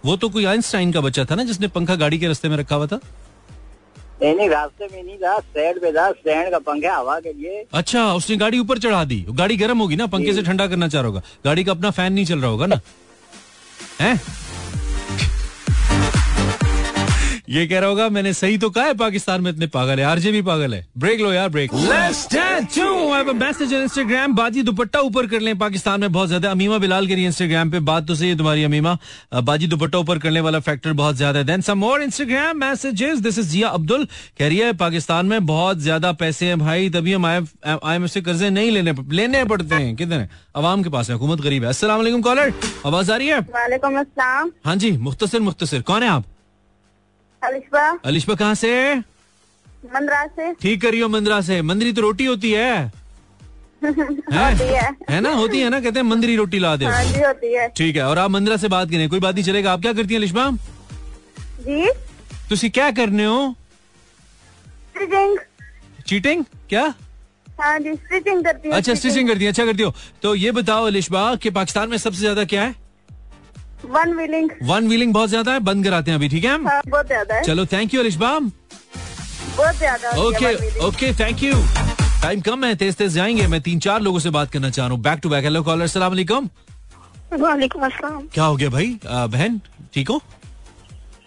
वो 0.05 0.17
तो 0.17 0.29
कोई 0.29 0.45
आइंस्टाइन 0.45 0.93
का 0.93 1.01
बच्चा 1.01 1.25
था 1.25 1.35
ना 1.35 1.45
जिसने 1.45 1.69
पंखा 1.69 1.95
गाड़ी 1.97 2.19
के 2.19 2.27
रास्ते 2.27 2.49
में 2.49 2.57
रखा 2.57 2.77
हुआ 2.77 2.87
था? 2.87 3.01
नहीं 4.23 4.35
नहीं 4.37 4.49
रास्ते 4.49 4.89
में 4.93 5.03
नहीं 5.03 5.17
था 5.17 5.39
स्टैंड 5.39 5.81
पे 5.81 5.93
था 5.93 6.11
स्टैंड 6.13 6.51
का 6.51 6.59
पंखा 6.59 6.97
हवा 6.97 7.19
के 7.21 7.33
लिए। 7.33 7.65
अच्छा 7.73 8.13
उसने 8.15 8.37
गाड़ी 8.37 8.59
ऊपर 8.59 8.79
चढ़ा 8.79 9.05
दी। 9.05 9.25
गाड़ी 9.31 9.57
गर्म 9.57 9.79
होगी 9.79 9.97
ना 9.97 10.07
पंखे 10.07 10.33
से 10.33 10.43
ठंडा 10.43 10.67
करना 10.67 10.89
चाह 10.89 11.03
रहा 11.03 11.09
होगा। 11.09 11.23
गाड़ी 11.45 11.65
का 11.65 11.73
अपना 11.73 11.91
फ़ैन 11.91 12.13
नहीं 12.13 12.25
चल 12.25 12.39
रहा 12.39 12.51
होगा 12.51 12.67
ना? 12.67 12.81
हैं? 14.01 14.21
ये 17.49 17.67
कह 17.67 17.79
रहा 17.81 17.89
होगा 17.89 18.09
मैंने 18.09 18.33
सही 18.33 18.59
तो 18.59 18.71
कहा 18.71 18.85
है 18.85 18.95
पाकिस्तान 18.95 19.41
में 19.41 19.51
इतने 19.51 19.67
पागल 19.67 19.99
है। 19.99 20.05
आरजे 20.05 20.33
भी 20.33 20.43
पागल 20.43 20.75
है। 20.75 20.87
ब्रेक 20.99 21.21
लो 21.21 21.33
यार 21.33 21.49
ब्रेक। 21.49 21.71
मैसेज 23.11 23.73
इंस्टाग्राम 23.75 24.35
बाजी 24.35 24.63
दुपट्टा 24.63 25.01
ऊपर 25.01 25.27
कर 25.27 25.41
लें। 25.41 25.59
पाकिस्तान 25.59 26.01
में 26.01 26.13
बहुत 26.13 26.29
ज़्यादा 26.29 26.51
अमीमा 26.51 26.79
बिलाल 26.79 27.07
के 27.07 27.17
लिए 27.17 27.27
इंस्टाग्राम 27.27 27.71
पे। 27.71 27.81
बात 27.81 28.07
तो 28.07 28.15
सही 28.15 28.29
है 28.29 28.37
तुम्हारी 28.39 28.65
अमीमा। 28.65 28.97
बाजी 29.43 29.67
दुपट्टा 29.67 29.99
ऊपर 29.99 30.19
करने 30.19 30.41
वाला 30.41 30.61
फैक्टर 30.61 30.93
बहुत 30.95 31.17
ज़्यादा 31.17 31.39
है। 31.39 31.45
Then 31.45 31.61
some 31.61 31.79
more 31.79 32.03
Instagram 32.03 32.59
messages 32.59 33.19
this 33.19 33.39
is 33.39 33.49
Zia 33.51 33.69
Abdul 33.71 34.05
कह 34.39 34.49
रही 34.49 34.59
है 34.59 34.73
पाकिस्तान 34.77 35.27
में 35.27 35.47
बहुत 35.47 35.79
ज़्यादा 35.81 36.13
पैसे 36.15 36.47
हैं 36.47 36.59
भाई 36.59 36.91
तभी 36.91 37.13
हम 37.13 37.27
आई 37.27 37.95
एम 37.95 38.07
से 38.07 38.21
कर्जे 38.23 38.51
नहीं 38.51 38.71
लेने 38.71 38.95
लेने 39.13 39.45
पड़ते 39.47 39.75
हैं। 39.75 39.95
कितने 39.97 40.27
अवाम 40.57 40.83
के 40.83 40.91
पास 40.91 41.11
है 41.11 41.15
हुकूमत 41.15 41.41
गरीब 41.41 41.65
है। 41.65 41.73
वालेकुम 41.85 42.23
कॉलर 42.23 42.53
आवाज़ 42.87 43.13
आ 43.13 43.17
रही 43.17 43.29
है? 43.29 43.41
वालेकुम 43.41 43.99
अस्सलाम। 44.01 44.51
हाँ 44.65 44.77
जी 44.77 44.91
मुख्तसर 44.99 45.41
मुख्तसर। 45.41 45.83
कौन 45.83 46.03
है 46.03 46.09
आप? 46.09 46.25
अलिशबा। 47.43 47.89
अलिशबा 48.05 48.35
कहाँ 48.37 48.55
से? 48.55 48.95
मंदरा 49.87 50.25
से। 50.29 50.53
ठीक 50.55 50.81
करियो 50.83 51.09
मंदरा 51.09 51.41
से। 51.41 51.61
मंदरी 51.63 51.93
तो 51.93 52.03
रोटी 52.03 52.25
होती 52.25 52.51
है। 52.53 53.00
है? 53.83 54.97
है। 55.11 55.21
ना? 55.21 55.31
होती 55.33 55.61
है 55.61 55.69
ना? 55.71 55.81
कहते 55.81 55.99
हैं 55.99 56.07
मंदिरी 56.07 56.37
रोटी 56.37 56.59
ला 56.59 56.75
दे। 56.77 56.85
हाँ 56.87 57.05
जी 57.05 57.21
होती 57.21 57.53
है। 57.55 57.69
ठीक 57.77 57.97
है 57.97 58.05
और 58.05 58.19
आप 58.19 58.31
मंदिरा 58.31 58.57
से 58.57 58.69
बात 58.69 58.91
करें 58.91 59.09
कोई 59.09 59.21
बात 59.21 59.35
नहीं 59.35 59.45
चलेगा। 59.45 59.73
आप 59.73 59.81
क्या 59.81 59.93
करती 59.93 60.15
हैं 60.15 60.21
लिशबा 60.21 60.51
जी? 61.61 61.91
तुसी 62.51 62.69
क्या 62.71 62.91
करने 62.93 63.25
हो? 63.25 63.55
स्टिचिंग। 64.91 65.39
चीटिंग? 66.07 66.45
क्या? 66.69 66.83
हाँ 67.61 67.79
जी 67.79 67.95
स्टिचिंग 67.95 68.45
करती 68.45 68.69
हूँ 68.69 68.77
अच्छा 68.77 68.95
स्टिचिंग 68.95 69.29
करती 69.29 69.45
है 69.45 69.51
अच्छा 69.51 69.65
करती 69.67 69.83
हो। 69.83 69.93
तो 70.23 70.35
ये 70.35 70.53
बताओ 70.53 70.89
लिशबा 70.91 71.35
कि 71.37 71.51
पाकिस्तान 71.51 71.89
में 71.91 71.97
सबसे 71.99 72.21
ज़्यादा 72.21 72.45
क्या 72.45 72.63
है? 72.63 72.75
वन 73.87 74.15
व्हीलिंग 74.15 74.51
वन 74.63 74.89
व्हीलिंग 74.89 75.13
बहुत 75.15 75.29
ज़्यादा 75.29 75.53
है 75.53 75.61
बंद 75.63 75.85
कराते 75.85 76.11
हैं 76.11 76.19
अभी 76.19 76.29
ठीक 76.29 76.45
है? 76.45 76.51
हाँ 76.65 76.81
बहुत 76.89 77.07
ज़्यादा 77.07 77.35
है। 77.35 77.43
चलो 77.45 77.67
थैंक 77.67 77.95
यू 77.95 78.03
लिशबा 78.03 78.39
बहुत 78.39 79.77
ज़्यादा 79.77 80.11
okay 80.23 80.55
okay 80.87 81.13
thank 81.21 81.43
you 81.43 81.55
time 82.23 82.41
कम 82.41 82.65
है 82.65 82.75
तेज 82.77 82.95
तेज 82.97 83.13
जाएँगे। 83.13 83.47
मैं 83.47 83.61
तीन 83.63 83.79
चार 83.81 84.01
लोगों 84.01 84.19
से 84.19 84.31
बात 84.31 84.51
करना 84.53 84.71
चाह 84.71 84.87
रहा 84.87 84.95
हूँ। 84.95 85.03
Back 85.03 85.19
to 85.23 85.29
back 85.29 85.45
hello 85.45 85.63
caller 85.63 85.87
सलाम 85.87 86.13
अलैकुम 86.13 86.49
वालेकुम 87.41 87.85
अस्सलाम। 87.87 88.27
क्या 88.35 88.45
हो 88.45 88.57
गया 88.57 88.69
भाई? 88.71 88.99
बहन 89.05 89.61
ठीक 89.95 90.09
हो? 90.11 90.21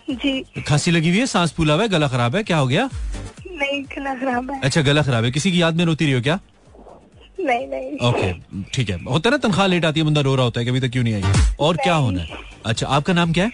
जी। 0.10 0.64
खांसी 0.68 0.92
लगी 0.92 1.10
हुई 1.10 1.20
है 1.20 1.26
सांस 1.28 1.54
फूला 1.54 1.74
हुआ 1.74 1.84
है 1.84 1.90
गला 1.90 2.08
खराब 2.08 2.36
है? 2.36 2.44
क्या 2.44 2.58
हो 2.58 2.68
गया? 2.68 2.90
नहीं 3.48 3.82
गला 3.96 4.14
खराब 4.16 4.52
है। 4.52 4.60
अच्छा 4.62 4.82
गला 4.82 5.02
खराब 5.02 5.24
है। 5.24 5.32
किसी 5.32 5.52
की 5.52 5.62
याद 5.62 5.76
में 5.76 5.86
रोती 5.86 6.06
रही 6.06 6.14
हो 6.14 6.22
क्या? 6.22 6.40
नहीं 7.40 7.68
नहीं। 7.68 7.98
ओके 8.10 8.32
ठीक 8.74 8.90
है। 8.90 9.04
होता 9.04 9.30
है 9.30 9.32
ना 9.32 9.38
तनख्वाह 9.48 9.68
लेट 9.68 9.86
आती 9.86 10.00
है 10.00 10.06
बंदा 10.06 10.22
रो 10.22 10.36
रहा 10.36 10.46
होता 10.46 10.60
है 10.60 10.66
कि 10.66 10.72
अभी 10.72 10.80
तक 10.80 10.92
क्यों 10.92 11.04
नहीं 11.04 11.14
आई? 11.14 11.24
और 11.60 11.78
क्या 11.84 11.96
होना 11.96 12.22
है? 12.22 12.38
अच्छा 12.66 12.88
आपका 12.88 13.14
नाम 13.14 13.34
क्या 13.34 13.46
है? 13.46 13.52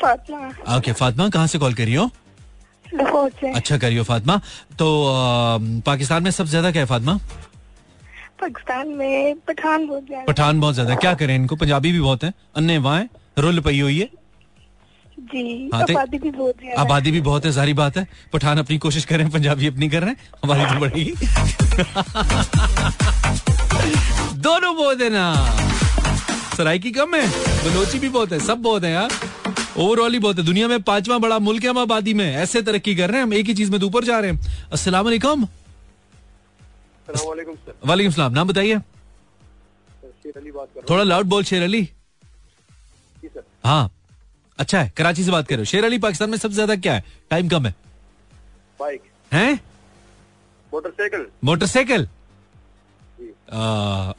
फातिमा। 0.00 0.76
ओके 0.76 0.92
फातिमा 0.92 1.28
कहाँ 1.28 1.46
से 1.46 1.58
कॉल 1.58 1.74
करी 1.74 1.94
हो? 1.94 2.10
अच्छा 2.94 3.76
करियो 3.78 4.02
फातिमा। 4.04 4.36
तो 4.78 4.86
पाकिस्तान 5.86 6.22
में 6.22 6.30
सबसे 6.30 6.50
ज़्यादा 6.50 6.70
क्या 6.70 6.82
है 6.82 6.86
फातिमा? 6.86 7.18
पाकिस्तान 8.40 8.88
में 8.88 9.34
पठान 9.48 9.86
बहुत 9.86 10.06
ज़्यादा। 10.06 10.24
पठान 10.24 10.60
बहुत 10.60 10.74
ज़्यादा। 10.74 10.94
क्या 10.96 11.14
करें 11.14 11.34
इनको? 11.34 11.56
पंजाबी 11.56 11.92
भी 11.92 12.00
बहुत 12.00 12.24
है। 12.24 12.32
अन्य 12.56 12.78
वहाँ 12.78 13.08
रुल 13.38 13.60
पई 13.60 13.80
हुई 13.80 13.98
है। 14.00 14.08
जी 15.24 15.70
हाँ, 15.74 15.82
आबादी 15.82 16.18
भी 16.18 16.30
बहुत 16.30 16.62
है। 16.62 16.74
आबादी 16.74 17.10
भी 17.10 17.20
बहुत 17.20 17.44
है 17.44 17.52
सारी 17.52 17.74
बात 17.74 17.96
है। 17.96 18.06
पठान 18.32 18.58
अपनी 18.58 18.78
कोशिश 18.78 19.04
करें 19.04 19.28
पंजाबी 19.30 19.66
अपनी 19.66 19.88
कर 19.88 20.02
रहे 20.02 20.10
हैं। 20.10 20.16
हमारी 20.44 20.64
तो 20.64 20.80
बढ़ेगी 20.80 21.14
दोनों 24.40 24.76
बहुत 24.76 25.00
है 25.00 25.08
ना। 25.10 25.24
सराइकी 26.56 26.90
कम 26.92 27.14
है? 27.14 27.26
बलोची 27.64 27.98
भी 27.98 28.08
बहुत 28.08 28.32
है 28.32 28.38
सब 28.40 28.62
बहुत 28.62 28.84
है 28.84 28.92
यार। 28.92 29.10
ओवरऑल 29.76 30.12
ही 30.12 30.18
बहुत 30.18 30.38
है। 30.38 30.44
दुनिया 30.44 30.68
में 30.68 30.82
पांचवा 30.82 31.18
बड़ा 31.18 31.38
मुल्क 31.40 31.62
है 31.64 31.70
हम 31.70 31.78
आबादी 31.78 32.14
में। 32.14 32.24
ऐसे 32.26 32.62
तरक्की 32.62 32.94
कर 32.96 33.08
रहे 33.10 33.16
हैं 33.16 33.24
हम 33.24 33.32
एक 33.34 33.46
ही 33.46 33.54
चीज़ 33.54 33.70
में 33.70 33.80
तो 33.80 33.86
ऊपर 33.86 34.04
जा 34.04 34.18
रहे 34.20 34.30
हैं। 34.30 34.68
अस्सलाम 34.72 35.04
वालेकुम। 35.04 35.46
वालेकुम 37.86 38.12
सलाम। 38.12 38.32
नाम 38.32 38.48
बताइए। 38.48 38.78
थोड़ा 40.90 41.02
लाउड 41.02 41.26
बोल 41.26 41.44
शेर 41.44 41.62
अली। 41.62 41.88
हाँ। 43.64 43.90
अच्छा 44.58 44.80
है 44.80 44.92
कराची 44.96 45.24
से 45.24 45.30
बात 45.30 45.48
कर 45.48 45.54
रहे 45.54 45.60
हो। 45.60 45.64
शेर 45.66 45.84
अली 45.84 45.98
पाकिस्तान 45.98 46.30
में 46.30 46.36
सबसे 46.38 46.54
ज़्यादा 46.54 46.76
क्या 46.76 46.94
है? 46.94 47.04
टाइम 47.30 47.48
कम 47.48 47.66
है। 47.66 47.74
बाइक 48.80 49.02
हैं? 49.32 49.60
मोटरसाइकिल 50.72 51.26
मोटरसाइकिल 51.44 52.08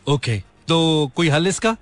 ओके 0.07 0.37
तो 0.67 1.11
कोई 1.15 1.29
हल 1.29 1.47
इसका? 1.47 1.75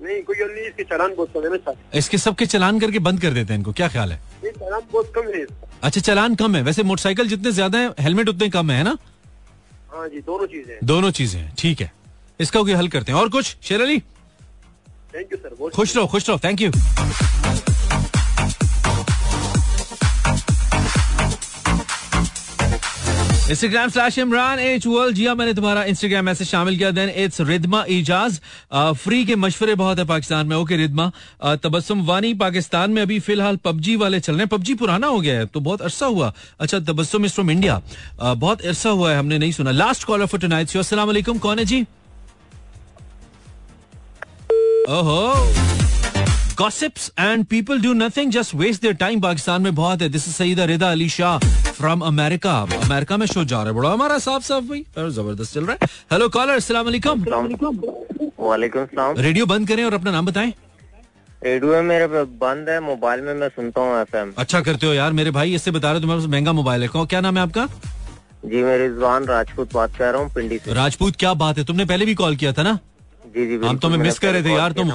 नहीं 0.00 0.22
कोई 0.22 0.36
नहीं 0.38 0.66
इसके 0.66 0.84
चलान 0.84 1.14
बहुत 1.14 1.32
कम 1.34 1.44
है 1.44 1.50
ना 1.50 1.56
सर। 1.56 1.98
इसके 1.98 2.18
सबके 2.18 2.46
चलान 2.46 2.78
करके 2.80 2.98
बंद 3.06 3.20
कर 3.22 3.30
देते 3.32 3.52
हैं 3.52 3.58
इनको 3.58 3.72
क्या 3.72 3.88
ख्याल 3.88 4.12
है? 4.12 4.20
चलान 4.44 4.80
बहुत 4.92 5.12
कम 5.14 5.28
है। 5.34 5.44
अच्छा 5.82 6.00
चलान 6.00 6.34
कम 6.34 6.56
है। 6.56 6.62
वैसे 6.62 6.82
मोटरसाइकिल 6.82 7.28
जितने 7.28 7.52
ज़्यादा 7.52 7.78
है 7.78 7.94
हेलमेट 8.00 8.28
उतने 8.28 8.48
कम 8.50 8.70
है 8.70 8.82
ना? 8.84 8.96
हाँ 9.92 10.08
जी 10.08 10.20
दोनों 10.20 10.46
चीज़ें 10.46 10.72
हैं। 10.72 10.78
दोनों 10.84 11.10
चीज़ें 11.10 11.40
हैं 11.40 11.54
ठीक 11.58 11.80
है। 11.80 11.90
इसका 12.40 12.62
कोई 12.62 12.72
हल 12.72 12.88
करते 12.88 13.12
हैं। 13.12 13.18
और 13.18 13.28
कुछ? 13.28 13.56
शेर 13.62 13.82
अली? 13.82 13.98
थैंक 15.14 15.32
यू 15.32 15.38
सर 15.38 15.70
खुश 15.70 15.96
रहो 15.96 16.06
खुश 16.06 16.28
रहो। 16.28 16.38
Thank 16.44 16.60
you 16.60 16.70
Instagram 23.50 23.88
slash 23.88 24.18
Imran 24.18 24.58
H 24.58 24.86
world 24.86 25.16
जी 25.16 25.26
हाँ, 25.26 25.34
मैंने 25.34 25.52
तुम्हारा 25.54 25.82
इंस्टाग्राम 25.84 26.24
मैसेज 26.24 26.48
शामिल 26.48 26.76
किया। 26.78 26.90
Then 26.90 27.08
it's 27.08 27.40
Ridma 27.40 27.84
Ijaz 27.88 28.38
free 28.74 29.24
के 29.24 29.36
मशवरे 29.36 29.74
बहुत 29.74 29.98
है 29.98 30.04
पाकिस्तान 30.04 30.46
में। 30.46 30.56
ओके 30.56 30.76
रिदमा 30.76 31.10
अ, 31.42 31.54
तबस्सुम 31.56 32.04
वानी 32.06 32.32
पाकिस्तान 32.34 32.90
में 32.90 33.00
अभी 33.02 33.18
फ़िलहाल 33.20 33.56
पबजी 33.64 33.96
वाले 33.96 34.20
चल 34.20 34.32
रहे 34.32 34.40
हैं। 34.40 34.48
पबजी 34.48 34.74
पुराना 34.74 35.06
हो 35.06 35.20
गया 35.20 35.38
है 35.38 35.46
तो 35.46 35.60
बहुत 35.60 35.82
अरसा 35.82 36.06
हुआ। 36.06 36.32
अच्छा 36.60 36.78
तबस्सुम 36.80 37.24
इज़ 37.24 37.32
फ्रॉम 37.32 37.50
इंडिया 37.50 37.80
बहुत 38.22 38.62
अरसा 38.62 38.90
हुआ 38.90 39.12
है 39.12 39.18
हमने 39.18 39.38
नहीं 39.38 39.52
सुना। 39.52 39.70
लास्ट 39.70 40.04
कॉलर 40.04 40.26
फॉर 40.26 40.40
टुनाइट 40.40 40.76
अस्सलाम 40.76 41.06
वालेकुम 41.06 41.38
कौन 41.38 41.58
है 41.58 41.64
जी? 41.64 41.82
ओहो! 44.90 45.87
Gossips 46.58 47.02
and 47.16 47.48
people 47.48 47.78
do 47.78 47.90
nothing, 47.94 48.30
just 48.34 48.52
waste 48.60 48.84
their 48.84 48.94
time. 49.00 49.20
Pakistan 49.22 49.62
में 49.62 49.74
बहुत 49.74 50.00
है. 50.02 50.08
This 50.12 50.24
is 50.28 50.36
Saeeda 50.36 50.64
Rida 50.70 50.90
Ali 50.92 51.08
Shah 51.08 51.38
from 51.74 52.00
America. 52.06 52.54
America 52.76 53.16
में 53.16 53.26
शो 53.26 53.44
जा 53.44 53.56
रहा 53.56 53.66
है 53.66 53.72
बड़ा 53.74 53.90
हमारा 53.90 54.18
साफ़ 54.24 54.42
साफ़ 54.44 54.64
भाई 54.64 54.84
ज़बरदस्त 54.98 55.54
चल 55.54 55.66
रहा 55.66 55.76
है. 55.82 55.88
हेलो 56.12 56.28
कॉलर 56.36 56.54
अस्सलाम 56.54 56.84
वालेकुम. 56.84 57.22
वालेकुम 58.40 58.84
सलाम 58.86 59.18
रेडियो 59.18 59.46
बंद 59.46 59.68
करें 59.68 59.84
और 59.84 59.94
अपना 59.94 60.10
नाम 60.10 60.26
बताएँ. 60.26 60.52
रेडियो 61.44 61.82
मेरे 61.92 62.06
पे 62.08 62.24
बंद 62.42 62.68
है 62.68 62.80
मोबाइल 62.80 63.20
में 63.20 63.34
मैं 63.34 63.48
सुनता 63.48 63.80
हूँ 63.80 64.00
एफएम 64.00 64.32
अच्छा 64.38 64.60
करते 64.60 64.86
हो 64.86 64.92
यार 64.94 65.12
मेरे 65.20 65.30
भाई 65.38 65.54
इससे 65.54 65.70
बता 65.70 65.90
रहे 65.90 65.94
हो 65.94 66.00
तुम्हारे 66.00 66.22
पास 66.22 66.30
महँगा 66.30 66.52
मोबाइल 66.52 66.82
है. 66.82 66.88
क्या 66.94 67.20
नाम 67.20 67.36
है 67.36 67.42
आपका? 67.42 67.68
जी 68.44 68.62
मैं 68.62 68.76
रिजवान 68.78 69.24
राजपूत 69.26 69.74
बात 69.74 69.96
कर 69.96 70.12
रहा 70.12 70.22
हूँ 70.22 70.30
पिंडी 70.34 70.58
से 70.58 70.74
राजपूत 70.74 71.16
क्या 71.16 71.34
बात 71.46 71.58
है 71.58 71.64
तुमने 71.64 71.84
पहले 71.84 72.04
भी 72.06 72.14
कॉल 72.14 72.36
किया 72.36 72.52
था 72.52 72.62
ना 72.62 72.78
जी 73.38 73.46
जी 73.48 73.66
हम 73.66 73.78
तुम्हें 73.78 74.00
मिस 74.00 74.18
कर 74.18 74.32
रहे 74.32 74.42
थे 74.42 74.52
यार 74.52 74.72
तुम। 74.72 74.90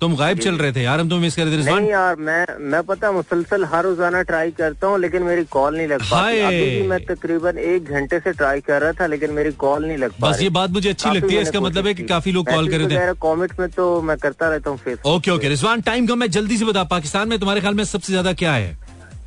तुम 0.00 0.16
गायब 0.16 0.38
चल 0.40 0.56
रहे 0.58 0.72
थे 0.72 0.82
यार 0.82 1.00
हम 1.00 1.08
तुम्हें 1.08 1.24
मिस 1.24 1.36
कर 1.36 1.44
रहे 1.44 1.58
थे 1.58 1.64
नहीं 1.66 1.90
यार 1.90 2.16
मैं 2.20 2.44
मैं 2.70 2.82
पता 2.84 3.12
मुसलसल 3.12 3.64
हर 3.72 3.84
रोज़ाना 3.84 4.22
ट्राई 4.30 4.50
करता 4.58 4.86
हूँ 4.86 4.98
लेकिन 5.00 5.22
मेरी 5.22 5.44
कॉल 5.50 5.76
नहीं 5.76 5.86
लग 5.88 6.02
पाती। 6.10 6.86
मैं 6.88 6.98
तकरीबन 7.06 7.58
एक 7.66 7.90
घंटे 7.90 8.18
से 8.20 8.32
ट्राई 8.34 8.60
कर 8.62 8.80
रहा 8.82 8.92
था 8.92 9.06
लेकिन 9.06 9.30
मेरी 9.32 9.52
कॉल 9.64 9.84
नहीं 9.86 9.98
लग 9.98 10.12
पा 10.12 10.28
बस 10.28 10.42
ये 10.42 10.48
बात 10.50 10.70
मुझे 10.70 10.88
अच्छी 10.90 11.10
लगती 11.10 11.34
है 11.34 11.42
इसका 11.42 11.60
मतलब 11.60 11.86
है 11.86 11.94
कि 11.94 12.02
काफ़ी 12.06 12.32
लोग 12.32 12.50
कॉल 12.50 12.70
कर 12.70 12.80
रहे 12.80 13.08
थे। 13.08 13.14
कॉमेंट 13.20 13.58
में 13.60 13.68
तो 13.70 14.00
मैं 14.02 14.16
करता 14.18 14.48
रहता 14.48 14.70
हूँ 14.70 14.78
face 14.78 14.98
okay 15.06 15.30
okay 15.30 15.48
Rizwan 15.48 15.80
time 15.82 16.06
कम 16.06 16.18
मैं 16.18 16.30
जल्दी 16.30 16.56
से 16.58 16.64
बता 16.64 16.84
पाकिस्तान 16.90 17.28
में 17.28 17.38
तुम्हारे 17.38 17.60
ख्याल 17.60 17.74
में 17.74 17.84
सबसे 17.84 18.12
ज़्यादा 18.12 18.32
क्या 18.34 18.52
है? 18.52 18.76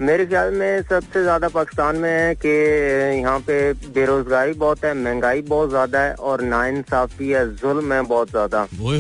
मेरे 0.02 0.26
ख्याल 0.26 0.52
में 0.54 0.82
सबसे 0.82 1.22
ज़्यादा 1.24 1.48
पाकिस्तान 1.50 1.96
में 1.98 2.10
है 2.10 2.34
कि 2.36 2.50
यहाँ 3.20 3.40
पे 3.40 3.56
बेरोजगारी 3.90 4.54
बहुत 4.54 4.84
है 4.86 4.94
महँगाई 4.96 5.42
बहुत 5.44 5.70
ज़्यादा 5.70 6.00
है 6.00 6.14
और 6.14 6.42
नाइंसाफी 6.44 7.30
है 7.30 7.46
जुल्म 7.56 7.94
है 7.94 8.02
बहुत 8.04 8.30
ज़्यादा। 8.30 8.62
होए। 8.82 9.00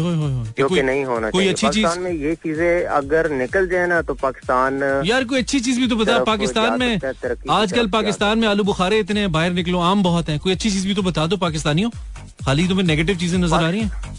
जो 0.58 0.70
कि 0.70 0.82
नहीं 0.82 1.06
होना 1.06 1.30
चाहिए। 1.30 1.54
पाकिस्तान 1.54 2.00
में 2.02 2.12
ये 2.14 2.34
चीज़ें 2.36 2.86
अगर 2.98 3.30
निकल 3.34 3.68
जाए 3.70 3.88
ना 3.88 4.02
तो 4.02 4.14
पाकिस्तान 4.16 4.84
यार 5.06 5.24
कोई 5.24 5.39
अच्छी 5.39 5.60
चीज़ 5.60 5.80
भी 5.80 5.88
तो 5.88 5.95
बता 5.95 6.20
पाकिस्तान 6.26 6.80
में 6.80 7.00
आजकल 7.52 7.88
पाकिस्तान 7.91 8.39
में 8.39 8.48
आलू 8.48 8.64
बुखारे 8.64 9.00
इतने 9.00 9.28
बाहर 9.30 9.52
निकलो 9.54 9.80
आम 9.84 10.04
बहुत 10.04 10.30
है। 10.30 10.38
कोई 10.39 10.54
अच्छी 10.54 10.70
चीज़ 10.72 10.88
भी 10.88 10.93
तो 10.93 11.02
बता 11.04 11.28
दो 11.28 11.38
पाकिस्तानियों। 11.39 11.89
खाली 12.45 12.68
तुम्हें 12.68 12.86
नेगेटिव 12.86 13.18
चीज़ें 13.18 13.39
नज़र 13.39 13.56
आ 13.56 13.70
रही 13.70 13.82
हैं। 13.82 14.16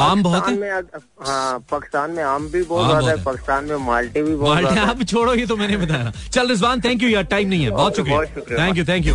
आम 0.00 0.22
बहुत 0.22 0.48
है? 0.48 0.80
हाँ 1.20 1.58
पाकिस्तान 1.70 2.10
में 2.10 2.22
आम 2.24 2.48
भी 2.48 2.62
बहुत 2.64 2.86
ज़्यादा 2.86 3.10
है। 3.10 3.24
पाकिस्तान 3.24 3.64
में 3.64 3.76
माल्टे 3.86 4.22
भी 4.22 4.34
बहुत 4.36 4.62
माल्टे 4.62 4.80
आप 4.80 5.02
छोड़ो 5.04 5.34
ये 5.34 5.46
तो 5.46 5.56
मैंने 5.56 5.76
बताया। 5.76 6.12
चल 6.28 6.48
रिजवान 6.48 6.80
थैंक 6.80 7.02
यू 7.02 7.08
यार 7.08 7.24
टाइम 7.26 7.48
नहीं 7.48 7.64
है। 7.64 7.70
बहुत 7.72 7.96
शुक्रिया। 7.96 8.24
Thank 8.58 8.78
you 8.78 8.84
thank 8.84 9.06
you 9.06 9.14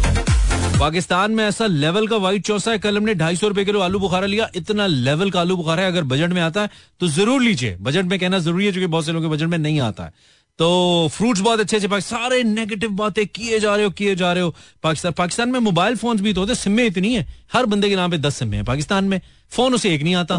Pakistan 0.80 1.32
में 1.32 1.44
ऐसा 1.46 1.66
लेवल 1.68 2.08
का 2.08 2.18
व्हाइट 2.18 2.46
चौसा 2.46 2.72
है। 2.72 2.80
कल 2.80 2.98
हमने 2.98 3.14
ढाई 3.16 3.36
सौ 3.36 3.48
रुपए 3.48 3.66
किलो 3.66 3.80
आलू 3.82 4.00
बुखारा 4.00 4.28
लिया। 4.28 4.50
इतना 4.56 4.88
लेवल 4.88 5.32
का 5.32 5.40
आलू 5.42 5.56
बुखारा 5.58 5.84
है 5.84 5.88
अगर 5.88 6.04
बजट 6.06 6.30
में 6.30 6.42
आता 6.42 6.62
है 6.62 6.70
तो 7.00 7.08
ज़रूर 7.10 7.42
लीजिए। 7.42 7.76
बजट 7.82 8.06
में 8.06 8.18
कहना 8.20 8.40
ज़रूरी 8.40 8.66
है 8.66 8.72
क्योंकि 8.72 8.88
बहुत 8.88 9.06
से 9.06 9.12
लोगों 9.12 9.30
के 9.30 9.36
बजट 9.36 9.48
में 9.48 9.58
नहीं 9.58 9.80
आता 9.82 10.04
है। 10.04 10.14
तो 10.60 11.08
फ्रूट्स 11.12 11.42
बहुत 11.42 11.60
अच्छे 11.60 11.78
अच्छे 11.78 12.02
सारे 12.02 12.44
नेगेटिव 12.44 12.90
बातें 12.90 13.26
किए 13.28 13.60
जा 13.60 13.76
रहे 13.76 13.86
हो, 13.86 13.92
किए 13.92 14.16
जा 14.16 14.34
रहे 14.34 14.44
हो। 14.44 14.56
पाकिस्तान 14.84 15.12
पाकिस्तान 15.12 15.50
में 15.50 15.60
मोबाइल 15.60 15.96
फ़ोन 15.96 16.18
भी 16.18 16.34
तो 16.34 16.42
होते, 16.42 16.56
सिम्मे 16.56 16.86
इतनी 16.86 17.14
है। 17.16 17.26
हर 17.54 17.66
बंदे 17.66 17.90
के 17.90 17.96
नाम 17.96 18.12
पे 18.12 18.18
दस 18.18 18.36
सिम्मे 18.36 18.56
हैं 18.56 18.66
पाकिस्तान 18.66 19.06
में। 19.06 19.22
फ़ोन 19.52 19.74
उसे 19.74 19.94
एक 19.96 20.04
नहीं 20.04 20.16
आता। 20.16 20.36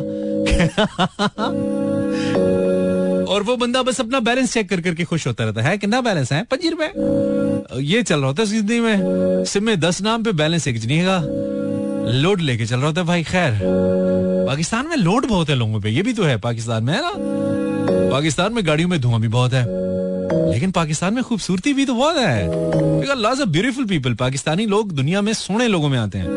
और 3.25 3.43
वो 3.43 3.57
बंदा 3.57 3.83
बस 3.83 4.01
अपना 4.01 4.21
बैलेंस 4.21 4.53
चेक 4.53 4.69
कर 4.69 4.81
करके 4.81 5.05
खुश 5.05 5.27
होता 5.27 5.45
रहता 5.45 5.63
है। 5.63 5.79
कितना 5.79 6.01
बैलेंस 6.01 6.33
है? 6.33 6.43
पच्चीस 6.45 6.71
रुपए। 6.71 7.81
ये 7.81 8.03
चल 8.03 8.19
रहा 8.19 8.27
होता 8.27 8.43
है 8.43 8.49
ज़िंदगी 8.49 8.81
में। 8.81 9.45
सिम 9.45 9.75
दस 9.75 10.03
नाम 10.03 10.23
पे 10.23 10.33
बैलेंस 10.33 10.69
एक 10.69 10.85
नहीं 10.85 10.99
है। 10.99 12.23
लोड 12.23 12.41
लेके 12.41 12.67
चल 12.67 12.77
रहा 12.77 12.87
होता 12.87 13.01
है 13.01 13.07
भाई, 13.07 13.23
खैर। 13.23 13.59
पाकिस्तान 14.47 14.87
में 14.87 14.97
लोड 14.97 15.27
बहुत 15.27 15.49
है 15.49 15.55
लोगों 15.55 15.81
पे। 15.81 15.91
ये 15.91 16.03
भी 16.03 16.13
तो 16.13 16.23
है, 16.23 16.37
पाकिस्तान 16.39 16.85
में, 16.85 16.95
है 16.95 17.01
ना? 17.01 17.13
पाकिस्तान 18.13 18.53
में 18.53 18.67
गाड़ियों 18.67 18.89
में 18.89 19.01
धुआँ 19.01 19.21
भी 19.21 19.29
बहुत 19.29 19.53
है। 19.53 19.94
लेकिन 20.53 20.71
पाकिस्तान 20.71 21.15
में 21.15 21.25
खूबसूरती 21.25 21.75
भी 21.75 21.87
तो 21.87 21.95
बहुत 21.95 22.17
है। 22.17 22.49
ब्यूटीफुल 23.45 23.85
पीपल 23.85 24.15
पाकिस्तानी 24.15 24.67
लोग 24.67 24.93
दुनिया 24.93 25.21
में 25.21 25.33
सोने 25.33 25.69
लोगों 25.69 25.89
में 25.89 25.99
आते 25.99 26.19
हैं। 26.19 26.29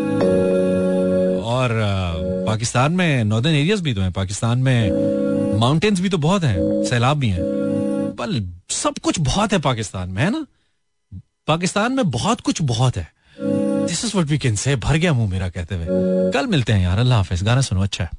और 1.42 1.70
पाकिस्तान 2.48 2.92
में 2.92 3.24
नॉर्दर्न 3.24 3.54
एरियाज़ 3.54 3.82
भी 3.82 3.94
तो 3.94 4.02
हैं, 4.02 4.12
पाकिस्तान 4.12 4.60
में 4.60 4.92
माउंटेन्स 5.60 6.00
भी 6.00 6.10
तो 6.10 6.18
बहुत 6.18 6.44
हैं, 6.44 6.84
सैलाब 6.84 7.18
भी 7.18 7.30
हैं। 7.30 7.42
पर 8.20 8.54
सब 8.70 8.98
कुछ 8.98 9.20
बहुत 9.20 9.54
है 9.54 9.60
पाकिस्तान 9.60 10.10
में, 10.10 10.24
है 10.24 10.32
ना? 10.32 10.46
पाकिस्तान 11.48 11.92
में 11.92 12.12
बहुत 12.12 12.42
कुछ 12.42 12.62
बहुत 12.62 12.98
है। 12.98 13.08
This 13.88 14.06
is 14.06 14.12
what 14.16 14.28
we 14.28 14.38
can 14.38 14.56
say 14.56 14.76
भर 14.76 14.98
गया 14.98 15.14
मुँह 15.14 15.32
मेरा 15.32 15.50
कहते 15.50 15.76
हुए। 15.76 15.86
कल 16.32 16.48
मिलते 16.48 16.74
हैं 16.74 16.84
यार, 16.84 17.00
अल्लाह 17.00 17.18
हाफिज, 17.18 17.44
गाना 17.44 17.62
सुनो 17.62 17.84
अच्छा 17.84 18.04
है। 18.04 18.10